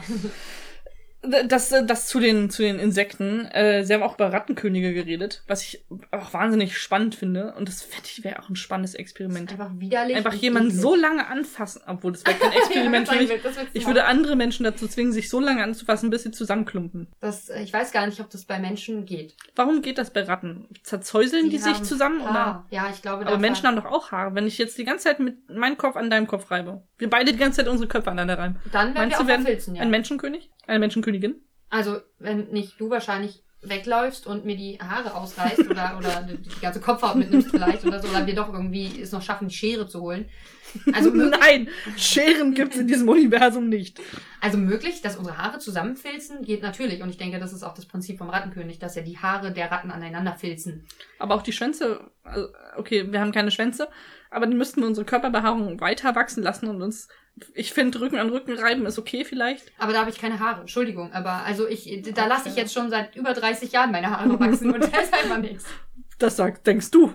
Das, 1.48 1.74
das 1.86 2.06
zu 2.06 2.20
den, 2.20 2.50
zu 2.50 2.62
den 2.62 2.78
Insekten. 2.78 3.46
Äh, 3.46 3.84
sie 3.84 3.94
haben 3.94 4.02
auch 4.02 4.14
über 4.14 4.32
Rattenkönige 4.32 4.94
geredet, 4.94 5.42
was 5.46 5.62
ich 5.62 5.84
auch 6.10 6.32
wahnsinnig 6.32 6.78
spannend 6.78 7.14
finde. 7.14 7.54
Und 7.56 7.68
das 7.68 7.82
fände 7.82 8.08
ich 8.10 8.24
wäre 8.24 8.42
auch 8.42 8.48
ein 8.48 8.56
spannendes 8.56 8.94
Experiment. 8.94 9.50
Einfach 9.50 9.70
widerlich. 9.78 10.16
Einfach 10.16 10.34
jemanden 10.34 10.70
so 10.70 10.94
lange 10.94 11.26
anfassen, 11.26 11.82
obwohl 11.86 12.12
das 12.12 12.24
wäre 12.26 12.36
kein 12.38 12.52
Experiment 12.56 13.08
für 13.08 13.16
mich. 13.16 13.28
Du 13.28 13.48
Ich 13.72 13.86
würde 13.86 14.04
andere 14.04 14.36
Menschen 14.36 14.64
dazu 14.64 14.86
zwingen, 14.86 15.12
sich 15.12 15.28
so 15.28 15.40
lange 15.40 15.62
anzufassen, 15.62 16.10
bis 16.10 16.22
sie 16.22 16.30
zusammenklumpen. 16.30 17.08
Das, 17.20 17.48
äh, 17.48 17.62
ich 17.62 17.72
weiß 17.72 17.92
gar 17.92 18.06
nicht, 18.06 18.20
ob 18.20 18.30
das 18.30 18.44
bei 18.44 18.58
Menschen 18.58 19.06
geht. 19.06 19.34
Warum 19.54 19.82
geht 19.82 19.98
das 19.98 20.10
bei 20.10 20.22
Ratten? 20.22 20.68
Zerzäuseln 20.82 21.50
die, 21.50 21.58
sich 21.58 21.74
haben 21.74 21.84
zusammen? 21.84 22.20
Oder? 22.20 22.66
Ja, 22.70 22.88
ich 22.92 23.02
glaube, 23.02 23.26
Aber 23.26 23.38
Menschen 23.38 23.66
haben 23.66 23.76
doch 23.76 23.86
auch 23.86 24.12
Haare. 24.12 24.34
Wenn 24.34 24.46
ich 24.46 24.58
jetzt 24.58 24.78
die 24.78 24.84
ganze 24.84 25.04
Zeit 25.04 25.20
mit 25.20 25.48
meinem 25.50 25.76
Kopf 25.76 25.96
an 25.96 26.10
deinem 26.10 26.26
Kopf 26.26 26.50
reibe. 26.50 26.82
Wir 26.98 27.10
beide 27.10 27.32
die 27.32 27.38
ganze 27.38 27.58
Zeit 27.58 27.68
unsere 27.68 27.88
Köpfe 27.88 28.10
aneinander 28.10 28.38
reiben. 28.38 28.56
dann 28.72 28.94
werden 28.94 28.94
Meinst 28.94 29.12
wir 29.12 29.18
du, 29.18 29.24
auch 29.24 29.28
werden 29.28 29.42
verfilzen, 29.42 29.74
ja. 29.74 29.82
ein 29.82 29.90
Menschenkönig? 29.90 30.50
Eine 30.66 30.80
Menschenkönigin? 30.80 31.15
Also, 31.68 31.98
wenn 32.18 32.48
nicht 32.48 32.80
du 32.80 32.90
wahrscheinlich 32.90 33.42
wegläufst 33.62 34.26
und 34.26 34.44
mir 34.44 34.56
die 34.56 34.78
Haare 34.80 35.14
ausreißt 35.14 35.68
oder, 35.70 35.96
oder 35.98 36.22
die, 36.22 36.36
die 36.36 36.60
ganze 36.60 36.80
Kopfhaut 36.80 37.16
mitnimmst 37.16 37.50
vielleicht 37.50 37.84
oder 37.84 38.00
so, 38.00 38.08
oder 38.08 38.26
wir 38.26 38.34
doch 38.34 38.52
irgendwie 38.52 39.00
es 39.00 39.12
noch 39.12 39.22
schaffen, 39.22 39.48
die 39.48 39.54
Schere 39.54 39.88
zu 39.88 40.00
holen. 40.00 40.28
Also, 40.92 41.10
Nein, 41.14 41.68
Scheren 41.96 42.54
gibt's 42.54 42.76
in 42.76 42.86
diesem 42.86 43.08
Universum 43.08 43.68
nicht. 43.68 44.00
also 44.40 44.58
möglich, 44.58 45.02
dass 45.02 45.16
unsere 45.16 45.38
Haare 45.38 45.58
zusammenfilzen, 45.58 46.42
geht 46.42 46.62
natürlich. 46.62 47.02
Und 47.02 47.10
ich 47.10 47.18
denke, 47.18 47.38
das 47.38 47.52
ist 47.52 47.62
auch 47.62 47.74
das 47.74 47.86
Prinzip 47.86 48.18
vom 48.18 48.30
Rattenkönig, 48.30 48.78
dass 48.78 48.94
ja 48.94 49.02
die 49.02 49.18
Haare 49.18 49.52
der 49.52 49.70
Ratten 49.70 49.90
aneinander 49.90 50.34
filzen. 50.34 50.86
Aber 51.18 51.34
auch 51.34 51.42
die 51.42 51.52
Schwänze, 51.52 52.00
also, 52.24 52.48
okay, 52.76 53.10
wir 53.10 53.20
haben 53.20 53.32
keine 53.32 53.50
Schwänze, 53.50 53.88
aber 54.30 54.46
die 54.46 54.56
müssten 54.56 54.80
wir 54.80 54.86
unsere 54.86 55.06
Körperbehaarung 55.06 55.80
weiter 55.80 56.14
wachsen 56.14 56.42
lassen 56.42 56.68
und 56.68 56.82
uns, 56.82 57.08
ich 57.54 57.72
finde, 57.72 58.00
Rücken 58.00 58.18
an 58.18 58.30
Rücken 58.30 58.58
reiben 58.58 58.86
ist 58.86 58.98
okay 58.98 59.24
vielleicht. 59.24 59.72
Aber 59.78 59.92
da 59.92 60.00
habe 60.00 60.10
ich 60.10 60.18
keine 60.18 60.40
Haare, 60.40 60.60
Entschuldigung. 60.62 61.12
Aber 61.12 61.44
also 61.44 61.66
ich, 61.68 62.02
da 62.14 62.26
lasse 62.26 62.48
ich 62.48 62.56
jetzt 62.56 62.72
schon 62.72 62.90
seit 62.90 63.14
über 63.14 63.34
30 63.34 63.72
Jahren 63.72 63.92
meine 63.92 64.10
Haare 64.10 64.38
wachsen 64.40 64.72
und 64.72 64.82
da 64.92 65.00
ist 65.00 65.12
einfach 65.12 65.38
nichts. 65.38 65.64
Das 66.18 66.36
sagst, 66.36 66.66
denkst 66.66 66.90
du. 66.90 67.12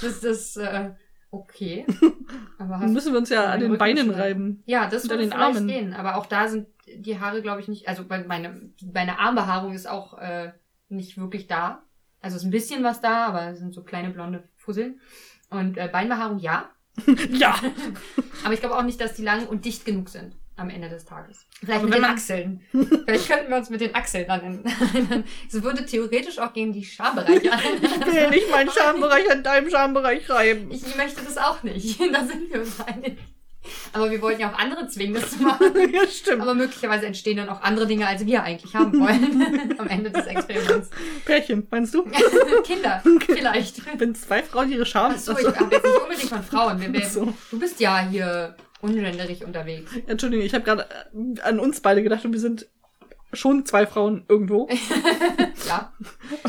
Das 0.00 0.24
ist, 0.24 0.56
äh, 0.56 0.90
okay. 1.32 1.84
Aber 2.58 2.78
Dann 2.78 2.92
müssen 2.92 3.12
wir 3.12 3.18
uns 3.18 3.28
ja 3.28 3.46
an 3.46 3.58
den 3.58 3.76
Beinen 3.76 4.10
reiben. 4.10 4.62
Ja, 4.66 4.86
das 4.86 5.08
würde 5.08 5.18
den 5.18 5.32
Armen. 5.32 5.66
gehen. 5.66 5.92
Aber 5.92 6.16
auch 6.16 6.26
da 6.26 6.46
sind 6.46 6.68
die 6.86 7.18
Haare, 7.18 7.42
glaube 7.42 7.60
ich, 7.60 7.66
nicht. 7.66 7.88
Also 7.88 8.04
meine, 8.08 8.70
meine 8.92 9.18
Armbehaarung 9.18 9.72
ist 9.72 9.88
auch 9.88 10.18
äh, 10.18 10.52
nicht 10.88 11.18
wirklich 11.18 11.48
da. 11.48 11.82
Also 12.20 12.36
ist 12.36 12.44
ein 12.44 12.50
bisschen 12.50 12.84
was 12.84 13.00
da, 13.00 13.26
aber 13.26 13.48
es 13.48 13.58
sind 13.58 13.74
so 13.74 13.82
kleine 13.82 14.10
blonde 14.10 14.44
Fusseln. 14.56 15.00
Und 15.50 15.76
äh, 15.76 15.88
Beinbehaarung 15.92 16.38
ja. 16.38 16.70
Ja. 17.30 17.56
Aber 18.44 18.54
ich 18.54 18.60
glaube 18.60 18.76
auch 18.76 18.82
nicht, 18.82 19.00
dass 19.00 19.14
die 19.14 19.22
lang 19.22 19.46
und 19.46 19.64
dicht 19.64 19.84
genug 19.84 20.10
sind 20.10 20.36
am 20.62 20.70
Ende 20.70 20.88
des 20.88 21.04
Tages. 21.04 21.46
Vielleicht 21.60 21.80
Aber 21.80 21.88
mit 21.88 21.98
den 21.98 22.04
Achseln. 22.04 22.60
Vielleicht 23.04 23.28
könnten 23.28 23.50
wir 23.50 23.56
uns 23.58 23.70
mit 23.70 23.80
den 23.80 23.94
Achseln 23.94 24.26
dann 24.26 24.64
Es 25.48 25.62
würde 25.62 25.84
theoretisch 25.84 26.38
auch 26.38 26.52
gegen 26.52 26.72
die 26.72 26.84
Schambereiche 26.84 27.50
Ich 27.82 28.06
will 28.06 28.30
nicht 28.30 28.50
meinen 28.50 28.70
Schambereich 28.76 29.30
an 29.30 29.42
deinem 29.42 29.70
Schambereich 29.70 30.28
reiben. 30.30 30.70
Ich 30.70 30.96
möchte 30.96 31.22
das 31.22 31.36
auch 31.36 31.62
nicht. 31.62 32.00
Da 32.00 32.24
sind 32.24 32.50
wir 32.50 32.60
uns 32.60 32.80
einig. 32.80 33.18
Aber 33.92 34.10
wir 34.10 34.20
wollten 34.20 34.40
ja 34.40 34.50
auch 34.52 34.58
andere 34.58 34.88
zwingen, 34.88 35.14
das 35.14 35.30
zu 35.30 35.42
machen. 35.42 35.72
ja, 35.92 36.06
stimmt. 36.08 36.42
Aber 36.42 36.54
möglicherweise 36.54 37.06
entstehen 37.06 37.36
dann 37.36 37.48
auch 37.48 37.62
andere 37.62 37.86
Dinge, 37.86 38.06
als 38.06 38.26
wir 38.26 38.42
eigentlich 38.42 38.74
haben 38.74 38.98
wollen 38.98 39.78
am 39.78 39.86
Ende 39.86 40.10
des 40.10 40.26
Experiments. 40.26 40.90
Pärchen, 41.24 41.66
meinst 41.70 41.94
du? 41.94 42.04
Kinder, 42.64 43.02
vielleicht. 43.24 44.00
Wenn 44.00 44.14
zwei 44.14 44.42
Frauen 44.42 44.70
ihre 44.72 44.84
Scham... 44.84 45.12
Achso, 45.12 45.36
ich 45.38 45.46
habe 45.46 45.74
jetzt 45.74 45.84
nicht 45.84 46.02
unbedingt 46.02 46.28
von 46.28 46.42
Frauen. 46.42 46.80
Wir, 46.80 46.92
wir, 46.92 47.06
So. 47.06 47.32
Du 47.50 47.58
bist 47.58 47.78
ja 47.78 48.00
hier 48.10 48.56
ungenderig 48.82 49.44
unterwegs. 49.44 49.90
Entschuldigung, 50.06 50.44
ich 50.44 50.54
habe 50.54 50.64
gerade 50.64 50.86
äh, 51.14 51.40
an 51.40 51.58
uns 51.58 51.80
beide 51.80 52.02
gedacht 52.02 52.24
und 52.24 52.32
wir 52.32 52.40
sind 52.40 52.68
schon 53.32 53.64
zwei 53.64 53.86
Frauen 53.86 54.24
irgendwo. 54.28 54.68
Ja. 55.68 55.92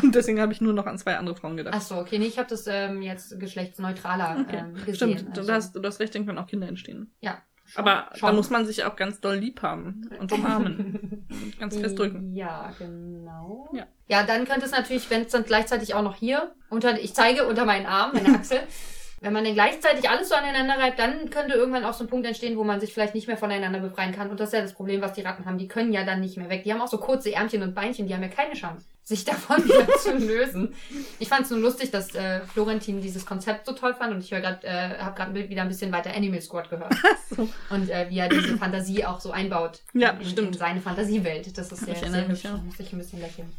Und 0.02 0.16
deswegen 0.16 0.42
habe 0.42 0.52
ich 0.54 0.60
nur 0.60 0.74
noch 0.74 0.88
an 0.88 0.98
zwei 0.98 1.16
andere 1.16 1.36
Frauen 1.36 1.56
gedacht. 1.56 1.76
Achso, 1.76 2.00
okay. 2.00 2.18
Nee, 2.18 2.26
ich 2.26 2.40
habe 2.40 2.50
das 2.50 2.66
ähm, 2.68 3.02
jetzt 3.02 3.40
geschlechtsneutraler 3.40 4.38
Okay, 4.42 4.58
ähm, 4.58 4.74
gesehen. 4.74 4.96
Stimmt, 4.96 5.38
also, 5.38 5.48
du, 5.48 5.54
hast, 5.54 5.76
du 5.76 5.84
hast 5.84 6.00
recht, 6.00 6.16
dann 6.16 6.26
können 6.26 6.40
auch 6.40 6.48
Kinder 6.48 6.68
entstehen. 6.68 7.12
Ja. 7.22 7.42
Aber 7.76 8.10
Schon. 8.16 8.28
da 8.28 8.34
muss 8.34 8.50
man 8.50 8.66
sich 8.66 8.84
auch 8.86 8.96
ganz 8.96 9.22
doll 9.22 9.36
lieb 9.36 9.62
haben 9.62 10.10
und 10.20 10.32
umarmen. 10.32 11.26
und 11.30 11.60
ganz 11.60 11.78
fest 11.78 11.98
drücken. 11.98 12.36
Ja, 12.36 12.74
genau. 12.78 13.70
Ja. 13.74 13.86
ja, 14.08 14.24
dann 14.24 14.46
könnte 14.46 14.66
es 14.66 14.72
natürlich, 14.72 15.10
wenn 15.10 15.22
es 15.22 15.32
dann 15.32 15.44
gleichzeitig 15.44 15.94
auch 15.94 16.04
noch 16.04 16.16
hier 16.16 16.54
unter, 16.70 17.00
ich 17.00 17.14
zeige 17.14 17.46
unter 17.48 17.66
meinen 17.66 17.86
Arm, 17.86 18.12
meine 18.14 18.36
Achsel, 18.36 18.60
wenn 19.24 19.32
man 19.32 19.46
dann 19.46 19.54
gleichzeitig 19.54 20.10
alles 20.10 20.28
so 20.28 20.36
aneinander 20.36 20.78
reibt, 20.78 21.00
dann 21.00 21.30
könnte 21.30 21.54
irgendwann 21.54 21.86
auch 21.86 21.94
so 21.94 22.04
ein 22.04 22.10
Punkt 22.10 22.28
entstehen, 22.28 22.58
wo 22.58 22.66
man 22.66 22.82
sich 22.82 22.94
vielleicht 22.94 23.16
nicht 23.16 23.28
mehr 23.28 23.38
voneinander 23.38 23.80
befreien 23.80 24.14
kann. 24.14 24.30
Und 24.30 24.38
das 24.40 24.50
ist 24.50 24.54
ja 24.54 24.62
das 24.62 24.74
Problem, 24.74 25.02
was 25.02 25.14
die 25.14 25.22
Ratten 25.22 25.46
haben. 25.46 25.58
Die 25.58 25.70
können 25.70 25.94
ja 25.94 26.04
dann 26.04 26.20
nicht 26.20 26.36
mehr 26.36 26.50
weg. 26.50 26.64
Die 26.66 26.74
haben 26.74 26.82
auch 26.82 26.90
so 26.90 26.98
kurze 26.98 27.34
Ärmchen 27.34 27.64
und 27.64 27.74
Beinchen, 27.74 28.06
die 28.06 28.14
haben 28.14 28.22
ja 28.22 28.28
keine 28.28 28.54
Chance, 28.54 28.86
sich 29.04 29.24
davon 29.26 29.64
wieder 29.64 29.88
zu 29.98 30.12
lösen. 30.18 30.76
Ich 31.20 31.30
fand 31.30 31.46
es 31.46 31.52
nur 31.52 31.62
lustig, 31.62 31.90
dass 31.92 32.14
äh, 32.16 32.42
Florentin 32.42 33.00
dieses 33.00 33.26
Konzept 33.26 33.66
so 33.66 33.72
toll 33.72 33.94
fand 33.94 34.14
und 34.14 34.22
ich 34.22 34.32
höre 34.32 34.42
gerade, 34.42 34.68
äh, 34.68 34.98
habe 35.00 35.16
gerade 35.16 35.50
wieder 35.50 35.62
ein 35.62 35.70
bisschen 35.70 35.94
weiter 35.94 36.14
Animal 36.14 36.42
Squad 36.42 36.70
gehört. 36.70 36.94
So. 37.36 37.50
Und 37.72 37.90
äh, 37.90 38.08
wie 38.10 38.20
er 38.20 38.30
diese 38.30 38.58
Fantasie 38.58 39.06
auch 39.06 39.20
so 39.20 39.32
einbaut 39.32 39.80
Ja, 39.94 40.10
in, 40.12 40.20
in, 40.22 40.28
stimmt. 40.28 40.48
in 40.50 40.54
seine 40.54 40.82
Fantasiewelt. 40.82 41.58
Das 41.58 41.72
ist 41.72 41.84
sehr, 41.84 41.96
sehr 41.96 42.28
hübsch. 42.28 42.44
Da 42.44 42.58
musste 42.58 42.84
ich 42.84 42.94
ein 42.94 43.00
bisschen 43.00 43.22
lächeln. 43.22 43.52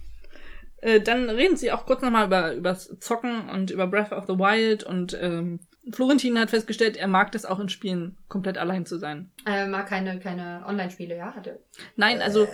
Äh, 0.85 1.01
dann 1.01 1.31
reden 1.31 1.57
sie 1.57 1.73
auch 1.73 1.87
kurz 1.87 2.03
nochmal 2.03 2.27
über 2.27 2.53
übers 2.53 2.99
Zocken 2.99 3.49
und 3.49 3.71
über 3.71 3.87
Breath 3.87 4.13
of 4.13 4.27
the 4.27 4.35
Wild 4.35 4.85
und 4.85 5.17
ähm, 5.19 5.61
Florentin 5.91 6.39
hat 6.39 6.51
festgestellt, 6.51 6.99
er 6.99 7.09
mag 7.09 7.33
das 7.33 7.47
auch 7.47 7.59
in 7.59 7.71
Spielen, 7.71 8.19
komplett 8.29 8.59
allein 8.59 8.85
zu 8.85 8.99
sein. 8.99 9.31
Äh, 9.47 9.67
mag 9.67 9.89
keine, 9.89 10.21
keine 10.21 10.63
Online-Spiele, 10.67 11.17
ja? 11.17 11.35
Hatte. 11.35 11.59
Nein, 11.97 12.21
also 12.21 12.47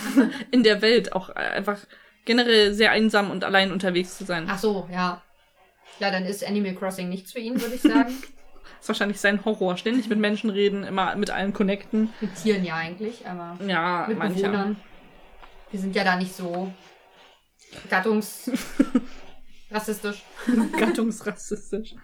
in 0.50 0.62
der 0.64 0.82
Welt 0.82 1.14
auch 1.14 1.30
einfach 1.30 1.78
generell 2.26 2.74
sehr 2.74 2.90
einsam 2.90 3.30
und 3.30 3.42
allein 3.42 3.72
unterwegs 3.72 4.18
zu 4.18 4.24
sein. 4.24 4.48
Ach 4.50 4.58
so, 4.58 4.86
ja. 4.92 5.22
Ja, 5.98 6.10
dann 6.10 6.26
ist 6.26 6.46
Animal 6.46 6.74
Crossing 6.74 7.08
nichts 7.08 7.32
für 7.32 7.38
ihn, 7.38 7.58
würde 7.58 7.74
ich 7.74 7.80
sagen. 7.82 8.12
ist 8.80 8.88
wahrscheinlich 8.88 9.18
sein 9.18 9.46
Horror. 9.46 9.78
Ständig 9.78 10.10
mit 10.10 10.18
Menschen 10.18 10.50
reden, 10.50 10.84
immer 10.84 11.16
mit 11.16 11.30
allen 11.30 11.54
connecten. 11.54 12.10
mit 12.20 12.34
Tieren 12.34 12.66
ja 12.66 12.76
eigentlich, 12.76 13.26
aber 13.26 13.56
Ja, 13.66 14.04
mit 14.08 14.20
auch. 14.20 14.28
Bewohnern. 14.28 14.76
Wir 15.70 15.80
sind 15.80 15.96
ja 15.96 16.04
da 16.04 16.16
nicht 16.16 16.34
so 16.34 16.70
gattungsrassistisch. 17.90 20.22
Gattungsrassistisch. 20.78 21.94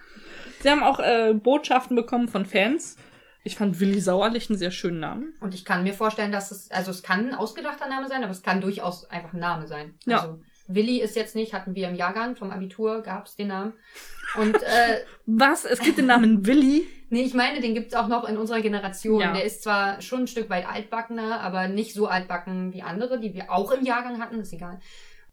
Sie 0.61 0.71
haben 0.71 0.83
auch 0.83 1.01
äh, 1.01 1.35
Botschaften 1.35 1.97
bekommen 1.97 2.29
von 2.29 2.47
Fans. 2.47 2.97
Ich 3.45 3.57
fand 3.57 3.81
Willi 3.81 4.01
Sauerlich 4.01 4.51
einen 4.51 4.59
sehr 4.59 4.71
schönen 4.71 5.01
Namen. 5.01 5.35
Und 5.41 5.55
ich 5.55 5.65
kann 5.65 5.83
mir 5.83 5.95
vorstellen, 5.95 6.33
dass 6.33 6.51
es, 6.51 6.71
also 6.71 6.91
es 6.91 7.03
kann 7.03 7.29
ein 7.29 7.35
ausgedachter 7.35 7.89
Name 7.89 8.09
sein, 8.09 8.23
aber 8.23 8.33
es 8.33 8.43
kann 8.43 8.61
durchaus 8.61 9.09
einfach 9.11 9.33
ein 9.33 9.41
Name 9.41 9.67
sein. 9.67 9.95
Ja. 10.07 10.21
Also 10.21 10.41
Willi 10.67 11.01
ist 11.01 11.17
jetzt 11.17 11.35
nicht, 11.35 11.55
hatten 11.55 11.75
wir 11.75 11.89
im 11.89 11.95
Jahrgang 11.95 12.37
vom 12.37 12.51
Abitur, 12.51 13.03
gab 13.03 13.27
es 13.27 13.37
den 13.37 13.49
Namen. 13.49 13.73
Und 14.37 14.57
äh, 14.57 14.99
Was? 15.27 15.65
Es 15.65 15.81
gibt 15.81 15.99
den 15.99 16.07
Namen 16.07 16.47
Willi? 16.47 16.87
Nee, 17.11 17.23
ich 17.23 17.33
meine, 17.33 17.63
den 17.63 17.75
gibt's 17.75 17.95
auch 17.95 18.09
noch 18.09 18.29
in 18.29 18.37
unserer 18.37 18.61
Generation. 18.61 19.23
Ja. 19.23 19.33
Der 19.33 19.45
ist 19.45 19.63
zwar 19.63 20.03
schon 20.03 20.21
ein 20.21 20.27
Stück 20.27 20.51
weit 20.51 20.69
altbackener, 20.69 21.41
aber 21.41 21.69
nicht 21.69 21.95
so 21.95 22.07
altbacken 22.07 22.75
wie 22.75 22.83
andere, 22.83 23.19
die 23.19 23.33
wir 23.33 23.51
auch 23.51 23.73
im 23.73 23.85
Jahrgang 23.85 24.21
hatten, 24.21 24.41
ist 24.41 24.53
egal. 24.53 24.79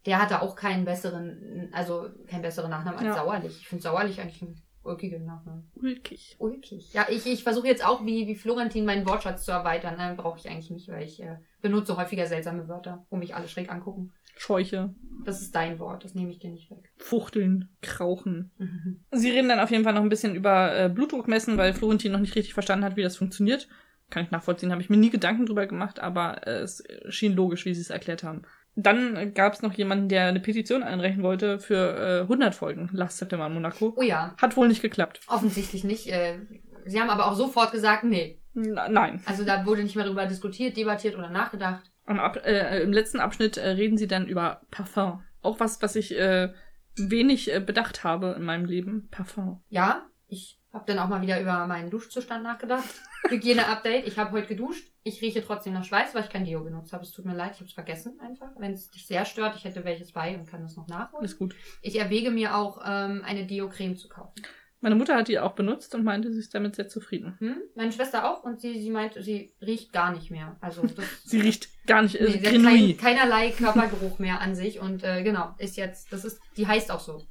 Der 0.06 0.22
hatte 0.22 0.42
auch 0.42 0.56
keinen 0.56 0.86
besseren, 0.86 1.70
also 1.74 2.10
keinen 2.28 2.42
besseren 2.42 2.70
Nachnamen 2.70 3.00
als 3.00 3.08
Ja. 3.08 3.16
Sauerlich. 3.16 3.60
Ich 3.62 3.68
finde 3.68 3.84
Sauerlich 3.84 4.22
eigentlich 4.22 4.42
einen 4.42 4.62
ulkigen 4.84 5.26
Nachnamen. 5.26 5.72
Ulkig. 5.76 6.36
Ulkig. 6.38 6.94
Ja, 6.94 7.08
ich, 7.10 7.26
ich 7.26 7.44
versuche 7.44 7.68
jetzt 7.68 7.86
auch 7.86 8.06
wie, 8.06 8.28
wie 8.28 8.36
Florentin 8.36 8.86
meinen 8.86 9.08
Wortschatz 9.08 9.44
zu 9.44 9.52
erweitern. 9.52 9.96
Nein, 9.98 10.16
brauche 10.16 10.38
ich 10.38 10.48
eigentlich 10.48 10.70
nicht, 10.70 10.88
weil 10.90 11.04
ich 11.04 11.22
äh, 11.22 11.38
benutze 11.62 11.98
häufiger 11.98 12.28
seltsame 12.28 12.68
Wörter, 12.68 13.06
wo 13.10 13.18
mich 13.18 13.36
alle 13.36 13.48
schräg 13.48 13.72
angucken. 13.72 14.14
Scheuche. 14.38 14.94
Das 15.24 15.42
ist 15.42 15.56
dein 15.56 15.80
Wort, 15.80 16.04
das 16.04 16.14
nehme 16.14 16.30
ich 16.30 16.40
dir 16.40 16.52
nicht 16.52 16.70
weg. 16.70 16.92
Fuchteln. 16.98 17.70
Krauchen. 17.82 18.52
Mhm. 18.58 19.06
Sie 19.12 19.32
reden 19.32 19.50
dann 19.50 19.60
auf 19.60 19.72
jeden 19.72 19.86
Fall 19.86 19.94
noch 19.94 20.02
ein 20.02 20.10
bisschen 20.10 20.36
über 20.36 20.78
äh, 20.78 20.90
Blutdruck 20.90 21.28
messen, 21.28 21.58
weil 21.58 21.74
Florentin 21.74 22.12
noch 22.12 22.20
nicht 22.20 22.36
richtig 22.36 22.54
verstanden 22.54 22.86
hat, 22.86 22.98
wie 22.98 23.04
das 23.04 23.18
funktioniert. 23.18 23.68
Kann 24.10 24.24
ich 24.24 24.32
nachvollziehen, 24.32 24.72
habe 24.72 24.82
ich 24.82 24.90
mir 24.90 24.98
nie 24.98 25.10
Gedanken 25.10 25.46
drüber 25.48 25.66
gemacht, 25.66 26.00
aber 26.00 26.46
äh, 26.46 26.60
es 26.60 26.84
schien 27.10 27.34
logisch, 27.34 27.66
wie 27.66 27.74
sie 27.74 27.82
es 27.82 27.90
erklärt 27.90 28.24
haben. 28.24 28.44
Dann 28.76 29.34
gab 29.34 29.54
es 29.54 29.62
noch 29.62 29.74
jemanden, 29.74 30.10
der 30.10 30.28
eine 30.28 30.40
Petition 30.40 30.84
einreichen 30.84 31.24
wollte 31.24 31.60
für 31.60 32.20
äh, 32.20 32.22
100 32.24 32.54
Folgen 32.54 32.90
Last 32.92 33.18
September 33.18 33.48
in 33.48 33.54
Monaco. 33.54 33.94
Oh 33.96 34.02
ja, 34.02 34.36
Hat 34.42 34.58
wohl 34.58 34.68
nicht 34.68 34.82
geklappt. 34.82 35.22
offensichtlich 35.28 35.84
nicht. 35.84 36.08
Äh, 36.08 36.40
sie 36.86 37.00
haben 37.00 37.10
aber 37.10 37.28
auch 37.28 37.36
sofort 37.36 37.72
gesagt, 37.72 38.04
nee. 38.04 38.42
Na, 38.54 38.88
nein. 38.90 39.22
Also 39.26 39.46
da 39.46 39.66
wurde 39.66 39.84
nicht 39.84 39.96
mehr 39.96 40.06
darüber 40.06 40.26
diskutiert, 40.26 40.76
debattiert 40.78 41.18
oder 41.18 41.30
nachgedacht. 41.30 41.90
Ab, 42.06 42.38
äh, 42.46 42.82
im 42.84 42.94
letzten 42.94 43.20
Abschnitt 43.20 43.58
äh, 43.58 43.70
reden 43.70 43.98
sie 43.98 44.08
dann 44.08 44.28
über 44.28 44.62
Parfum. 44.72 45.24
Auch 45.42 45.60
was, 45.60 45.82
was 45.82 45.96
ich 45.96 46.18
äh, 46.18 46.52
wenig 46.96 47.54
äh, 47.54 47.60
bedacht 47.60 48.04
habe 48.04 48.36
in 48.38 48.44
meinem 48.44 48.66
Leben. 48.66 49.08
Parfum. 49.10 49.62
Ja, 49.70 50.06
ich 50.28 50.60
Hab 50.74 50.86
dann 50.88 51.00
auch 51.00 51.08
mal 51.08 51.22
wieder 51.22 51.40
über 51.42 51.66
meinen 51.68 51.90
Duschzustand 51.90 52.44
nachgedacht. 52.44 52.84
Hygiene-Update. 53.30 54.06
Ich 54.08 54.18
habe 54.20 54.32
heute 54.32 54.48
geduscht. 54.48 54.92
Ich 55.08 55.22
rieche 55.22 55.46
trotzdem 55.46 55.74
nach 55.74 55.84
Schweiß, 55.84 56.16
weil 56.16 56.24
ich 56.24 56.32
kein 56.32 56.46
Deo 56.46 56.64
benutzt 56.64 56.92
habe. 56.92 57.04
Es 57.04 57.12
tut 57.12 57.26
mir 57.26 57.36
leid, 57.36 57.52
ich 57.54 57.60
habe 57.60 57.68
es 57.68 57.74
vergessen 57.74 58.20
einfach. 58.20 58.50
Wenn 58.58 58.74
es 58.74 58.90
dich 58.90 59.06
sehr 59.06 59.24
stört, 59.24 59.56
ich 59.56 59.64
hätte 59.64 59.86
welches 59.86 60.14
bei 60.14 60.36
und 60.36 60.48
kann 60.48 60.64
das 60.64 60.76
noch 60.76 60.88
nachholen. 60.88 61.24
Ist 61.24 61.38
gut. 61.38 61.56
Ich 61.84 62.00
erwäge 62.00 62.32
mir 62.32 62.56
auch, 62.56 62.82
ähm, 62.84 63.22
eine 63.24 63.46
Deo-Creme 63.46 63.96
zu 63.98 64.10
kaufen. 64.10 64.42
Meine 64.82 64.96
Mutter 64.96 65.16
hat 65.16 65.28
die 65.28 65.38
auch 65.38 65.54
benutzt 65.54 65.94
und 65.94 66.04
meinte, 66.04 66.32
sie 66.32 66.40
ist 66.40 66.56
damit 66.56 66.76
sehr 66.76 66.88
zufrieden. 66.88 67.36
Hm? 67.38 67.58
Meine 67.76 67.92
Schwester 67.92 68.28
auch 68.28 68.44
und 68.44 68.60
sie, 68.60 68.82
sie 68.82 68.90
meint, 68.90 69.14
sie 69.14 69.54
riecht 69.62 69.94
gar 69.94 70.12
nicht 70.12 70.32
mehr. 70.32 70.58
Also 70.60 70.82
das, 70.82 71.06
Sie 71.24 71.40
riecht 71.40 71.70
gar 71.86 72.02
nicht, 72.02 72.20
nee, 72.20 72.26
äh, 72.26 72.40
sie 72.40 72.48
hat 72.48 72.64
kein, 72.64 72.98
keinerlei 72.98 73.52
Körpergeruch 73.52 74.18
mehr 74.18 74.42
an 74.42 74.56
sich 74.56 74.80
und 74.80 75.04
äh, 75.04 75.22
genau, 75.22 75.54
ist 75.60 75.78
jetzt, 75.78 76.12
das 76.12 76.26
ist, 76.26 76.40
die 76.58 76.66
heißt 76.66 76.90
auch 76.90 77.00
so. 77.00 77.28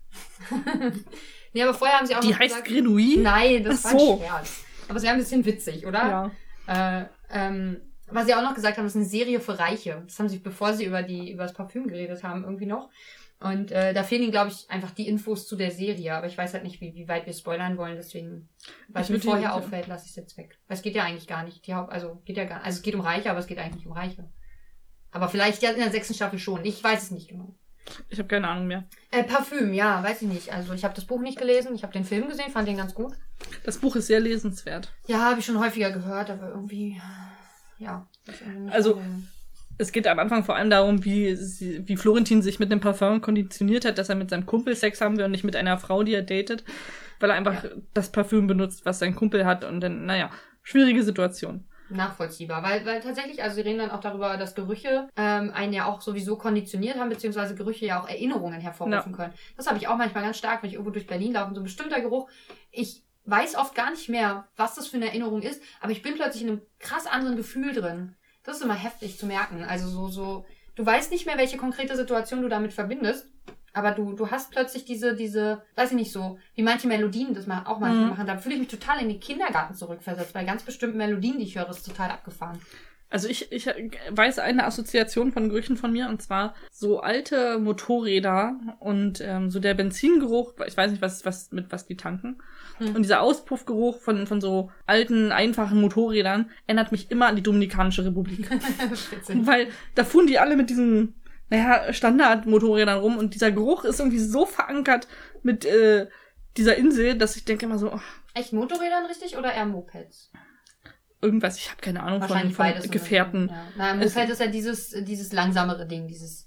nee, 1.52 1.62
aber 1.64 1.74
vorher 1.74 1.98
haben 1.98 2.06
sie 2.06 2.14
auch 2.14 2.20
Die 2.20 2.36
heißt 2.36 2.54
gesagt, 2.54 2.68
Grenouille? 2.68 3.20
Nein, 3.20 3.64
das 3.64 3.84
Ach 3.84 3.94
war 3.94 3.98
so. 3.98 4.12
ein 4.14 4.18
Scherz. 4.20 4.64
Aber 4.86 4.96
es 4.96 5.02
wäre 5.02 5.14
ein 5.14 5.18
bisschen 5.18 5.44
witzig, 5.44 5.86
oder? 5.86 6.32
Ja. 6.68 7.00
Äh, 7.00 7.06
ähm, 7.34 7.80
was 8.08 8.26
sie 8.26 8.34
auch 8.34 8.42
noch 8.42 8.54
gesagt 8.54 8.76
haben, 8.76 8.84
das 8.84 8.92
ist 8.94 9.00
eine 9.00 9.06
Serie 9.06 9.40
für 9.40 9.58
Reiche. 9.58 10.02
Das 10.06 10.18
haben 10.18 10.28
sie, 10.28 10.38
bevor 10.38 10.72
sie 10.74 10.84
über 10.84 11.02
die 11.02 11.32
über 11.32 11.42
das 11.42 11.52
Parfüm 11.54 11.88
geredet 11.88 12.22
haben, 12.22 12.44
irgendwie 12.44 12.66
noch. 12.66 12.90
Und 13.40 13.72
äh, 13.72 13.92
da 13.92 14.04
fehlen 14.04 14.22
ihnen, 14.22 14.30
glaube 14.30 14.50
ich, 14.50 14.70
einfach 14.70 14.92
die 14.92 15.08
Infos 15.08 15.46
zu 15.46 15.56
der 15.56 15.70
Serie. 15.70 16.14
Aber 16.14 16.26
ich 16.26 16.38
weiß 16.38 16.54
halt 16.54 16.62
nicht, 16.62 16.80
wie, 16.80 16.94
wie 16.94 17.08
weit 17.08 17.26
wir 17.26 17.32
spoilern 17.32 17.76
wollen. 17.76 17.96
Deswegen, 17.96 18.48
es 18.94 19.10
mir 19.10 19.20
vorher 19.20 19.54
auffällt, 19.54 19.86
lasse 19.86 20.04
ich 20.04 20.10
es 20.10 20.16
jetzt 20.16 20.38
weg. 20.38 20.58
Weil 20.66 20.76
es 20.76 20.82
geht 20.82 20.94
ja 20.94 21.04
eigentlich 21.04 21.26
gar 21.26 21.44
nicht. 21.44 21.66
Die 21.66 21.74
Haupt, 21.74 21.92
also 21.92 22.22
geht 22.24 22.36
ja 22.36 22.44
gar, 22.44 22.62
also 22.62 22.76
es 22.76 22.82
geht 22.82 22.94
um 22.94 23.00
Reiche, 23.00 23.30
aber 23.30 23.40
es 23.40 23.46
geht 23.46 23.58
eigentlich 23.58 23.76
nicht 23.76 23.86
um 23.86 23.92
Reiche. 23.92 24.30
Aber 25.10 25.28
vielleicht 25.28 25.62
ja 25.62 25.70
in 25.70 25.78
der 25.78 25.90
sechsten 25.90 26.14
Staffel 26.14 26.38
schon. 26.38 26.64
Ich 26.64 26.82
weiß 26.82 27.02
es 27.02 27.10
nicht 27.10 27.28
genau. 27.28 27.54
Ich 28.08 28.18
habe 28.18 28.28
keine 28.28 28.48
Ahnung 28.48 28.66
mehr. 28.66 28.84
Äh, 29.10 29.24
Parfüm, 29.24 29.74
ja, 29.74 30.02
weiß 30.02 30.22
ich 30.22 30.28
nicht. 30.28 30.52
Also 30.52 30.72
ich 30.72 30.84
habe 30.84 30.94
das 30.94 31.04
Buch 31.04 31.20
nicht 31.20 31.38
gelesen. 31.38 31.74
Ich 31.74 31.82
habe 31.82 31.92
den 31.92 32.04
Film 32.04 32.28
gesehen, 32.28 32.50
fand 32.50 32.66
den 32.66 32.78
ganz 32.78 32.94
gut. 32.94 33.12
Das 33.64 33.78
Buch 33.78 33.96
ist 33.96 34.06
sehr 34.06 34.20
lesenswert. 34.20 34.92
Ja, 35.06 35.30
habe 35.30 35.40
ich 35.40 35.46
schon 35.46 35.58
häufiger 35.58 35.90
gehört, 35.90 36.30
aber 36.30 36.48
irgendwie, 36.50 37.00
ja. 37.78 38.06
Also, 38.70 38.94
so- 38.94 39.00
Es 39.76 39.90
geht 39.90 40.06
am 40.06 40.18
Anfang 40.18 40.44
vor 40.44 40.54
allem 40.56 40.70
darum, 40.70 41.04
wie, 41.04 41.34
sie, 41.34 41.86
wie 41.88 41.96
Florentin 41.96 42.42
sich 42.42 42.58
mit 42.60 42.70
dem 42.70 42.80
Parfum 42.80 43.20
konditioniert 43.20 43.84
hat, 43.84 43.98
dass 43.98 44.08
er 44.08 44.14
mit 44.14 44.30
seinem 44.30 44.46
Kumpel 44.46 44.76
Sex 44.76 45.00
haben 45.00 45.16
will 45.16 45.24
und 45.24 45.32
nicht 45.32 45.44
mit 45.44 45.56
einer 45.56 45.78
Frau, 45.78 46.02
die 46.04 46.14
er 46.14 46.22
datet, 46.22 46.64
weil 47.20 47.30
er 47.30 47.36
einfach 47.36 47.64
das 47.92 48.12
Parfüm 48.12 48.46
benutzt, 48.46 48.84
was 48.86 48.98
sein 49.00 49.14
Kumpel 49.16 49.44
hat 49.46 49.64
und 49.64 49.80
dann, 49.80 50.06
naja, 50.06 50.30
schwierige 50.62 51.02
Situation. 51.02 51.64
nachvollziehbar, 51.90 52.62
weil, 52.62 52.84
weil 52.86 53.00
tatsächlich, 53.00 53.42
also 53.42 53.56
sie 53.56 53.60
reden 53.62 53.78
dann 53.78 53.90
auch 53.90 54.00
darüber, 54.00 54.36
dass 54.36 54.54
Gerüche 54.54 55.08
ähm, 55.16 55.50
einen 55.52 55.72
ja 55.72 55.84
auch 55.86 56.00
sowieso 56.00 56.36
konditioniert 56.36 56.96
haben, 56.98 57.08
beziehungsweise 57.10 57.54
Gerüche 57.54 57.86
ja 57.86 58.00
auch 58.02 58.08
Erinnerungen 58.08 58.60
hervorrufen 58.60 59.12
können. 59.12 59.34
Das 59.56 59.66
habe 59.66 59.76
ich 59.78 59.86
auch 59.88 59.96
manchmal 59.96 60.22
ganz 60.24 60.38
stark, 60.38 60.62
wenn 60.62 60.68
ich 60.70 60.74
irgendwo 60.74 60.92
durch 60.92 61.06
Berlin 61.06 61.32
laufe, 61.34 61.48
und 61.48 61.54
so 61.56 61.60
ein 61.60 61.64
bestimmter 61.64 62.00
Geruch. 62.00 62.28
Ich 62.72 63.02
weiß 63.24 63.54
oft 63.56 63.74
gar 63.74 63.90
nicht 63.90 64.08
mehr, 64.08 64.46
was 64.56 64.74
das 64.74 64.86
für 64.88 64.96
eine 64.96 65.06
Erinnerung 65.06 65.42
ist, 65.42 65.62
aber 65.80 65.92
ich 65.92 66.02
bin 66.02 66.14
plötzlich 66.14 66.42
in 66.42 66.48
einem 66.50 66.62
krass 66.78 67.06
anderen 67.06 67.36
Gefühl 67.36 67.72
drin. 67.72 68.14
Das 68.42 68.56
ist 68.56 68.62
immer 68.62 68.74
heftig 68.74 69.18
zu 69.18 69.26
merken. 69.26 69.64
Also 69.64 69.88
so, 69.88 70.08
so, 70.08 70.44
du 70.74 70.84
weißt 70.84 71.10
nicht 71.10 71.24
mehr, 71.26 71.38
welche 71.38 71.56
konkrete 71.56 71.96
Situation 71.96 72.42
du 72.42 72.48
damit 72.48 72.72
verbindest. 72.72 73.26
Aber 73.76 73.90
du, 73.90 74.12
du 74.12 74.30
hast 74.30 74.52
plötzlich 74.52 74.84
diese, 74.84 75.16
diese, 75.16 75.62
weiß 75.74 75.90
ich 75.90 75.96
nicht 75.96 76.12
so, 76.12 76.38
wie 76.54 76.62
manche 76.62 76.86
Melodien 76.86 77.34
das 77.34 77.48
auch 77.48 77.80
manchmal 77.80 78.04
Mhm. 78.04 78.08
machen. 78.10 78.26
Da 78.26 78.38
fühle 78.38 78.54
ich 78.54 78.60
mich 78.60 78.70
total 78.70 79.00
in 79.00 79.08
den 79.08 79.18
Kindergarten 79.18 79.74
zurückversetzt. 79.74 80.32
Bei 80.32 80.44
ganz 80.44 80.62
bestimmten 80.62 80.98
Melodien, 80.98 81.38
die 81.38 81.44
ich 81.44 81.58
höre, 81.58 81.68
ist 81.70 81.84
total 81.84 82.10
abgefahren. 82.10 82.60
Also 83.14 83.28
ich, 83.28 83.52
ich 83.52 83.68
weiß 84.10 84.40
eine 84.40 84.64
Assoziation 84.64 85.30
von 85.30 85.48
Gerüchen 85.48 85.76
von 85.76 85.92
mir 85.92 86.08
und 86.08 86.20
zwar 86.20 86.56
so 86.72 86.98
alte 86.98 87.60
Motorräder 87.60 88.58
und 88.80 89.20
ähm, 89.20 89.52
so 89.52 89.60
der 89.60 89.74
Benzingeruch, 89.74 90.54
ich 90.66 90.76
weiß 90.76 90.90
nicht, 90.90 91.00
was, 91.00 91.24
was 91.24 91.52
mit 91.52 91.70
was 91.70 91.86
die 91.86 91.96
tanken. 91.96 92.42
Hm. 92.78 92.96
Und 92.96 93.02
dieser 93.02 93.20
Auspuffgeruch 93.20 94.00
von, 94.00 94.26
von 94.26 94.40
so 94.40 94.72
alten, 94.86 95.30
einfachen 95.30 95.80
Motorrädern 95.80 96.50
erinnert 96.66 96.90
mich 96.90 97.08
immer 97.12 97.28
an 97.28 97.36
die 97.36 97.42
Dominikanische 97.44 98.04
Republik. 98.04 98.50
Weil 99.28 99.68
da 99.94 100.02
fuhren 100.02 100.26
die 100.26 100.40
alle 100.40 100.56
mit 100.56 100.68
diesen, 100.68 101.14
naja, 101.50 101.92
Standardmotorrädern 101.92 102.98
rum 102.98 103.16
und 103.16 103.34
dieser 103.34 103.52
Geruch 103.52 103.84
ist 103.84 104.00
irgendwie 104.00 104.18
so 104.18 104.44
verankert 104.44 105.06
mit 105.44 105.64
äh, 105.64 106.08
dieser 106.56 106.74
Insel, 106.74 107.16
dass 107.16 107.36
ich 107.36 107.44
denke 107.44 107.66
immer 107.66 107.78
so, 107.78 107.92
oh, 107.92 108.00
Echt 108.34 108.52
Motorrädern 108.52 109.06
richtig 109.06 109.38
oder 109.38 109.52
eher 109.52 109.66
Mopeds? 109.66 110.32
Irgendwas, 111.24 111.58
ich 111.58 111.70
habe 111.70 111.80
keine 111.80 112.02
Ahnung 112.02 112.22
von, 112.22 112.50
von. 112.52 112.90
Gefährten. 112.90 113.48
Ja. 113.48 113.66
Na, 113.76 113.94
Moped 113.94 114.28
ist 114.28 114.40
ja 114.40 114.46
dieses, 114.46 114.90
dieses 114.90 115.32
langsamere 115.32 115.86
Ding, 115.86 116.06
dieses. 116.06 116.46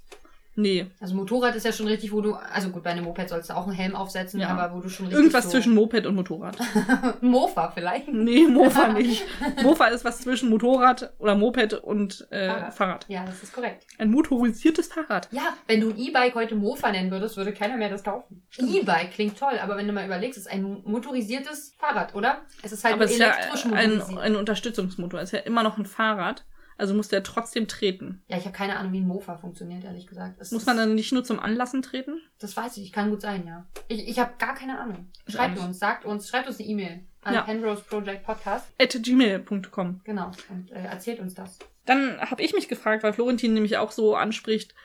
Nee, 0.59 0.87
Also 0.99 1.13
Motorrad 1.13 1.55
ist 1.55 1.65
ja 1.65 1.71
schon 1.71 1.85
richtig, 1.87 2.11
wo 2.11 2.19
du, 2.19 2.33
also 2.33 2.69
gut, 2.69 2.81
bei 2.81 2.89
einem 2.89 3.03
Moped 3.03 3.29
sollst 3.29 3.51
du 3.51 3.55
auch 3.55 3.67
einen 3.67 3.75
Helm 3.75 3.95
aufsetzen, 3.95 4.39
Ja. 4.39 4.47
aber 4.49 4.75
wo 4.75 4.81
du 4.81 4.89
schon 4.89 5.05
richtig 5.05 5.19
irgendwas 5.19 5.43
so, 5.45 5.51
zwischen 5.51 5.75
Moped 5.75 6.07
und 6.07 6.15
Motorrad. 6.15 6.57
Mofa 7.21 7.69
vielleicht. 7.69 8.07
Nee, 8.07 8.47
Mofa 8.47 8.87
nicht. 8.93 9.23
Mofa 9.61 9.85
ist 9.85 10.03
was 10.03 10.19
zwischen 10.21 10.49
Motorrad 10.49 11.13
oder 11.19 11.35
Moped 11.35 11.75
und 11.75 12.27
äh, 12.31 12.47
Fahrrad. 12.49 12.73
Fahrrad. 12.73 13.05
Ja, 13.07 13.23
das 13.25 13.43
ist 13.43 13.53
korrekt. 13.53 13.85
Ein 13.99 14.09
motorisiertes 14.09 14.87
Fahrrad. 14.87 15.27
Ja, 15.31 15.53
wenn 15.67 15.79
du 15.81 15.89
ein 15.91 15.97
E-Bike 15.99 16.33
heute 16.33 16.55
Mofa 16.55 16.91
nennen 16.91 17.11
würdest, 17.11 17.37
würde 17.37 17.53
keiner 17.53 17.77
mehr 17.77 17.89
das 17.89 18.03
kaufen. 18.03 18.43
E-Bike 18.57 19.11
klingt 19.11 19.37
toll, 19.37 19.59
aber 19.61 19.77
wenn 19.77 19.85
du 19.85 19.93
mal 19.93 20.05
überlegst, 20.05 20.39
es 20.39 20.47
ist 20.47 20.51
ein 20.51 20.81
motorisiertes 20.85 21.75
Fahrrad, 21.77 22.15
oder? 22.15 22.39
Es 22.63 22.71
ist 22.71 22.83
halt 22.83 22.95
Aber 22.95 23.05
es 23.05 23.11
ist 23.11 23.19
ja 23.19 23.31
ein, 23.73 24.01
ein 24.17 24.35
Unterstützungsmotor. 24.35 25.19
Es 25.21 25.29
ist 25.29 25.33
ja 25.33 25.39
immer 25.45 25.61
noch 25.61 25.77
ein 25.77 25.85
Fahrrad. 25.85 26.45
Also 26.77 26.93
muss 26.93 27.07
der 27.07 27.23
trotzdem 27.23 27.67
treten. 27.67 28.21
ja, 28.27 28.37
ich 28.37 28.45
habe 28.45 28.55
keine 28.55 28.77
Ahnung, 28.77 28.93
wie 28.93 28.99
ein 28.99 29.07
Mofa 29.07 29.37
funktioniert, 29.37 29.83
ehrlich 29.83 30.05
gesagt. 30.07 30.39
Es 30.39 30.51
Muss 30.51 30.65
man 30.65 30.77
dann 30.77 30.93
nicht 30.95 31.11
nur 31.11 31.23
zum 31.23 31.39
Anlassen 31.39 31.81
treten? 31.81 32.21
Das 32.39 32.55
weiß 32.55 32.77
ich, 32.77 32.91
kann 32.91 33.09
gut 33.09 33.21
sein, 33.21 33.45
ja. 33.47 33.65
Ich, 33.87 34.07
ich 34.07 34.19
habe 34.19 34.33
gar 34.37 34.53
keine 34.55 34.79
Ahnung. 34.79 35.09
Schreibt 35.27 35.55
nicht. 35.55 35.65
uns, 35.65 35.79
sagt 35.79 36.05
uns, 36.05 36.29
schreibt 36.29 36.47
uns 36.47 36.59
eine 36.59 36.67
E-Mail 36.67 36.99
an 37.21 37.33
Ja. 37.33 37.41
Penrose 37.41 37.81
Project 37.81 38.23
Podcast. 38.23 38.67
At 38.79 38.97
gmail.com. 39.01 40.01
Genau. 40.03 40.31
Und 40.49 40.71
äh, 40.71 40.83
erzählt 40.83 41.19
uns 41.19 41.33
das. 41.33 41.57
Dann 41.85 42.19
habe 42.21 42.41
ich 42.43 42.53
mich 42.53 42.67
gefragt, 42.67 43.03
weil 43.03 43.13
Florentin 43.13 43.53
nämlich 43.53 43.77
auch 43.77 43.91
so 43.91 44.15
anspricht, 44.15 44.75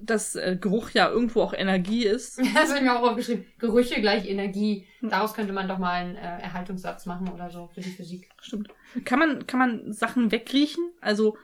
dass 0.00 0.34
äh, 0.34 0.56
Geruch 0.60 0.90
ja 0.90 1.08
irgendwo 1.08 1.42
auch 1.42 1.54
Energie 1.54 2.04
ist. 2.04 2.38
Das 2.54 2.70
habe 2.70 2.78
ich 2.78 2.84
mir 2.84 2.98
auch 2.98 3.10
aufgeschrieben. 3.10 3.46
Gerüche 3.58 4.00
gleich 4.00 4.28
Energie. 4.28 4.86
Hm. 5.00 5.10
Daraus 5.10 5.34
könnte 5.34 5.52
man 5.52 5.68
doch 5.68 5.78
mal 5.78 5.92
einen 5.92 6.16
äh, 6.16 6.42
Erhaltungssatz 6.42 7.06
machen 7.06 7.28
oder 7.28 7.50
so 7.50 7.68
für 7.74 7.80
die 7.80 7.90
Physik. 7.90 8.28
Stimmt. 8.40 8.68
Kann 9.04 9.18
man, 9.18 9.46
kann 9.46 9.58
man 9.58 9.92
Sachen 9.92 10.32
wegriechen? 10.32 10.90
Also, 11.00 11.36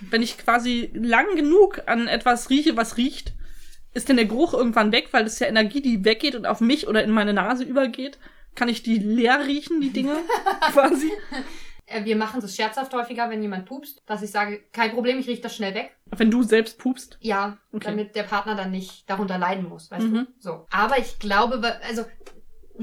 wenn 0.00 0.22
ich 0.22 0.38
quasi 0.38 0.90
lang 0.94 1.36
genug 1.36 1.82
an 1.86 2.08
etwas 2.08 2.50
rieche, 2.50 2.76
was 2.76 2.96
riecht, 2.96 3.32
ist 3.92 4.08
denn 4.08 4.16
der 4.16 4.26
Geruch 4.26 4.54
irgendwann 4.54 4.92
weg, 4.92 5.08
weil 5.12 5.24
das 5.24 5.34
ist 5.34 5.40
ja 5.40 5.48
Energie, 5.48 5.82
die 5.82 6.04
weggeht 6.04 6.36
und 6.36 6.46
auf 6.46 6.60
mich 6.60 6.86
oder 6.88 7.02
in 7.02 7.10
meine 7.10 7.32
Nase 7.32 7.64
übergeht? 7.64 8.18
Kann 8.54 8.68
ich 8.68 8.82
die 8.82 8.98
leer 8.98 9.46
riechen, 9.46 9.80
die 9.80 9.90
Dinge? 9.90 10.16
quasi? 10.72 11.10
Äh, 11.90 12.04
wir 12.04 12.16
machen 12.16 12.40
das 12.40 12.54
scherzhaft 12.56 12.92
häufiger, 12.94 13.28
wenn 13.30 13.42
jemand 13.42 13.66
pupst, 13.66 14.02
dass 14.06 14.22
ich 14.22 14.30
sage, 14.30 14.62
kein 14.72 14.92
Problem, 14.92 15.18
ich 15.18 15.26
rieche 15.28 15.42
das 15.42 15.54
schnell 15.56 15.74
weg. 15.74 15.96
Wenn 16.06 16.30
du 16.30 16.42
selbst 16.42 16.78
pupst? 16.78 17.18
Ja, 17.20 17.58
Okay. 17.72 17.84
damit 17.86 18.14
der 18.16 18.22
Partner 18.24 18.54
dann 18.54 18.70
nicht 18.70 19.08
darunter 19.10 19.38
leiden 19.38 19.68
muss, 19.68 19.90
weißt 19.90 20.06
Mhm. 20.06 20.14
du? 20.14 20.26
So. 20.38 20.66
Aber 20.70 20.98
ich 20.98 21.18
glaube, 21.18 21.80
also, 21.86 22.04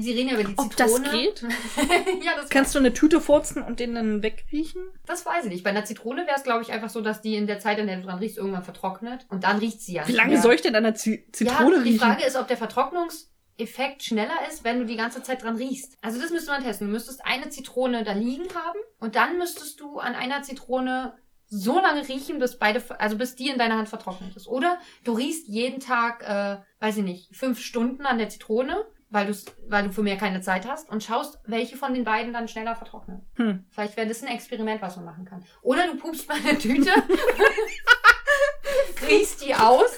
Sie 0.00 0.12
reden 0.12 0.28
ja 0.28 0.34
über 0.34 0.44
die 0.44 0.54
Ob 0.56 0.76
das 0.76 0.94
Zitrone. 0.94 1.10
geht? 1.10 1.42
ja, 2.24 2.36
das 2.36 2.50
Kannst 2.50 2.72
du 2.72 2.78
eine 2.78 2.92
Tüte 2.92 3.20
furzen 3.20 3.62
und 3.64 3.80
den 3.80 3.96
dann 3.96 4.22
wegriechen? 4.22 4.80
Das 5.06 5.26
weiß 5.26 5.46
ich 5.46 5.50
nicht. 5.50 5.64
Bei 5.64 5.70
einer 5.70 5.84
Zitrone 5.86 6.24
wäre 6.24 6.36
es, 6.36 6.44
glaube 6.44 6.62
ich, 6.62 6.70
einfach 6.70 6.88
so, 6.88 7.00
dass 7.00 7.20
die 7.20 7.34
in 7.34 7.48
der 7.48 7.58
Zeit, 7.58 7.80
in 7.80 7.88
der 7.88 7.96
du 7.96 8.02
dran 8.04 8.20
riechst, 8.20 8.38
irgendwann 8.38 8.62
vertrocknet. 8.62 9.26
Und 9.28 9.42
dann 9.42 9.58
riecht 9.58 9.80
sie 9.82 9.94
ja 9.94 10.06
Wie 10.06 10.12
lange 10.12 10.34
mehr. 10.34 10.42
soll 10.42 10.54
ich 10.54 10.62
denn 10.62 10.76
an 10.76 10.84
der 10.84 10.94
Zi 10.94 11.26
Zitrone 11.32 11.78
ja, 11.78 11.82
die 11.82 11.88
riechen? 11.90 11.98
Frage 11.98 12.24
ist, 12.24 12.36
ob 12.36 12.46
der 12.46 12.56
Vertrocknungseffekt 12.56 14.04
schneller 14.04 14.38
ist, 14.48 14.62
wenn 14.62 14.78
du 14.78 14.86
die 14.86 14.96
ganze 14.96 15.22
Zeit 15.24 15.42
dran 15.42 15.56
riechst. 15.56 15.96
Also 16.00 16.20
das 16.20 16.30
müsste 16.30 16.52
man 16.52 16.62
testen. 16.62 16.86
Du 16.86 16.92
müsstest 16.92 17.24
eine 17.24 17.48
Zitrone 17.48 18.04
da 18.04 18.12
liegen 18.12 18.48
haben 18.54 18.78
und 19.00 19.16
dann 19.16 19.38
müsstest 19.38 19.80
du 19.80 19.98
an 19.98 20.14
einer 20.14 20.42
Zitrone 20.42 21.14
so 21.50 21.80
lange 21.80 22.06
riechen, 22.06 22.38
bis 22.38 22.58
beide, 22.58 22.82
also 23.00 23.16
bis 23.16 23.34
die 23.34 23.48
in 23.48 23.58
deiner 23.58 23.78
Hand 23.78 23.88
vertrocknet 23.88 24.36
ist. 24.36 24.48
Oder 24.48 24.78
du 25.04 25.12
riechst 25.12 25.48
jeden 25.48 25.80
Tag, 25.80 26.22
äh, 26.22 26.58
weiß 26.80 26.98
ich 26.98 27.04
nicht, 27.04 27.34
fünf 27.34 27.60
Stunden 27.60 28.04
an 28.04 28.18
der 28.18 28.28
Zitrone, 28.28 28.84
weil 29.10 29.26
du 29.26 29.34
weil 29.66 29.84
du 29.84 29.92
für 29.92 30.02
mehr 30.02 30.18
keine 30.18 30.42
Zeit 30.42 30.68
hast 30.68 30.90
und 30.90 31.02
schaust, 31.02 31.38
welche 31.46 31.76
von 31.76 31.94
den 31.94 32.04
beiden 32.04 32.34
dann 32.34 32.48
schneller 32.48 32.76
vertrocknet. 32.76 33.22
Hm. 33.36 33.64
Vielleicht 33.70 33.96
wäre 33.96 34.06
das 34.06 34.22
ein 34.22 34.28
Experiment, 34.28 34.82
was 34.82 34.96
man 34.96 35.06
machen 35.06 35.24
kann. 35.24 35.44
Oder 35.62 35.86
du 35.86 35.96
pupst 35.96 36.28
mal 36.28 36.36
eine 36.36 36.58
Tüte, 36.58 36.90
riechst 39.08 39.44
die 39.44 39.54
aus 39.54 39.97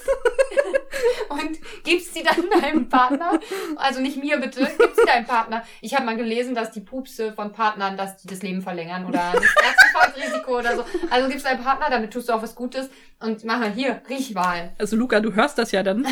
sie 2.21 2.49
dann 2.51 2.61
deinem 2.61 2.89
Partner. 2.89 3.39
Also 3.77 4.01
nicht 4.01 4.17
mir 4.17 4.37
bitte, 4.37 4.67
gib 4.77 4.95
sie 4.95 5.05
deinem 5.05 5.25
Partner. 5.25 5.63
Ich 5.81 5.93
habe 5.95 6.05
mal 6.05 6.17
gelesen, 6.17 6.55
dass 6.55 6.71
die 6.71 6.81
Pupse 6.81 7.33
von 7.33 7.51
Partnern, 7.51 7.97
dass 7.97 8.17
die 8.17 8.27
das 8.27 8.41
Leben 8.41 8.61
verlängern 8.61 9.05
oder 9.05 9.31
das 9.33 9.43
Herzinfarktrisiko 9.63 10.59
oder 10.59 10.75
so. 10.75 10.85
Also 11.09 11.29
gibst 11.29 11.45
deinem 11.45 11.63
Partner, 11.63 11.87
damit 11.89 12.11
tust 12.11 12.29
du 12.29 12.33
auch 12.33 12.41
was 12.41 12.55
Gutes 12.55 12.89
und 13.19 13.43
mach 13.45 13.59
mal 13.59 13.71
hier, 13.71 14.01
riech 14.09 14.33
mal. 14.33 14.71
Also 14.77 14.95
Luca, 14.95 15.19
du 15.19 15.33
hörst 15.33 15.57
das 15.57 15.71
ja 15.71 15.83
dann. 15.83 16.05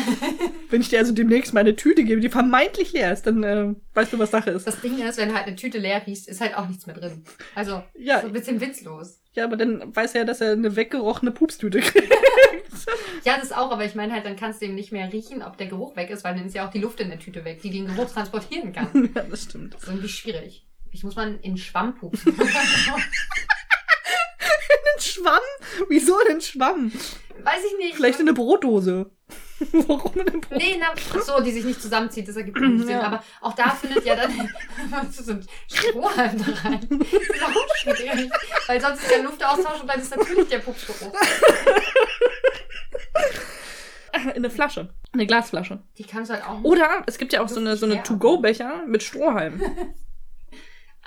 Wenn 0.70 0.80
ich 0.80 0.88
dir 0.88 1.00
also 1.00 1.12
demnächst 1.12 1.52
meine 1.52 1.74
Tüte 1.74 2.04
gebe, 2.04 2.20
die 2.20 2.28
vermeintlich 2.28 2.92
leer 2.92 3.12
ist, 3.12 3.26
dann 3.26 3.42
äh, 3.42 3.74
weißt 3.94 4.12
du, 4.12 4.18
was 4.18 4.30
Sache 4.30 4.50
ist. 4.50 4.66
Das 4.66 4.80
Ding 4.80 4.98
ist, 5.00 5.18
wenn 5.18 5.30
du 5.30 5.34
halt 5.34 5.46
eine 5.46 5.56
Tüte 5.56 5.78
leer 5.78 6.06
riechst, 6.06 6.28
ist 6.28 6.40
halt 6.40 6.56
auch 6.56 6.68
nichts 6.68 6.86
mehr 6.86 6.94
drin. 6.96 7.24
Also 7.54 7.82
Ja, 7.98 8.20
so 8.20 8.28
ein 8.28 8.32
bisschen 8.32 8.60
witzlos. 8.60 9.20
ja, 9.32 9.44
aber 9.44 9.56
dann 9.56 9.94
weiß 9.94 10.14
er 10.14 10.20
ja, 10.20 10.24
dass 10.24 10.40
er 10.40 10.52
eine 10.52 10.76
weggerochene 10.76 11.32
Pupstüte 11.32 11.80
kriegt. 11.80 12.12
Ja, 13.24 13.38
das 13.38 13.52
auch, 13.52 13.70
aber 13.70 13.84
ich 13.84 13.94
meine 13.94 14.12
halt, 14.12 14.24
dann 14.24 14.36
kannst 14.36 14.60
du 14.60 14.66
eben 14.66 14.74
nicht 14.74 14.92
mehr 14.92 15.12
riechen, 15.12 15.42
ob 15.42 15.58
der 15.58 15.66
Geruch 15.66 15.96
weg 15.96 16.10
ist, 16.10 16.24
weil 16.24 16.34
dann 16.34 16.46
ist 16.46 16.54
ja 16.54 16.66
auch 16.66 16.70
die 16.70 16.78
Luft 16.78 17.00
in 17.00 17.10
der 17.10 17.18
Tüte 17.18 17.44
weg, 17.44 17.60
die 17.62 17.70
den 17.70 17.86
Geruch 17.86 18.10
transportieren 18.10 18.72
kann. 18.72 19.10
ja, 19.14 19.22
das 19.22 19.44
stimmt. 19.44 19.74
Das 19.74 19.82
ist 19.82 19.88
irgendwie 19.88 20.08
schwierig. 20.08 20.66
Ich 20.90 21.04
muss 21.04 21.16
man 21.16 21.38
in 21.40 21.56
Schwamm 21.56 21.94
pupsen. 21.94 22.38
Ein 22.38 22.48
Schwamm? 24.98 25.40
Wieso 25.88 26.18
denn 26.28 26.40
Schwamm? 26.40 26.92
Weiß 27.42 27.62
ich 27.64 27.78
nicht. 27.78 27.96
Vielleicht 27.96 28.20
in 28.20 28.28
eine 28.28 28.34
Brotdose. 28.34 29.10
Warum 29.86 30.12
eine 30.12 30.24
Brotdose? 30.24 30.56
Nee, 30.56 30.76
na, 30.80 30.86
ach 30.94 31.22
so, 31.22 31.40
die 31.42 31.52
sich 31.52 31.64
nicht 31.64 31.82
zusammenzieht, 31.82 32.26
das 32.28 32.36
ergibt 32.36 32.58
keinen 32.58 32.78
Sinn. 32.86 32.88
Ja. 32.90 33.02
Aber 33.02 33.24
auch 33.40 33.54
da 33.54 33.70
findet 33.70 34.04
ja 34.04 34.16
dann 34.16 34.32
so 35.12 35.32
ein 35.32 35.46
Strohhalm 35.72 36.38
da 36.38 36.68
rein. 36.68 36.86
Das 36.90 37.12
ist 37.12 37.42
auch 37.44 37.76
schwierig. 37.76 38.30
Weil 38.66 38.80
sonst 38.80 39.02
ist 39.02 39.10
der 39.10 39.22
Luftaustausch 39.22 39.80
und 39.82 39.88
dann 39.88 40.00
ist 40.00 40.16
natürlich 40.16 40.48
der 40.48 40.58
Pupsgeruch. 40.60 41.12
In 44.14 44.30
eine 44.34 44.50
Flasche. 44.50 44.88
Eine 45.12 45.26
Glasflasche. 45.26 45.82
Die 45.98 46.04
kannst 46.04 46.30
du 46.30 46.34
halt 46.34 46.46
auch 46.46 46.58
nicht. 46.58 46.64
Oder 46.66 47.02
es 47.06 47.18
gibt 47.18 47.32
ja 47.32 47.42
auch 47.42 47.48
so 47.48 47.60
eine, 47.60 47.76
so 47.76 47.86
eine 47.86 47.96
Ja. 47.96 48.02
To-Go-Becher 48.02 48.84
mit 48.86 49.02
Strohhalm. 49.02 49.60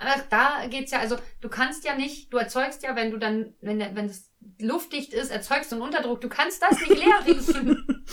Aber 0.03 0.23
da 0.29 0.67
geht's 0.67 0.91
ja, 0.91 0.99
also 0.99 1.17
du 1.41 1.49
kannst 1.49 1.83
ja 1.85 1.95
nicht, 1.95 2.31
du 2.33 2.37
erzeugst 2.37 2.83
ja, 2.83 2.95
wenn 2.95 3.11
du 3.11 3.17
dann, 3.17 3.53
wenn, 3.61 3.79
wenn 3.79 4.07
das 4.07 4.29
luftdicht 4.59 5.13
ist, 5.13 5.31
erzeugst 5.31 5.71
du 5.71 5.75
einen 5.75 5.83
Unterdruck. 5.83 6.21
Du 6.21 6.29
kannst 6.29 6.61
das 6.61 6.79
nicht 6.79 6.89
leer 6.89 7.19
riechen. 7.25 8.05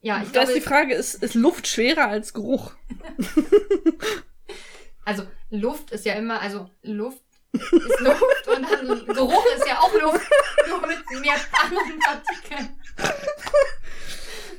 Ja, 0.00 0.18
ich 0.18 0.30
Da 0.32 0.44
glaube, 0.44 0.52
ist 0.52 0.56
die 0.56 0.68
Frage, 0.68 0.94
ist, 0.94 1.22
ist 1.22 1.34
Luft 1.34 1.66
schwerer 1.66 2.08
als 2.08 2.34
Geruch? 2.34 2.72
also 5.04 5.24
Luft 5.50 5.90
ist 5.92 6.04
ja 6.04 6.14
immer, 6.14 6.40
also 6.40 6.68
Luft 6.82 7.22
ist 7.52 8.00
Luft 8.00 8.48
und 8.48 8.62
dann 8.70 9.06
Geruch 9.06 9.46
ist 9.56 9.66
ja 9.66 9.78
auch 9.78 9.92
Luft, 9.92 10.26
nur 10.68 10.80
mit 10.86 11.20
mehr 11.20 11.34
anderen 11.62 11.98
Partikeln. 12.00 12.80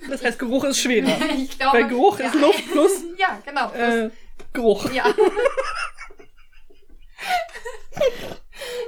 Das 0.10 0.24
heißt, 0.24 0.40
Geruch 0.40 0.64
ist 0.66 0.80
schwerer. 0.80 1.10
Ich 1.38 1.58
glaube, 1.58 1.78
Weil 1.78 1.88
Geruch 1.88 2.20
ja, 2.20 2.28
ist 2.28 2.36
Luft 2.36 2.72
plus 2.72 2.92
Ja, 3.18 3.42
genau. 3.46 3.70
Plus, 3.70 3.82
äh, 3.82 4.10
Geruch. 4.54 4.92
Ja. 4.92 5.06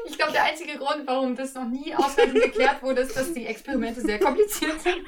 Ich 0.08 0.18
glaube, 0.18 0.32
der 0.32 0.44
einzige 0.44 0.78
Grund, 0.78 1.06
warum 1.06 1.36
das 1.36 1.54
noch 1.54 1.68
nie 1.68 1.94
ausreichend 1.94 2.42
geklärt 2.42 2.82
wurde, 2.82 3.02
ist, 3.02 3.18
dass 3.18 3.34
die 3.34 3.46
Experimente 3.46 4.00
sehr 4.00 4.20
kompliziert 4.20 4.80
sind. 4.82 5.06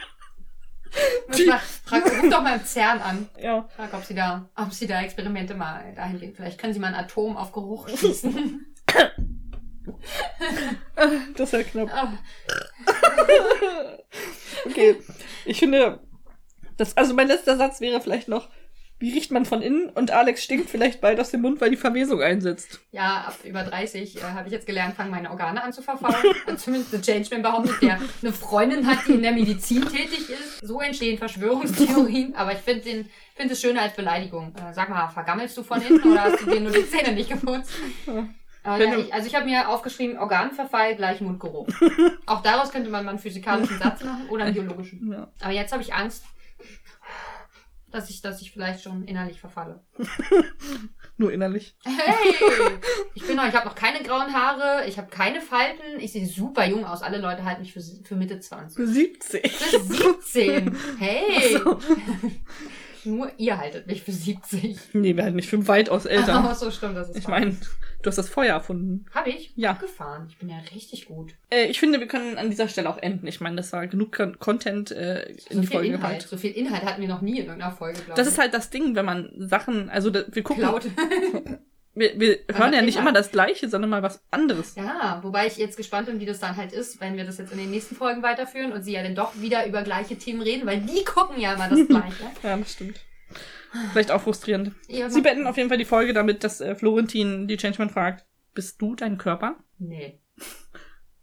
Frag, 1.30 1.62
frag, 1.86 2.06
ruf 2.06 2.30
doch 2.30 2.42
mal 2.42 2.58
im 2.58 2.66
CERN 2.66 3.00
an. 3.00 3.30
Ja. 3.40 3.68
Frag, 3.76 3.94
ob 3.94 4.04
sie 4.04 4.16
da, 4.16 4.50
ob 4.56 4.74
sie 4.74 4.88
da 4.88 5.02
Experimente 5.02 5.54
mal 5.54 5.94
dahin 5.96 6.20
gehen. 6.20 6.34
Vielleicht 6.36 6.60
können 6.60 6.74
sie 6.74 6.80
mal 6.80 6.88
ein 6.88 6.96
Atom 6.96 7.38
auf 7.38 7.52
Geruch 7.52 7.88
schließen. 7.90 8.66
Das 11.38 11.54
wäre 11.54 11.64
knapp. 11.64 11.90
Ah, 11.94 12.14
Okay. 14.66 14.98
Ich 15.46 15.60
finde, 15.60 16.02
das, 16.76 16.98
also 16.98 17.14
mein 17.14 17.28
letzter 17.28 17.56
Satz 17.56 17.80
wäre 17.80 18.02
vielleicht 18.02 18.28
noch, 18.28 18.50
wie 19.00 19.14
riecht 19.14 19.32
man 19.32 19.46
von 19.46 19.62
innen? 19.62 19.90
Und 19.90 20.12
Alex 20.12 20.44
stinkt 20.44 20.70
vielleicht 20.70 21.02
bald 21.02 21.20
aus 21.20 21.32
dem 21.32 21.42
Mund, 21.42 21.62
weil 21.62 21.70
die 21.70 21.78
Verwesung 21.78 22.22
einsetzt. 22.22 22.80
ja, 22.92 23.26
ab 23.28 23.38
über 23.44 23.64
30 23.64 24.18
äh, 24.18 24.22
habe 24.22 24.48
ich 24.48 24.54
jetzt 24.54 24.66
gelernt, 24.66 24.96
fangen 24.96 25.12
meine 25.12 25.30
Organe 25.30 25.64
an 25.64 25.74
zu 25.74 25.82
verfaulen. 25.82 26.36
Und 26.48 26.60
zumindest 26.60 26.94
der 26.94 27.02
Changeman 27.02 27.44
behauptet, 27.44 27.82
der 27.82 28.00
eine 28.22 28.34
Freundin 28.34 28.88
hat, 28.88 29.00
die 29.08 29.14
in 29.14 29.22
der 29.22 29.34
Medizin 29.34 29.82
tätig 29.88 30.30
ist. 30.30 30.60
So 30.66 30.82
entstehen 30.82 31.18
Verschwörungstheorien. 31.18 32.36
Aber 32.36 32.54
ich 32.54 32.60
finde 32.60 32.84
den 32.84 33.10
finde 33.38 33.54
es 33.54 33.62
schöner 33.62 33.84
als 33.84 33.94
Beleidigung. 33.94 34.54
Äh, 34.56 34.74
sag 34.74 34.90
mal, 34.90 35.08
vergammelst 35.08 35.56
du 35.56 35.64
von 35.64 35.80
hinten 35.80 36.12
oder 36.12 36.24
hast 36.24 36.42
du 36.42 36.50
dir 36.50 36.60
nur 36.60 36.72
die 36.72 36.90
Zähne 36.90 37.14
nicht 37.14 37.30
geputzt? 37.30 37.72
Ja. 38.06 38.28
Wenn 38.78 38.92
ja, 38.92 38.98
ich, 38.98 39.14
also 39.14 39.28
ich 39.28 39.36
habe 39.36 39.46
mir 39.46 39.70
aufgeschrieben, 39.70 40.18
Organverfall 40.18 40.96
gleich 40.96 41.22
Mundgeruch. 41.22 41.68
Auch 42.26 42.42
daraus 42.42 42.70
könnte 42.70 42.90
man 42.90 43.06
mal 43.06 43.12
einen 43.12 43.20
physikalischen 43.20 43.80
Satz 43.80 44.04
machen 44.04 44.28
oder 44.30 44.44
einen 44.44 44.56
biologischen. 44.56 45.10
Ja. 45.10 45.28
Aber 45.40 45.54
jetzt 45.54 45.72
habe 45.72 45.82
ich 45.82 45.94
Angst, 45.94 46.26
dass 47.92 48.10
ich, 48.10 48.22
dass 48.22 48.42
ich 48.42 48.52
vielleicht 48.52 48.84
schon 48.84 49.06
innerlich 49.06 49.40
verfalle. 49.40 49.84
Nur 51.18 51.32
innerlich. 51.32 51.78
Hey! 51.84 52.36
Ich 53.16 53.26
bin 53.26 53.36
noch, 53.36 53.48
ich 53.48 53.56
habe 53.56 53.68
noch 53.68 53.74
keine 53.74 54.04
grauen 54.04 54.32
Haare, 54.32 54.88
ich 54.88 55.00
habe 55.00 55.10
keine 55.10 55.42
Falten, 55.42 56.00
ich 56.00 56.12
sehe 56.12 56.28
super 56.28 56.66
jung 56.68 56.86
aus. 56.86 57.02
Alle 57.02 57.18
Leute 57.20 57.44
halten 57.44 57.62
mich 57.62 57.74
für, 57.74 57.82
für 57.82 58.16
Mitte 58.16 58.40
20. 58.40 58.78
Für 58.78 58.88
70. 58.88 59.52
Für 59.52 59.80
17! 60.22 60.78
Hey! 61.00 61.24
Ach 61.36 61.64
so. 61.64 61.80
Nur 63.10 63.32
ihr 63.38 63.58
haltet 63.58 63.88
mich 63.88 64.04
für 64.04 64.12
70. 64.12 64.94
Nee, 64.94 65.16
wir 65.16 65.24
halten 65.24 65.38
nicht 65.38 65.50
für 65.50 65.68
weitaus 65.68 66.06
Ach 66.06 66.12
älter. 66.12 66.56
so, 66.56 66.70
stimmt, 66.70 66.96
das 66.96 67.10
ist 67.10 67.18
Ich 67.18 67.28
meine, 67.28 67.58
du 68.02 68.08
hast 68.08 68.18
das 68.18 68.30
Feuer 68.30 68.54
erfunden. 68.54 69.06
Habe 69.14 69.30
ich? 69.30 69.52
Ja. 69.56 69.74
Gefahren. 69.74 70.28
Ich 70.30 70.38
bin 70.38 70.50
ja 70.50 70.58
richtig 70.74 71.06
gut. 71.08 71.34
Äh, 71.50 71.66
ich 71.66 71.80
finde, 71.80 72.00
wir 72.00 72.08
können 72.08 72.38
an 72.38 72.50
dieser 72.50 72.68
Stelle 72.68 72.90
auch 72.90 72.98
enden. 72.98 73.28
Ich 73.28 73.42
meine, 73.42 73.56
das 73.58 73.74
war 73.74 73.88
genug 73.88 74.12
Con 74.16 74.38
Content 74.40 74.92
äh, 74.92 75.24
in 75.32 75.38
So 75.38 75.62
die 75.62 75.68
viel 75.68 75.76
Folge 75.78 75.88
Inhalt. 75.94 76.02
gepackt. 76.20 76.30
So 76.30 76.38
viel 76.38 76.52
Inhalt 76.52 76.84
hatten 76.84 77.02
wir 77.02 77.08
noch 77.10 77.22
nie 77.22 77.40
in 77.40 77.46
irgendeiner 77.48 77.72
Folge, 77.72 78.00
glaube 78.02 78.16
Das 78.18 78.28
ich. 78.28 78.34
ist 78.34 78.40
halt 78.40 78.54
das 78.54 78.70
Ding, 78.70 78.96
wenn 78.96 79.06
man 79.06 79.32
Sachen, 79.38 79.90
also 79.90 80.10
da, 80.10 80.24
wir 80.32 80.44
gucken, 80.44 80.64
Laut. 80.64 80.86
wir, 81.96 82.20
wir 82.20 82.40
hören 82.54 82.74
ja 82.74 82.82
nicht 82.82 82.98
immer 82.98 83.12
das 83.12 83.32
Gleiche, 83.32 83.68
sondern 83.70 83.90
mal 83.90 84.04
was 84.04 84.22
anderes. 84.30 84.76
Ja, 84.76 85.20
wobei 85.24 85.48
ich 85.48 85.58
jetzt 85.58 85.78
gespannt 85.78 86.06
bin, 86.08 86.20
wie 86.20 86.26
das 86.26 86.40
dann 86.40 86.56
halt 86.56 86.72
ist, 86.72 87.02
wenn 87.02 87.18
wir 87.18 87.26
das 87.26 87.40
jetzt 87.40 87.52
in 87.52 87.58
den 87.58 87.72
nächsten 87.72 87.96
Folgen 87.96 88.22
weiterführen 88.22 88.72
und 88.72 88.84
sie 88.84 88.94
ja 88.94 89.02
dann 89.04 89.16
doch 89.16 89.40
wieder 89.42 89.66
über 89.66 89.82
gleiche 89.82 90.16
Themen 90.18 90.42
reden, 90.42 90.68
weil 90.68 90.82
die 90.82 91.04
gucken 91.04 91.40
ja 91.42 91.54
immer 91.56 91.68
das 91.70 91.80
Gleiche. 91.88 92.24
Ja, 92.44 92.56
das 92.58 92.72
stimmt. 92.74 93.00
Vielleicht 93.92 94.12
auch 94.12 94.22
frustrierend. 94.22 94.74
Ja, 94.88 95.10
Sie 95.10 95.22
beenden 95.22 95.48
auf 95.48 95.58
jeden 95.58 95.70
Fall 95.70 95.78
die 95.78 95.86
Folge 95.86 96.14
damit, 96.14 96.44
dass 96.44 96.62
äh, 96.62 96.76
Florentin 96.76 97.48
die 97.48 97.58
Changeman 97.58 97.90
fragt, 97.90 98.26
bist 98.54 98.82
du 98.82 98.96
dein 98.96 99.18
Körper? 99.18 99.58
Nee. 99.78 100.20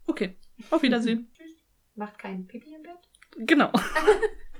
Okay, 0.06 0.36
auf 0.70 0.82
Wiedersehen. 0.82 1.32
Macht 1.94 2.18
kein 2.18 2.46
Pipi 2.46 2.74
im 2.74 2.82
Bett? 2.82 3.46
genau. 3.46 3.72